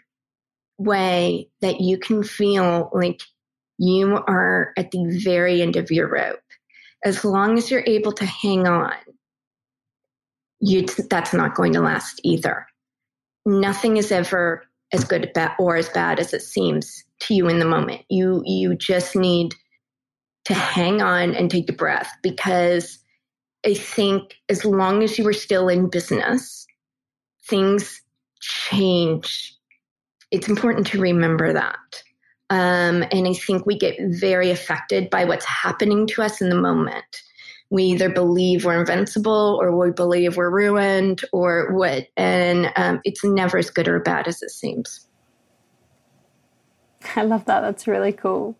way 0.79 1.49
that 1.61 1.81
you 1.81 1.99
can 1.99 2.22
feel 2.22 2.91
like 2.93 3.20
you 3.79 4.16
are 4.16 4.72
at 4.76 4.91
the 4.93 5.20
very 5.22 5.61
end 5.61 5.76
of 5.76 5.91
your 5.91 6.09
rope. 6.09 6.41
As 7.05 7.24
long 7.24 7.59
as 7.59 7.70
you're 7.70 7.85
able 7.87 8.12
to 8.12 8.24
hang 8.24 8.66
on, 8.66 8.95
you 10.61 10.87
that's 10.87 11.33
not 11.33 11.55
going 11.55 11.72
to 11.72 11.81
last 11.81 12.20
either. 12.22 12.66
Nothing 13.45 13.97
is 13.97 14.12
ever 14.12 14.64
as 14.93 15.05
good 15.05 15.31
or 15.59 15.76
as 15.76 15.89
bad 15.89 16.18
as 16.18 16.33
it 16.33 16.43
seems 16.43 17.05
to 17.21 17.35
you 17.35 17.49
in 17.49 17.59
the 17.59 17.64
moment. 17.64 18.03
You 18.09 18.43
you 18.45 18.75
just 18.75 19.16
need 19.16 19.55
to 20.45 20.55
hang 20.55 21.03
on 21.03 21.35
and 21.35 21.51
take 21.51 21.69
a 21.69 21.75
breath 21.75 22.11
because 22.23 22.99
I 23.66 23.75
think 23.75 24.35
as 24.49 24.64
long 24.64 25.03
as 25.03 25.19
you 25.19 25.27
are 25.29 25.33
still 25.33 25.69
in 25.69 25.91
business, 25.91 26.66
things 27.47 28.01
change. 28.41 29.55
It's 30.31 30.49
important 30.49 30.87
to 30.89 31.01
remember 31.01 31.53
that. 31.53 32.03
Um, 32.51 33.05
and 33.12 33.27
I 33.27 33.35
think 33.35 33.66
we 33.66 33.79
get 33.79 33.97
very 34.01 34.51
affected 34.51 35.11
by 35.11 35.25
what's 35.25 35.45
happening 35.45 36.07
to 36.09 36.23
us 36.23 36.41
in 36.41 36.49
the 36.49 36.55
moment. 36.55 37.23
We 37.71 37.85
either 37.85 38.09
believe 38.09 38.64
we're 38.64 38.81
invincible 38.81 39.59
or 39.61 39.77
we 39.77 39.91
believe 39.91 40.37
we're 40.37 40.51
ruined 40.51 41.23
or 41.33 41.75
what. 41.75 42.07
And 42.16 42.73
um, 42.77 43.01
it's 43.05 43.23
never 43.23 43.59
as 43.59 43.69
good 43.69 43.89
or 43.89 44.01
bad 44.01 44.27
as 44.27 44.41
it 44.43 44.51
seems. 44.51 45.08
I 47.17 47.23
love 47.23 47.45
that. 47.47 47.61
That's 47.61 47.87
really 47.87 48.13
cool. 48.13 48.57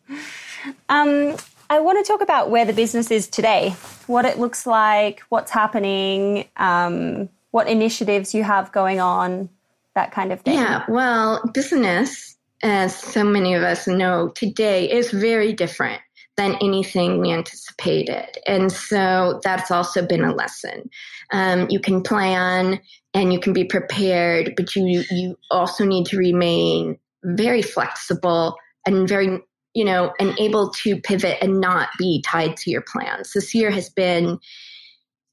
Um, 0.88 1.36
I 1.70 1.80
want 1.80 2.05
to 2.05 2.11
talk 2.11 2.22
about 2.22 2.51
where 2.51 2.64
the 2.64 2.72
business 2.72 3.11
is 3.11 3.28
today, 3.28 3.70
what 4.07 4.24
it 4.24 4.38
looks 4.38 4.66
like, 4.66 5.20
what's 5.28 5.51
happening, 5.51 6.49
um, 6.57 7.28
what 7.51 7.68
initiatives 7.68 8.34
you 8.34 8.42
have 8.42 8.72
going 8.72 9.01
on, 9.01 9.51
that 9.94 10.12
kind 10.12 10.32
of 10.32 10.40
thing. 10.40 10.55
Yeah, 10.55 10.84
well, 10.88 11.42
business, 11.53 12.36
as 12.62 12.96
so 12.96 13.22
many 13.22 13.55
of 13.55 13.62
us 13.62 13.86
know 13.86 14.28
today, 14.28 14.90
is 14.90 15.11
very 15.11 15.53
different 15.53 16.01
than 16.38 16.57
anything 16.62 17.20
we 17.20 17.32
anticipated. 17.32 18.38
And 18.46 18.72
so 18.72 19.40
that's 19.42 19.70
also 19.70 20.07
been 20.07 20.24
a 20.24 20.34
lesson. 20.34 20.88
Um, 21.32 21.66
you 21.68 21.80
can 21.80 22.03
plan 22.03 22.80
and 23.12 23.32
you 23.32 23.40
can 23.40 23.53
be 23.53 23.64
prepared, 23.64 24.55
but 24.57 24.74
you, 24.76 25.05
you 25.11 25.36
also 25.51 25.84
need 25.84 26.07
to 26.07 26.16
remain 26.16 26.99
very 27.24 27.62
flexible 27.62 28.56
and 28.86 29.08
very 29.08 29.38
you 29.74 29.84
know 29.84 30.12
and 30.18 30.38
able 30.38 30.70
to 30.70 31.00
pivot 31.00 31.38
and 31.42 31.60
not 31.60 31.88
be 31.98 32.22
tied 32.22 32.56
to 32.56 32.70
your 32.70 32.82
plans 32.82 33.32
this 33.32 33.54
year 33.54 33.70
has 33.70 33.90
been 33.90 34.38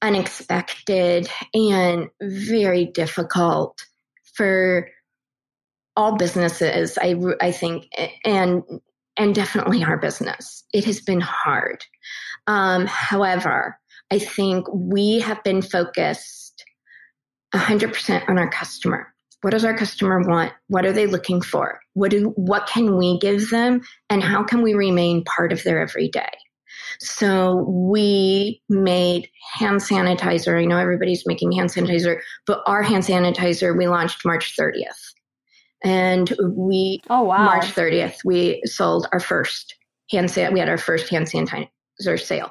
unexpected 0.02 1.28
and 1.54 2.08
very 2.22 2.84
difficult 2.84 3.78
for 4.34 4.88
all 5.96 6.16
businesses 6.16 6.98
i 7.00 7.14
i 7.40 7.50
think 7.50 7.88
and 8.24 8.62
and 9.16 9.34
definitely 9.34 9.82
our 9.82 9.96
business. 9.96 10.64
It 10.72 10.84
has 10.84 11.00
been 11.00 11.20
hard. 11.20 11.84
Um, 12.46 12.86
however, 12.86 13.78
I 14.10 14.18
think 14.18 14.66
we 14.72 15.20
have 15.20 15.42
been 15.42 15.62
focused 15.62 16.64
100% 17.54 18.28
on 18.28 18.38
our 18.38 18.50
customer. 18.50 19.12
What 19.46 19.52
does 19.52 19.64
our 19.64 19.78
customer 19.78 20.18
want? 20.26 20.52
What 20.66 20.84
are 20.86 20.92
they 20.92 21.06
looking 21.06 21.40
for? 21.40 21.78
What 21.94 22.10
do 22.10 22.32
what 22.34 22.66
can 22.66 22.96
we 22.96 23.16
give 23.20 23.48
them 23.50 23.80
and 24.10 24.20
how 24.20 24.42
can 24.42 24.60
we 24.60 24.74
remain 24.74 25.22
part 25.22 25.52
of 25.52 25.62
their 25.62 25.80
everyday? 25.80 26.32
So 26.98 27.64
we 27.68 28.60
made 28.68 29.28
hand 29.56 29.82
sanitizer. 29.82 30.60
I 30.60 30.64
know 30.64 30.78
everybody's 30.78 31.28
making 31.28 31.52
hand 31.52 31.70
sanitizer, 31.70 32.18
but 32.44 32.60
our 32.66 32.82
hand 32.82 33.04
sanitizer 33.04 33.78
we 33.78 33.86
launched 33.86 34.24
March 34.24 34.56
30th. 34.58 35.12
And 35.84 36.34
we 36.42 37.02
oh 37.08 37.22
wow 37.22 37.44
March 37.44 37.66
30th 37.66 38.16
we 38.24 38.60
sold 38.64 39.06
our 39.12 39.20
first 39.20 39.76
hand 40.10 40.28
san- 40.28 40.54
we 40.54 40.58
had 40.58 40.68
our 40.68 40.76
first 40.76 41.08
hand 41.08 41.28
sanitizer 41.30 42.20
sale 42.20 42.50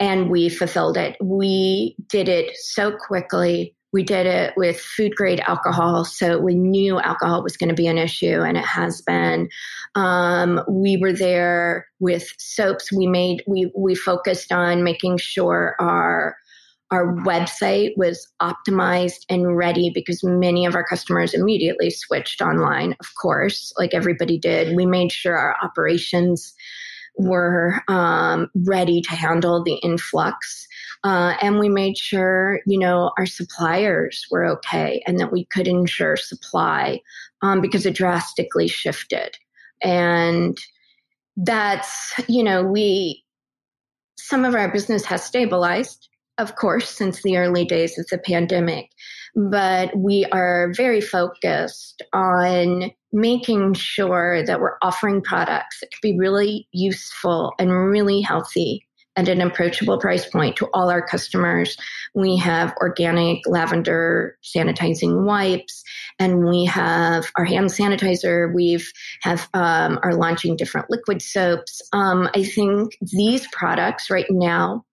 and 0.00 0.30
we 0.30 0.48
fulfilled 0.48 0.96
it. 0.96 1.16
We 1.22 1.94
did 2.08 2.28
it 2.28 2.56
so 2.56 2.90
quickly. 2.90 3.76
We 3.94 4.02
did 4.02 4.26
it 4.26 4.54
with 4.56 4.80
food 4.80 5.14
grade 5.14 5.40
alcohol, 5.46 6.04
so 6.04 6.40
we 6.40 6.56
knew 6.56 6.98
alcohol 6.98 7.44
was 7.44 7.56
going 7.56 7.68
to 7.68 7.76
be 7.76 7.86
an 7.86 7.96
issue, 7.96 8.40
and 8.40 8.56
it 8.56 8.64
has 8.64 9.00
been. 9.00 9.48
Um, 9.94 10.60
we 10.68 10.96
were 10.96 11.12
there 11.12 11.86
with 12.00 12.28
soaps. 12.36 12.92
We 12.92 13.06
made 13.06 13.44
we 13.46 13.70
we 13.76 13.94
focused 13.94 14.50
on 14.50 14.82
making 14.82 15.18
sure 15.18 15.76
our 15.78 16.36
our 16.90 17.14
website 17.24 17.90
was 17.96 18.26
optimized 18.42 19.26
and 19.30 19.56
ready 19.56 19.92
because 19.94 20.24
many 20.24 20.66
of 20.66 20.74
our 20.74 20.84
customers 20.84 21.32
immediately 21.32 21.90
switched 21.90 22.42
online. 22.42 22.96
Of 22.98 23.06
course, 23.20 23.72
like 23.78 23.94
everybody 23.94 24.38
did, 24.38 24.76
we 24.76 24.86
made 24.86 25.12
sure 25.12 25.36
our 25.36 25.56
operations 25.62 26.52
were 27.16 27.80
um, 27.86 28.50
ready 28.54 29.00
to 29.02 29.14
handle 29.14 29.62
the 29.62 29.74
influx. 29.74 30.66
Uh, 31.04 31.34
and 31.42 31.58
we 31.58 31.68
made 31.68 31.98
sure, 31.98 32.60
you 32.66 32.78
know, 32.78 33.12
our 33.18 33.26
suppliers 33.26 34.26
were 34.30 34.46
okay 34.46 35.02
and 35.06 35.20
that 35.20 35.30
we 35.30 35.44
could 35.44 35.68
ensure 35.68 36.16
supply 36.16 36.98
um, 37.42 37.60
because 37.60 37.84
it 37.84 37.94
drastically 37.94 38.66
shifted. 38.66 39.36
And 39.82 40.56
that's, 41.36 42.14
you 42.26 42.42
know, 42.42 42.64
we, 42.64 43.22
some 44.16 44.46
of 44.46 44.54
our 44.54 44.72
business 44.72 45.04
has 45.04 45.22
stabilized, 45.22 46.08
of 46.38 46.56
course, 46.56 46.88
since 46.88 47.22
the 47.22 47.36
early 47.36 47.66
days 47.66 47.98
of 47.98 48.06
the 48.06 48.16
pandemic, 48.16 48.88
but 49.36 49.94
we 49.94 50.24
are 50.32 50.72
very 50.74 51.02
focused 51.02 52.00
on 52.14 52.90
making 53.12 53.74
sure 53.74 54.42
that 54.42 54.58
we're 54.58 54.78
offering 54.80 55.20
products 55.20 55.80
that 55.80 55.90
can 55.90 55.98
be 56.00 56.18
really 56.18 56.66
useful 56.72 57.52
and 57.58 57.70
really 57.70 58.22
healthy 58.22 58.86
at 59.16 59.28
an 59.28 59.40
approachable 59.40 59.98
price 59.98 60.28
point 60.28 60.56
to 60.56 60.68
all 60.72 60.90
our 60.90 61.06
customers. 61.06 61.76
We 62.14 62.36
have 62.38 62.74
organic 62.78 63.46
lavender 63.46 64.36
sanitizing 64.42 65.24
wipes, 65.24 65.82
and 66.18 66.44
we 66.46 66.64
have 66.66 67.30
our 67.36 67.44
hand 67.44 67.70
sanitizer. 67.70 68.52
We've 68.54 68.90
have 69.22 69.48
um, 69.54 69.98
are 70.02 70.14
launching 70.14 70.56
different 70.56 70.90
liquid 70.90 71.22
soaps. 71.22 71.80
Um, 71.92 72.28
I 72.34 72.44
think 72.44 72.96
these 73.00 73.46
products 73.52 74.10
right 74.10 74.26
now, 74.30 74.84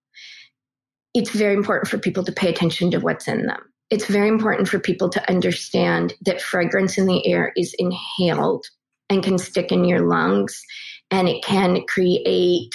it's 1.14 1.30
very 1.30 1.54
important 1.54 1.88
for 1.88 1.98
people 1.98 2.24
to 2.24 2.32
pay 2.32 2.48
attention 2.48 2.90
to 2.92 2.98
what's 2.98 3.28
in 3.28 3.46
them. 3.46 3.60
It's 3.90 4.06
very 4.06 4.28
important 4.28 4.68
for 4.68 4.78
people 4.78 5.10
to 5.10 5.30
understand 5.30 6.14
that 6.22 6.40
fragrance 6.40 6.96
in 6.96 7.06
the 7.06 7.26
air 7.26 7.52
is 7.56 7.74
inhaled 7.78 8.64
and 9.10 9.22
can 9.22 9.36
stick 9.36 9.70
in 9.70 9.84
your 9.84 10.08
lungs, 10.08 10.62
and 11.10 11.28
it 11.28 11.44
can 11.44 11.84
create 11.86 12.72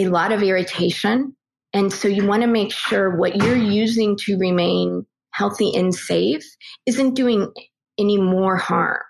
a 0.00 0.08
lot 0.08 0.32
of 0.32 0.42
irritation. 0.42 1.36
And 1.72 1.92
so 1.92 2.08
you 2.08 2.26
want 2.26 2.42
to 2.42 2.48
make 2.48 2.72
sure 2.72 3.16
what 3.16 3.36
you're 3.36 3.56
using 3.56 4.16
to 4.24 4.38
remain 4.38 5.06
healthy 5.32 5.74
and 5.76 5.94
safe 5.94 6.44
isn't 6.86 7.14
doing 7.14 7.52
any 7.98 8.18
more 8.18 8.56
harm. 8.56 9.02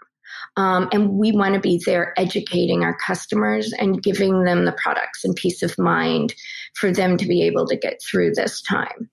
Um, 0.57 0.89
and 0.93 1.11
we 1.13 1.33
want 1.33 1.55
to 1.55 1.61
be 1.61 1.81
there 1.87 2.13
educating 2.19 2.83
our 2.83 2.97
customers 3.07 3.73
and 3.73 4.03
giving 4.03 4.45
them 4.45 4.65
the 4.65 4.73
products 4.73 5.25
and 5.25 5.35
peace 5.35 5.63
of 5.63 5.79
mind 5.79 6.35
for 6.75 6.93
them 6.93 7.17
to 7.17 7.27
be 7.27 7.43
able 7.43 7.67
to 7.69 7.77
get 7.77 8.01
through 8.03 8.33
this 8.35 8.61
time. 8.61 9.09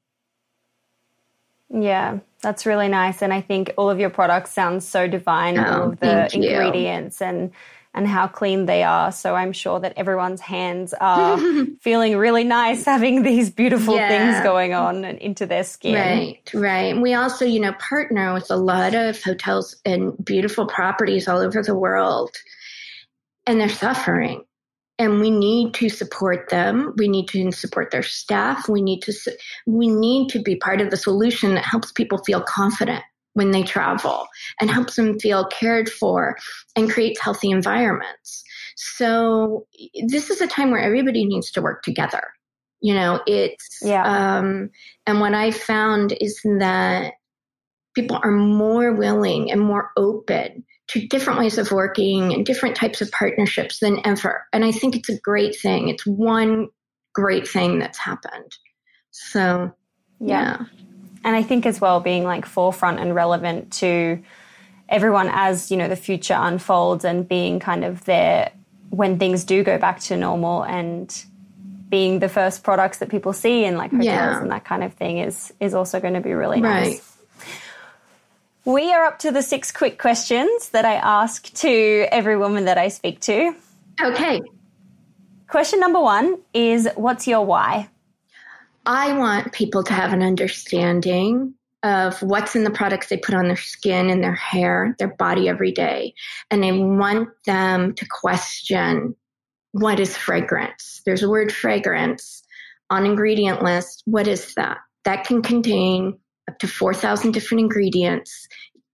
Yeah, 1.70 2.20
that's 2.42 2.66
really 2.66 2.88
nice. 2.88 3.22
And 3.22 3.34
I 3.34 3.42
think 3.42 3.74
all 3.78 3.90
of 3.90 4.00
your 4.00 4.10
products 4.10 4.52
sound 4.52 4.84
so 4.84 5.08
divine, 5.08 5.60
Oh, 5.60 5.64
all 5.64 5.84
of 5.92 6.00
the 6.00 6.06
thank 6.08 6.34
you. 6.34 6.50
ingredients 6.50 7.22
and 7.22 7.52
and 7.98 8.08
how 8.08 8.28
clean 8.28 8.68
they 8.68 8.84
are. 8.84 9.12
So 9.12 9.34
I'm 9.34 9.52
sure 9.52 9.80
that 9.80 9.94
everyone's 9.98 10.40
hands 10.40 10.94
are 11.02 11.40
feeling 11.82 12.16
really 12.16 12.44
nice 12.44 12.86
having 12.86 13.24
these 13.24 13.50
beautiful 13.50 13.96
Yeah. 13.96 14.08
things 14.08 14.44
going 14.44 14.74
on 14.74 15.04
and 15.04 15.18
into 15.18 15.48
their 15.48 15.64
skin. 15.64 15.96
Right, 15.96 16.52
right. 16.54 16.94
And 16.94 17.02
we 17.02 17.16
also, 17.16 17.44
you 17.44 17.60
know, 17.60 17.74
partner 17.74 18.34
with 18.34 18.52
a 18.52 18.56
lot 18.56 18.94
of 18.94 19.22
hotels 19.24 19.76
and 19.84 20.14
beautiful 20.24 20.68
properties 20.68 21.28
all 21.28 21.40
over 21.40 21.64
the 21.64 21.76
world, 21.76 22.36
and 23.48 23.60
they're 23.60 23.70
suffering. 23.70 24.44
And 25.00 25.20
we 25.20 25.30
need 25.30 25.74
to 25.76 25.90
support 25.90 26.50
them. 26.50 26.94
We 26.98 27.08
need 27.08 27.28
to 27.30 27.52
support 27.52 27.92
their 27.92 28.04
staff. 28.04 28.68
We 28.70 28.82
need 28.82 29.02
to 29.04 29.14
we 29.68 29.88
need 29.88 30.30
to 30.30 30.40
be 30.42 30.56
part 30.56 30.82
of 30.82 30.90
the 30.90 30.98
solution 30.98 31.56
that 31.56 31.66
helps 31.66 31.92
people 31.92 32.18
feel 32.24 32.42
confident 32.42 33.04
when 33.38 33.52
they 33.52 33.62
travel 33.62 34.28
and 34.60 34.72
helps 34.72 34.96
them 34.96 35.20
feel 35.20 35.46
cared 35.46 35.88
for 35.90 36.36
and 36.76 36.90
creates 36.90 37.22
healthy 37.22 37.52
environments. 37.52 38.44
So 38.76 39.68
this 40.08 40.32
is 40.32 40.42
a 40.42 40.48
time 40.48 40.72
where 40.72 40.82
everybody 40.82 41.24
needs 41.24 41.52
to 41.52 41.62
work 41.62 41.84
together. 41.84 42.24
You 42.82 42.96
know, 42.96 43.22
it's 43.28 43.78
Yeah. 43.84 44.04
um 44.04 44.72
and 45.06 45.20
what 45.20 45.36
I 45.36 45.52
found 45.52 46.18
is 46.20 46.40
that 46.60 47.14
people 47.94 48.20
are 48.24 48.32
more 48.32 48.94
willing 48.94 49.52
and 49.52 49.62
more 49.62 49.92
open 49.98 50.66
to 50.88 51.08
different 51.08 51.40
ways 51.40 51.60
of 51.60 51.72
working 51.72 52.34
and 52.34 52.44
different 52.44 52.76
types 52.76 53.02
of 53.02 53.12
partnerships 53.12 53.80
than 53.80 54.00
ever. 54.04 54.48
And 54.52 54.66
I 54.66 54.72
think 54.72 54.96
it's 54.96 55.10
a 55.10 55.20
great 55.20 55.56
thing. 55.60 55.90
It's 55.90 56.08
one 56.08 56.70
great 57.14 57.48
thing 57.48 57.78
that's 57.78 58.00
happened. 58.00 58.52
So, 59.12 59.72
Yeah. 60.20 60.58
yeah. 60.60 60.87
And 61.28 61.36
I 61.36 61.44
think 61.44 61.66
as 61.66 61.82
well 61.82 62.00
being 62.00 62.24
like 62.24 62.46
forefront 62.46 63.02
and 63.02 63.14
relevant 63.14 63.74
to 63.74 64.24
everyone 64.88 65.30
as, 65.30 65.70
you 65.70 65.76
know, 65.76 65.90
the 65.90 65.98
future 65.98 66.38
unfolds 66.40 67.04
and 67.04 67.28
being 67.28 67.60
kind 67.60 67.84
of 67.84 68.06
there 68.06 68.52
when 68.92 69.20
things 69.20 69.44
do 69.44 69.62
go 69.62 69.78
back 69.78 70.00
to 70.00 70.16
normal 70.16 70.64
and 70.64 71.14
being 71.90 72.20
the 72.20 72.30
first 72.30 72.64
products 72.64 73.00
that 73.00 73.10
people 73.10 73.34
see 73.34 73.66
in 73.66 73.76
like 73.76 73.92
hotels 73.92 74.06
Yeah. 74.06 74.42
and 74.42 74.50
that 74.52 74.64
kind 74.64 74.86
of 74.86 74.94
thing 74.94 75.18
is 75.18 75.54
is 75.60 75.74
also 75.74 76.00
going 76.00 76.14
to 76.14 76.22
be 76.22 76.32
really 76.32 76.62
nice. 76.62 77.18
We 78.64 78.94
are 78.94 79.04
up 79.04 79.20
to 79.20 79.32
the 79.32 79.42
six 79.42 79.72
quick 79.74 80.00
questions 80.00 80.70
that 80.70 80.86
I 80.86 80.96
ask 80.96 81.54
to 81.56 82.08
every 82.10 82.38
woman 82.38 82.66
that 82.66 82.78
I 82.78 82.88
speak 82.88 83.20
to. 83.22 83.54
Okay. 84.02 84.42
Question 85.50 85.82
number 85.82 86.00
one 86.00 86.38
is 86.54 86.88
What's 86.96 87.28
your 87.28 87.46
why? 87.46 87.90
I 88.88 89.18
want 89.18 89.52
people 89.52 89.84
to 89.84 89.94
have 89.94 90.14
an 90.14 90.24
understanding 90.24 91.56
of 91.84 92.22
what's 92.24 92.56
in 92.56 92.64
the 92.64 92.72
products 92.72 93.08
they 93.08 93.18
put 93.18 93.36
on 93.36 93.48
their 93.48 93.58
skin 93.58 94.10
and 94.10 94.24
their 94.24 94.34
hair, 94.34 94.96
their 94.98 95.14
body 95.14 95.50
every 95.50 95.74
day. 95.74 96.14
And 96.50 96.64
I 96.64 96.72
want 96.72 97.30
them 97.46 97.94
to 97.96 98.08
question 98.10 99.16
what 99.74 100.00
is 100.00 100.16
fragrance? 100.16 101.02
There's 101.06 101.22
a 101.22 101.30
word 101.30 101.52
fragrance 101.52 102.44
on 102.90 103.06
ingredient 103.06 103.62
list. 103.62 104.04
What 104.06 104.26
is 104.26 104.54
that? 104.56 104.78
That 105.04 105.26
can 105.26 105.42
contain 105.42 106.18
up 106.50 106.58
to 106.60 106.68
4,000 106.68 107.32
different 107.32 107.62
ingredients. 107.62 108.48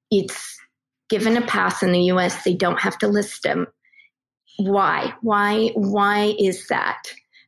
It's 0.10 0.60
given 1.08 1.38
a 1.38 1.46
pass 1.46 1.84
in 1.84 1.92
the 1.92 2.06
US. 2.06 2.44
They 2.44 2.56
don't 2.56 2.82
have 2.82 2.98
to 2.98 3.08
list 3.08 3.44
them. 3.44 3.68
Why? 4.58 5.14
Why? 5.22 5.70
Why 5.76 6.34
is 6.40 6.68
that? 6.68 7.04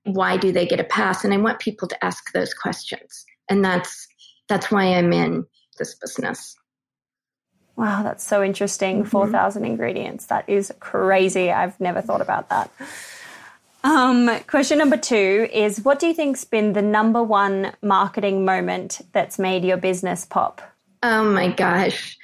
Why 0.05 0.37
do 0.37 0.51
they 0.51 0.65
get 0.65 0.79
a 0.79 0.83
pass 0.83 1.23
and 1.23 1.33
i 1.33 1.37
want 1.37 1.59
people 1.59 1.87
to 1.87 2.05
ask 2.05 2.31
those 2.31 2.53
questions 2.53 3.25
and 3.49 3.63
that's 3.63 4.07
that's 4.47 4.71
why 4.71 4.83
i'm 4.85 5.11
in 5.13 5.45
this 5.77 5.95
business 5.95 6.55
Wow, 7.77 8.03
that's 8.03 8.23
so 8.23 8.41
interesting. 8.41 9.03
4,000 9.03 9.65
ingredients. 9.65 10.27
That 10.27 10.47
is 10.47 10.73
crazy. 10.79 11.51
I've 11.51 11.77
never 11.81 11.99
thought 11.99 12.21
about 12.21 12.47
that. 12.47 12.71
Um, 13.83 14.29
question 14.47 14.77
number 14.77 14.95
two 14.95 15.49
is 15.51 15.83
What 15.83 15.99
do 15.99 16.07
you 16.07 16.13
think's 16.13 16.45
been 16.45 16.71
the 16.71 16.81
number 16.81 17.21
one 17.21 17.73
marketing 17.81 18.45
moment 18.45 19.01
that's 19.11 19.37
made 19.37 19.65
your 19.65 19.75
business 19.75 20.25
pop? 20.25 20.61
oh 21.03 21.23
my 21.23 21.49
gosh 21.49 22.17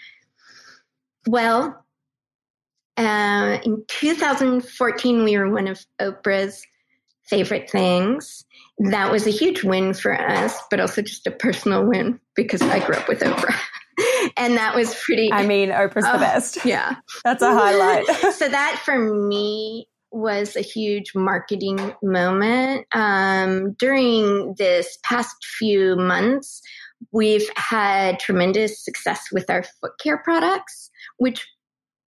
well 1.28 1.86
uh, 2.98 3.60
in 3.64 3.84
2014 3.88 5.24
we 5.24 5.38
were 5.38 5.50
one 5.50 5.68
of 5.68 5.86
oprah's 6.02 6.66
favorite 7.32 7.70
things 7.70 8.46
that 8.92 9.12
was 9.12 9.26
a 9.26 9.32
huge 9.32 9.64
win 9.64 9.94
for 9.94 10.14
us 10.14 10.60
but 10.70 10.80
also 10.80 11.02
just 11.02 11.26
a 11.26 11.32
personal 11.32 11.86
win 11.88 12.20
because 12.36 12.62
i 12.62 12.78
grew 12.86 12.96
up 12.96 13.08
with 13.08 13.22
oprah 13.22 13.56
and 14.38 14.58
that 14.58 14.76
was 14.76 14.94
pretty 15.04 15.32
I 15.32 15.46
mean, 15.46 15.70
Oprah's 15.70 16.06
the 16.06 16.16
Oh, 16.16 16.20
best. 16.20 16.66
yeah 16.66 16.96
That's 17.24 17.42
a 17.44 17.54
highlight. 17.54 18.06
so 18.34 18.48
that 18.50 18.82
for 18.86 18.98
me 18.98 19.88
was 20.12 20.56
a 20.56 20.62
huge 20.62 21.14
marketing 21.16 21.94
moment. 22.04 22.86
Um, 22.94 23.74
during 23.80 24.56
this 24.58 24.98
past 25.04 25.36
few 25.58 25.96
months, 25.96 26.62
we've 27.12 27.48
had 27.56 28.20
tremendous 28.20 28.84
success 28.84 29.28
with 29.32 29.50
our 29.50 29.64
foot 29.64 29.94
care 30.02 30.18
products, 30.24 30.90
which 31.18 31.46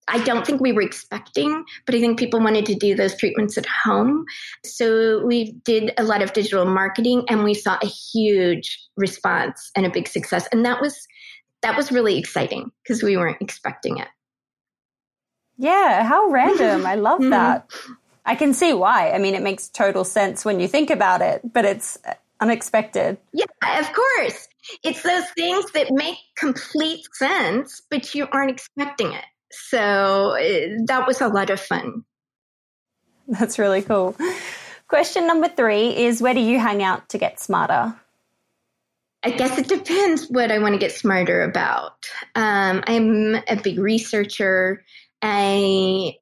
I 0.09 0.23
don't 0.25 0.47
think 0.47 0.61
we 0.61 0.73
were 0.73 0.83
expecting, 0.83 1.65
but 1.87 1.95
I 1.95 2.01
think 2.01 2.19
people 2.19 2.41
wanted 2.41 2.67
to 2.67 2.75
do 2.75 2.95
those 2.95 3.17
treatments 3.17 3.57
at 3.57 3.67
home. 3.67 4.25
So 4.65 5.25
we 5.25 5.53
did 5.65 5.93
a 5.97 6.03
lot 6.03 6.23
of 6.23 6.33
digital 6.33 6.65
marketing 6.65 7.25
and 7.29 7.45
we 7.45 7.55
saw 7.55 7.79
a 7.83 7.87
huge 7.87 8.81
response 8.97 9.71
and 9.77 9.87
a 9.87 9.91
big 9.91 10.09
success. 10.09 10.49
And 10.53 10.65
that 10.65 10.81
was 10.81 11.07
that 11.63 11.77
was 11.77 11.93
really 11.93 12.19
exciting 12.19 12.73
because 12.83 13.03
we 13.03 13.17
weren't 13.17 13.41
expecting 13.41 13.99
it. 13.99 14.09
Yeah, 15.57 16.03
how 16.03 16.29
random. 16.29 16.85
I 16.85 16.95
love 16.97 17.23
that. 17.31 17.69
Mm-hmm. 17.69 17.93
I 18.25 18.35
can 18.35 18.55
see 18.55 18.73
why. 18.73 19.13
I 19.13 19.19
mean, 19.19 19.35
it 19.35 19.43
makes 19.43 19.69
total 19.69 20.05
sense 20.05 20.45
when 20.45 20.61
you 20.61 20.69
think 20.69 20.91
about 20.91 21.23
it, 21.23 21.41
but 21.53 21.65
it's 21.65 21.99
uh, 22.05 22.15
unexpected. 22.41 23.19
Yeah, 23.33 23.45
of 23.79 23.93
course. 23.93 24.49
It's 24.85 25.03
those 25.03 25.29
things 25.37 25.71
that 25.73 25.91
make 25.91 26.19
complete 26.37 27.05
sense, 27.15 27.83
but 27.91 28.15
you 28.15 28.29
aren't 28.33 28.51
expecting 28.51 29.13
it. 29.13 29.25
So 29.53 30.35
it, 30.39 30.87
that 30.87 31.07
was 31.07 31.21
a 31.21 31.29
lot 31.29 31.51
of 31.51 31.61
fun. 31.61 32.05
That's 33.29 33.59
really 33.59 33.83
cool. 33.83 34.17
Question 34.89 35.27
number 35.27 35.49
three 35.49 35.97
is 35.97 36.21
Where 36.21 36.35
do 36.35 36.41
you 36.41 36.59
hang 36.59 36.83
out 36.83 37.09
to 37.11 37.19
get 37.19 37.41
smarter? 37.41 37.95
I 39.25 39.31
guess 39.31 39.57
it 39.57 39.69
depends 39.69 40.27
what 40.29 40.51
I 40.51 40.59
want 40.59 40.75
to 40.75 40.79
get 40.79 40.93
smarter 40.93 41.43
about. 41.43 42.07
Um, 42.35 42.83
I'm 42.87 43.37
a 43.49 43.57
big 43.63 43.79
researcher. 43.79 44.83
I 45.23 46.17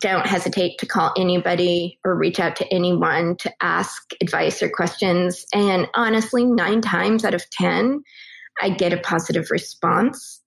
don't 0.00 0.26
hesitate 0.26 0.78
to 0.78 0.86
call 0.86 1.12
anybody 1.16 2.00
or 2.04 2.16
reach 2.16 2.40
out 2.40 2.56
to 2.56 2.74
anyone 2.74 3.36
to 3.36 3.52
ask 3.60 4.12
advice 4.20 4.62
or 4.62 4.70
questions. 4.70 5.46
And 5.52 5.86
honestly, 5.94 6.44
nine 6.44 6.80
times 6.80 7.24
out 7.24 7.34
of 7.34 7.48
10, 7.50 8.02
I 8.60 8.70
get 8.70 8.92
a 8.92 8.98
positive 8.98 9.50
response. 9.50 10.40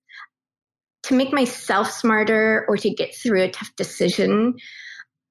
To 1.03 1.15
make 1.15 1.33
myself 1.33 1.91
smarter 1.91 2.65
or 2.67 2.77
to 2.77 2.89
get 2.89 3.15
through 3.15 3.43
a 3.43 3.51
tough 3.51 3.71
decision, 3.75 4.55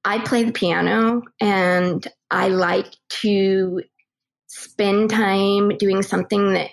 I 0.04 0.18
play 0.18 0.44
the 0.44 0.52
piano 0.52 1.22
and 1.40 2.06
I 2.30 2.48
like 2.48 2.92
to 3.22 3.82
spend 4.48 5.10
time 5.10 5.76
doing 5.76 6.02
something 6.02 6.54
that 6.54 6.70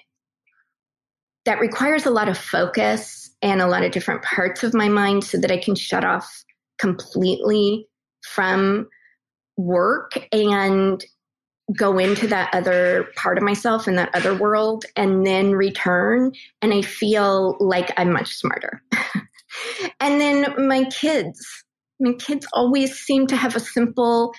that 1.45 1.59
requires 1.59 2.05
a 2.05 2.11
lot 2.11 2.27
of 2.27 2.37
focus 2.37 3.29
and 3.41 3.61
a 3.61 3.67
lot 3.67 3.83
of 3.83 3.91
different 3.91 4.21
parts 4.23 4.63
of 4.63 4.73
my 4.73 4.89
mind 4.89 5.23
so 5.23 5.37
that 5.37 5.51
I 5.51 5.57
can 5.57 5.75
shut 5.75 6.03
off 6.03 6.43
completely 6.77 7.87
from 8.21 8.87
work 9.55 10.27
and 10.31 11.03
go 11.75 11.97
into 11.99 12.27
that 12.27 12.53
other 12.53 13.09
part 13.15 13.37
of 13.37 13.43
myself 13.43 13.87
and 13.87 13.97
that 13.97 14.13
other 14.15 14.33
world 14.33 14.85
and 14.95 15.25
then 15.25 15.51
return 15.51 16.31
and 16.61 16.73
I 16.73 16.81
feel 16.81 17.57
like 17.59 17.91
I'm 17.97 18.13
much 18.13 18.35
smarter. 18.35 18.81
and 19.99 20.21
then 20.21 20.67
my 20.67 20.85
kids, 20.85 21.45
my 21.99 22.13
kids 22.13 22.47
always 22.53 22.97
seem 22.97 23.27
to 23.27 23.35
have 23.35 23.55
a 23.55 23.59
simple, 23.59 24.33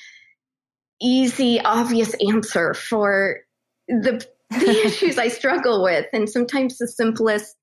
easy, 1.03 1.61
obvious 1.61 2.15
answer 2.27 2.73
for 2.73 3.41
the 3.89 4.27
the 4.51 4.71
issues 4.87 5.19
I 5.19 5.29
struggle 5.29 5.83
with. 5.83 6.07
And 6.13 6.29
sometimes 6.29 6.79
the 6.79 6.89
simplest, 6.89 7.57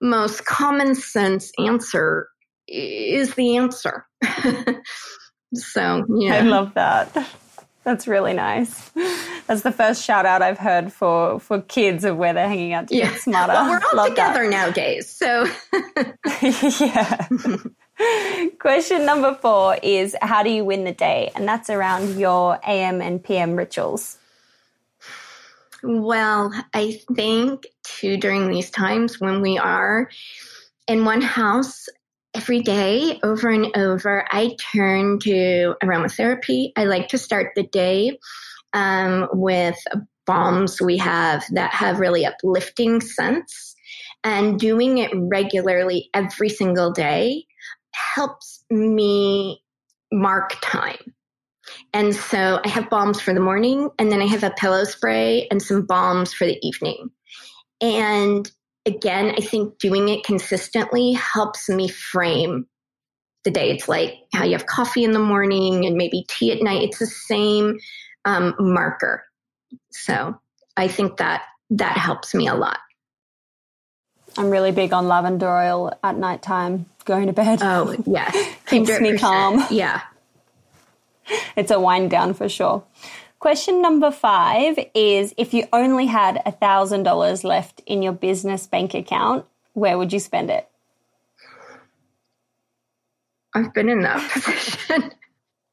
most 0.00 0.44
common 0.44 0.94
sense 0.94 1.50
answer 1.58 2.28
is 2.68 3.34
the 3.34 3.56
answer. 3.56 4.06
so, 5.54 6.04
yeah. 6.16 6.36
I 6.36 6.40
love 6.42 6.74
that. 6.74 7.28
That's 7.88 8.06
really 8.06 8.34
nice. 8.34 8.90
That's 9.46 9.62
the 9.62 9.72
first 9.72 10.04
shout 10.04 10.26
out 10.26 10.42
I've 10.42 10.58
heard 10.58 10.92
for 10.92 11.40
for 11.40 11.62
kids 11.62 12.04
of 12.04 12.18
where 12.18 12.34
they're 12.34 12.46
hanging 12.46 12.74
out 12.74 12.88
to 12.88 12.94
yeah. 12.94 13.12
get 13.12 13.20
smarter. 13.22 13.54
Well, 13.54 13.70
we're 13.70 13.80
all 13.80 13.96
love 13.96 14.08
together 14.10 14.42
that. 14.42 14.50
nowadays, 14.50 15.08
so 15.08 15.46
yeah. 16.84 17.28
Question 18.60 19.06
number 19.06 19.34
four 19.36 19.78
is 19.82 20.14
how 20.20 20.42
do 20.42 20.50
you 20.50 20.66
win 20.66 20.84
the 20.84 20.92
day? 20.92 21.32
And 21.34 21.48
that's 21.48 21.70
around 21.70 22.18
your 22.18 22.60
AM 22.68 23.00
and 23.00 23.24
PM 23.24 23.56
rituals. 23.56 24.18
Well, 25.82 26.52
I 26.74 27.00
think 27.16 27.68
too 27.84 28.18
during 28.18 28.50
these 28.50 28.70
times 28.70 29.18
when 29.18 29.40
we 29.40 29.56
are 29.56 30.10
in 30.86 31.06
one 31.06 31.22
house 31.22 31.88
every 32.38 32.60
day 32.60 33.18
over 33.24 33.48
and 33.48 33.66
over, 33.76 34.24
I 34.30 34.54
turn 34.72 35.18
to 35.20 35.74
aromatherapy. 35.82 36.70
I 36.76 36.84
like 36.84 37.08
to 37.08 37.18
start 37.18 37.50
the 37.56 37.64
day 37.64 38.16
um, 38.72 39.28
with 39.32 39.76
balms 40.24 40.80
we 40.80 40.98
have 40.98 41.44
that 41.54 41.74
have 41.74 41.98
really 41.98 42.24
uplifting 42.24 43.00
scents. 43.00 43.74
And 44.22 44.58
doing 44.58 44.98
it 44.98 45.10
regularly 45.14 46.10
every 46.14 46.48
single 46.48 46.92
day 46.92 47.44
helps 47.92 48.64
me 48.70 49.60
mark 50.12 50.56
time. 50.60 51.14
And 51.92 52.14
so 52.14 52.60
I 52.64 52.68
have 52.68 52.88
balms 52.88 53.20
for 53.20 53.34
the 53.34 53.40
morning, 53.40 53.90
and 53.98 54.12
then 54.12 54.22
I 54.22 54.26
have 54.26 54.44
a 54.44 54.50
pillow 54.50 54.84
spray 54.84 55.48
and 55.50 55.60
some 55.60 55.86
balms 55.86 56.32
for 56.32 56.46
the 56.46 56.58
evening. 56.62 57.10
And 57.80 58.50
again, 58.86 59.34
I 59.36 59.40
think 59.40 59.78
doing 59.78 60.08
it 60.08 60.24
consistently 60.24 61.12
helps 61.12 61.68
me 61.68 61.88
frame 61.88 62.66
the 63.44 63.50
day. 63.50 63.70
It's 63.70 63.88
like 63.88 64.14
how 64.32 64.44
you 64.44 64.52
have 64.52 64.66
coffee 64.66 65.04
in 65.04 65.12
the 65.12 65.18
morning 65.18 65.86
and 65.86 65.96
maybe 65.96 66.24
tea 66.28 66.52
at 66.52 66.62
night. 66.62 66.82
It's 66.82 66.98
the 66.98 67.06
same 67.06 67.78
um, 68.24 68.54
marker. 68.58 69.24
So 69.90 70.38
I 70.76 70.88
think 70.88 71.18
that 71.18 71.42
that 71.70 71.96
helps 71.96 72.34
me 72.34 72.48
a 72.48 72.54
lot. 72.54 72.78
I'm 74.36 74.50
really 74.50 74.72
big 74.72 74.92
on 74.92 75.08
lavender 75.08 75.48
oil 75.48 75.92
at 76.04 76.16
nighttime, 76.16 76.86
going 77.04 77.26
to 77.26 77.32
bed. 77.32 77.60
Oh, 77.62 77.96
yeah. 78.06 78.30
Keeps 78.66 79.00
me 79.00 79.18
calm. 79.18 79.64
Yeah. 79.70 80.02
It's 81.56 81.70
a 81.70 81.80
wind 81.80 82.10
down 82.10 82.34
for 82.34 82.48
sure. 82.48 82.84
Question 83.38 83.80
number 83.80 84.10
five 84.10 84.78
is 84.94 85.32
if 85.36 85.54
you 85.54 85.64
only 85.72 86.06
had 86.06 86.42
a 86.44 86.50
thousand 86.50 87.04
dollars 87.04 87.44
left 87.44 87.80
in 87.86 88.02
your 88.02 88.12
business 88.12 88.66
bank 88.66 88.94
account, 88.94 89.46
where 89.74 89.96
would 89.96 90.12
you 90.12 90.18
spend 90.18 90.50
it? 90.50 90.68
I've 93.54 93.72
been 93.72 93.88
in 93.88 94.02
that 94.02 94.28
position. 94.32 95.12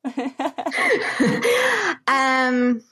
um, 2.07 2.83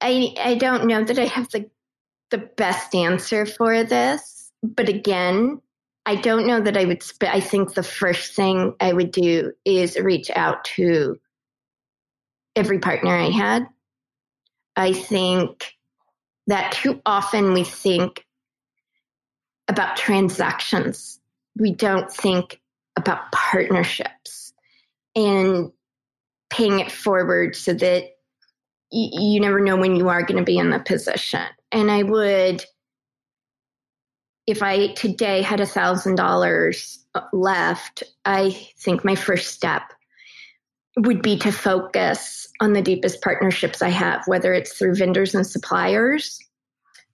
I 0.00 0.34
I 0.40 0.56
don't 0.58 0.86
know 0.86 1.04
that 1.04 1.18
I 1.18 1.26
have 1.26 1.48
the 1.50 1.70
the 2.30 2.38
best 2.38 2.94
answer 2.94 3.46
for 3.46 3.84
this, 3.84 4.50
but 4.64 4.88
again, 4.88 5.60
I 6.04 6.16
don't 6.16 6.48
know 6.48 6.60
that 6.60 6.76
I 6.76 6.84
would. 6.84 7.02
Sp- 7.06 7.30
I 7.30 7.40
think 7.40 7.74
the 7.74 7.84
first 7.84 8.34
thing 8.34 8.74
I 8.80 8.92
would 8.92 9.12
do 9.12 9.52
is 9.64 9.96
reach 9.96 10.30
out 10.34 10.64
to 10.76 11.20
every 12.58 12.80
partner 12.80 13.16
I 13.16 13.30
had. 13.30 13.66
I 14.76 14.92
think 14.92 15.74
that 16.48 16.72
too 16.72 17.00
often 17.06 17.52
we 17.52 17.64
think 17.64 18.24
about 19.68 19.96
transactions. 19.96 21.20
We 21.56 21.72
don't 21.72 22.10
think 22.10 22.60
about 22.96 23.30
partnerships 23.30 24.52
and 25.14 25.70
paying 26.50 26.80
it 26.80 26.90
forward 26.90 27.54
so 27.54 27.74
that 27.74 28.02
y- 28.90 29.10
you 29.12 29.40
never 29.40 29.60
know 29.60 29.76
when 29.76 29.94
you 29.94 30.08
are 30.08 30.22
going 30.22 30.38
to 30.38 30.44
be 30.44 30.58
in 30.58 30.70
the 30.70 30.80
position. 30.80 31.44
And 31.70 31.90
I 31.90 32.02
would, 32.02 32.64
if 34.46 34.62
I 34.62 34.94
today 34.94 35.42
had 35.42 35.60
a 35.60 35.66
thousand 35.66 36.16
dollars 36.16 37.04
uh, 37.14 37.20
left, 37.32 38.02
I 38.24 38.50
think 38.78 39.04
my 39.04 39.14
first 39.14 39.52
step 39.52 39.92
would 40.98 41.22
be 41.22 41.38
to 41.38 41.52
focus 41.52 42.48
on 42.60 42.72
the 42.72 42.82
deepest 42.82 43.22
partnerships 43.22 43.82
I 43.82 43.88
have, 43.90 44.22
whether 44.26 44.52
it's 44.52 44.76
through 44.76 44.96
vendors 44.96 45.34
and 45.34 45.46
suppliers 45.46 46.38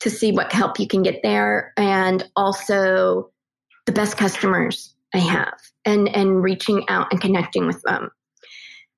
to 0.00 0.10
see 0.10 0.32
what 0.32 0.52
help 0.52 0.80
you 0.80 0.86
can 0.86 1.02
get 1.02 1.20
there 1.22 1.72
and 1.76 2.26
also 2.34 3.30
the 3.86 3.92
best 3.92 4.16
customers 4.16 4.94
I 5.14 5.18
have 5.18 5.54
and, 5.84 6.08
and 6.08 6.42
reaching 6.42 6.88
out 6.88 7.08
and 7.10 7.20
connecting 7.20 7.66
with 7.66 7.80
them. 7.82 8.10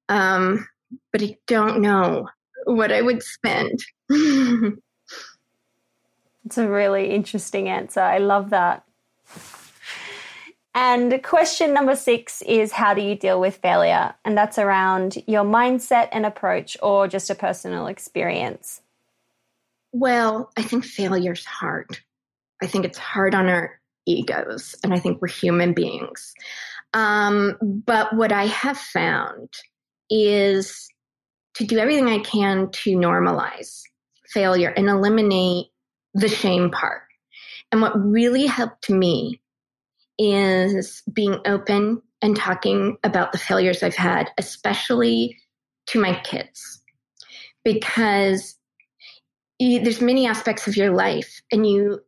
Um, 0.09 0.67
but 1.13 1.23
I 1.23 1.37
don't 1.47 1.81
know 1.81 2.29
what 2.65 2.93
I 2.93 3.03
would 3.03 3.23
spend. 3.23 3.79
it's 4.09 4.79
a 6.57 6.69
really 6.69 7.11
interesting 7.11 7.69
answer. 7.69 8.01
I 8.01 8.19
love 8.19 8.51
that. 8.51 8.86
And 10.77 11.23
question 11.23 11.73
number 11.73 11.97
six 11.97 12.43
is 12.43 12.71
how 12.71 12.93
do 12.93 13.01
you 13.01 13.15
deal 13.15 13.41
with 13.41 13.57
failure? 13.57 14.15
And 14.27 14.37
that's 14.37 14.59
around 14.59 15.17
your 15.27 15.43
mindset 15.43 16.11
and 16.13 16.27
approach 16.27 16.77
or 16.83 17.09
just 17.09 17.31
a 17.31 17.35
personal 17.35 17.87
experience. 17.87 18.83
Well, 19.93 20.53
I 20.55 20.63
think 20.63 20.85
failure's 20.85 21.47
hard. 21.47 21.99
I 22.63 22.67
think 22.67 22.85
it's 22.85 22.99
hard 22.99 23.35
on 23.35 23.49
our 23.49 23.81
egos, 24.05 24.77
and 24.85 24.93
I 24.93 24.99
think 24.99 25.23
we're 25.23 25.29
human 25.29 25.73
beings. 25.73 26.35
Um, 26.93 27.57
but 27.63 28.15
what 28.15 28.31
I 28.31 28.45
have 28.47 28.77
found 28.77 29.49
is 30.11 30.89
to 31.55 31.65
do 31.65 31.79
everything 31.79 32.09
I 32.09 32.19
can 32.19 32.71
to 32.71 32.97
normalize 32.97 33.81
failure 34.29 34.69
and 34.69 34.89
eliminate 34.91 35.69
the 36.13 36.29
shame 36.29 36.71
part. 36.71 37.03
And 37.73 37.81
what 37.81 37.99
really 37.99 38.45
helped 38.45 38.91
me 38.91 39.41
is 40.19 41.03
being 41.13 41.39
open 41.47 42.03
and 42.23 42.37
talking 42.37 42.97
about 43.05 43.33
the 43.33 43.39
failures 43.39 43.83
I've 43.83 43.95
had, 43.95 44.31
especially 44.39 45.37
to 45.89 46.01
my 46.01 46.19
kids, 46.21 46.83
because 47.65 48.57
you, 49.59 49.81
there's 49.81 50.01
many 50.01 50.27
aspects 50.27 50.67
of 50.67 50.77
your 50.77 50.91
life, 50.95 51.41
and 51.53 51.67
you 51.67 52.01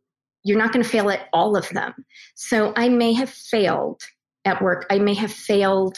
you're 0.43 0.57
not 0.57 0.71
going 0.71 0.83
to 0.83 0.89
fail 0.89 1.09
at 1.09 1.27
all 1.33 1.57
of 1.57 1.67
them. 1.69 1.93
So 2.35 2.73
I 2.75 2.89
may 2.89 3.13
have 3.13 3.29
failed 3.29 4.01
at 4.45 4.61
work. 4.61 4.85
I 4.89 4.97
may 4.99 5.13
have 5.13 5.31
failed 5.31 5.97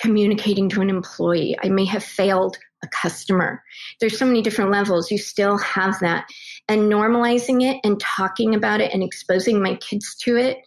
communicating 0.00 0.68
to 0.70 0.80
an 0.80 0.88
employee. 0.88 1.56
I 1.62 1.68
may 1.68 1.84
have 1.84 2.02
failed 2.02 2.56
a 2.82 2.88
customer. 2.88 3.62
There's 4.00 4.18
so 4.18 4.24
many 4.24 4.40
different 4.40 4.70
levels. 4.70 5.10
You 5.10 5.18
still 5.18 5.58
have 5.58 5.98
that. 6.00 6.26
And 6.68 6.90
normalizing 6.90 7.62
it 7.62 7.80
and 7.84 8.00
talking 8.00 8.54
about 8.54 8.80
it 8.80 8.92
and 8.92 9.02
exposing 9.02 9.62
my 9.62 9.74
kids 9.76 10.14
to 10.22 10.36
it 10.36 10.58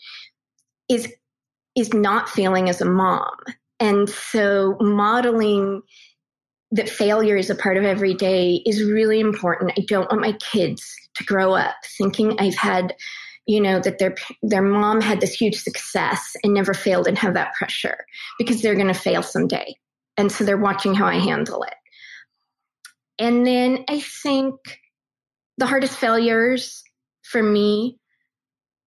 is 0.92 1.12
is 1.76 1.94
not 1.94 2.30
failing 2.30 2.70
as 2.70 2.82
a 2.82 2.86
mom. 2.86 3.32
And 3.80 4.10
so 4.10 4.78
modeling 4.82 5.82
that 6.72 6.90
failure 6.90 7.36
is 7.36 7.50
a 7.50 7.56
part 7.56 7.78
of 7.78 7.84
every 7.84 8.14
day 8.14 8.62
is 8.66 8.84
really 8.84 9.20
important. 9.20 9.74
I 9.78 9.86
don't 9.88 10.10
want 10.10 10.22
my 10.22 10.34
kids 10.34 10.94
to 11.16 11.24
grow 11.24 11.54
up 11.54 11.76
thinking 11.98 12.40
I've 12.40 12.56
had, 12.56 12.94
you 13.46 13.60
know, 13.60 13.80
that 13.80 14.00
their 14.00 14.16
their 14.42 14.62
mom 14.62 15.02
had 15.02 15.22
this 15.22 15.34
huge 15.34 15.56
success 15.56 16.36
and 16.44 16.54
never 16.54 16.74
failed 16.74 17.08
and 17.08 17.18
have 17.18 17.34
that 17.34 17.54
pressure 17.54 17.98
because 18.38 18.62
they're 18.62 18.76
going 18.76 18.88
to 18.88 18.94
fail 18.94 19.24
someday. 19.24 19.74
And 20.18 20.32
so 20.32 20.44
they're 20.44 20.58
watching 20.58 20.94
how 20.94 21.06
I 21.06 21.20
handle 21.20 21.64
it. 21.64 21.74
And 23.18 23.46
then 23.46 23.86
I 23.90 24.02
think 24.02 24.56
the 25.58 25.66
hardest 25.66 25.96
failures 25.98 26.84
for 27.24 27.42
me 27.42 27.98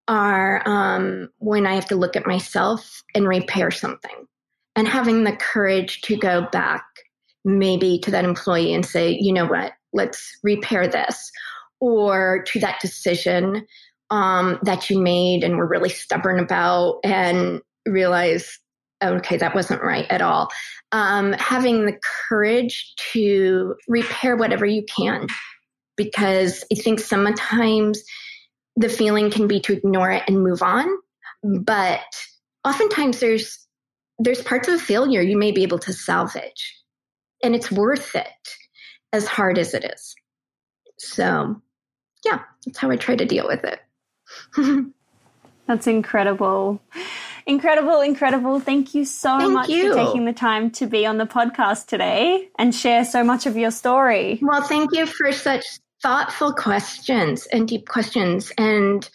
are 0.08 0.62
um, 0.66 1.30
when 1.38 1.66
I 1.66 1.76
have 1.76 1.88
to 1.88 1.96
look 1.96 2.16
at 2.16 2.28
myself 2.28 3.04
and 3.16 3.28
repair 3.28 3.72
something. 3.72 4.28
And 4.76 4.88
having 4.88 5.24
the 5.24 5.36
courage 5.36 6.02
to 6.04 6.18
go 6.18 6.48
back 6.52 6.84
maybe 7.46 8.00
to 8.00 8.12
that 8.12 8.26
employee 8.26 8.74
and 8.74 8.86
say, 8.86 9.18
you 9.20 9.32
know 9.32 9.46
what, 9.46 9.74
let's 9.94 10.38
repair 10.44 10.88
this, 10.88 11.32
or 11.80 12.44
to 12.48 12.60
that 12.62 12.80
decision 12.82 13.68
um, 14.10 14.58
that 14.64 14.90
you 14.90 15.00
made 15.00 15.44
and 15.44 15.58
were 15.58 15.68
really 15.68 15.90
stubborn 15.90 16.40
about 16.40 17.00
and 17.04 17.62
realize, 17.86 18.60
okay, 19.04 19.38
that 19.38 19.54
wasn't 19.54 19.84
right 19.84 20.06
at 20.10 20.22
all. 20.22 20.50
Um, 20.92 21.34
having 21.34 21.86
the 21.86 22.00
courage 22.30 22.94
to 23.12 23.76
repair 23.88 24.36
whatever 24.36 24.66
you 24.66 24.86
can, 24.86 25.28
because 25.98 26.64
I 26.72 26.76
think 26.76 27.00
sometimes 27.00 28.04
the 28.76 28.90
feeling 28.90 29.30
can 29.30 29.48
be 29.48 29.60
to 29.62 29.74
ignore 29.74 30.12
it 30.12 30.24
and 30.28 30.44
move 30.44 30.62
on. 30.62 30.88
But 31.44 32.02
oftentimes 32.66 33.20
there's 33.20 33.60
there's 34.20 34.42
parts 34.42 34.68
of 34.68 34.82
failure 34.82 35.22
you 35.22 35.38
may 35.38 35.52
be 35.52 35.64
able 35.64 35.80
to 35.80 35.94
salvage. 35.94 36.80
And 37.44 37.56
it's 37.56 37.72
worth 37.72 38.16
it 38.16 38.56
as 39.12 39.28
hard 39.28 39.58
as 39.58 39.74
it 39.74 39.84
is. 39.84 40.16
So 40.98 41.62
yeah, 42.24 42.40
that's 42.66 42.78
how 42.78 42.90
I 42.90 42.96
try 42.96 43.16
to 43.16 43.26
deal 43.26 43.48
with 43.48 43.66
it. 43.66 43.80
that's 45.68 45.88
incredible. 45.88 46.82
Incredible, 47.46 48.00
incredible. 48.00 48.62
Thank 48.62 48.96
you 48.96 49.04
so 49.04 49.38
Thank 49.38 49.54
much 49.54 49.70
you. 49.70 49.90
for 49.90 50.06
taking 50.06 50.26
the 50.26 50.34
time 50.34 50.72
to 50.72 50.88
be 50.88 51.06
on 51.06 51.18
the 51.18 51.26
podcast 51.26 51.88
today 51.88 52.48
and 52.58 52.74
share 52.74 53.04
so 53.04 53.24
much 53.24 53.46
of 53.46 53.58
your 53.58 53.72
story. 53.72 54.40
Well, 54.42 54.62
thank 54.62 54.94
you 54.94 55.06
for 55.06 55.34
such 55.34 55.66
thoughtful 56.04 56.54
questions 56.54 57.48
and 57.48 57.68
deep 57.68 57.88
questions. 57.88 58.52
And 58.58 59.10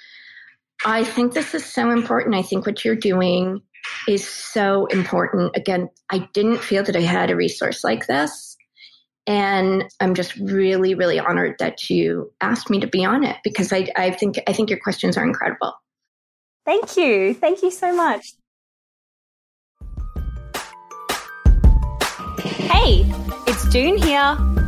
I 0.84 1.04
think 1.04 1.34
this 1.34 1.54
is 1.54 1.64
so 1.64 1.90
important. 1.90 2.34
I 2.34 2.42
think 2.42 2.66
what 2.66 2.84
you're 2.84 2.96
doing 2.96 3.60
is 4.08 4.26
so 4.26 4.86
important. 4.86 5.54
Again, 5.54 5.90
I 6.10 6.28
didn't 6.32 6.58
feel 6.58 6.82
that 6.82 6.96
I 6.96 7.02
had 7.02 7.30
a 7.30 7.36
resource 7.36 7.84
like 7.84 8.06
this. 8.06 8.56
And 9.26 9.84
I'm 10.00 10.14
just 10.14 10.34
really, 10.36 10.94
really 10.94 11.20
honored 11.20 11.56
that 11.58 11.90
you 11.90 12.32
asked 12.40 12.70
me 12.70 12.80
to 12.80 12.86
be 12.86 13.04
on 13.04 13.22
it 13.24 13.36
because 13.44 13.70
I, 13.72 13.86
I 13.94 14.10
think 14.10 14.40
I 14.46 14.54
think 14.54 14.70
your 14.70 14.78
questions 14.78 15.18
are 15.18 15.24
incredible. 15.24 15.74
Thank 16.64 16.96
you. 16.96 17.34
Thank 17.34 17.62
you 17.62 17.70
so 17.70 17.94
much. 17.94 18.32
Hey, 22.40 23.04
it's 23.46 23.68
Doone 23.68 23.98
here. 23.98 24.67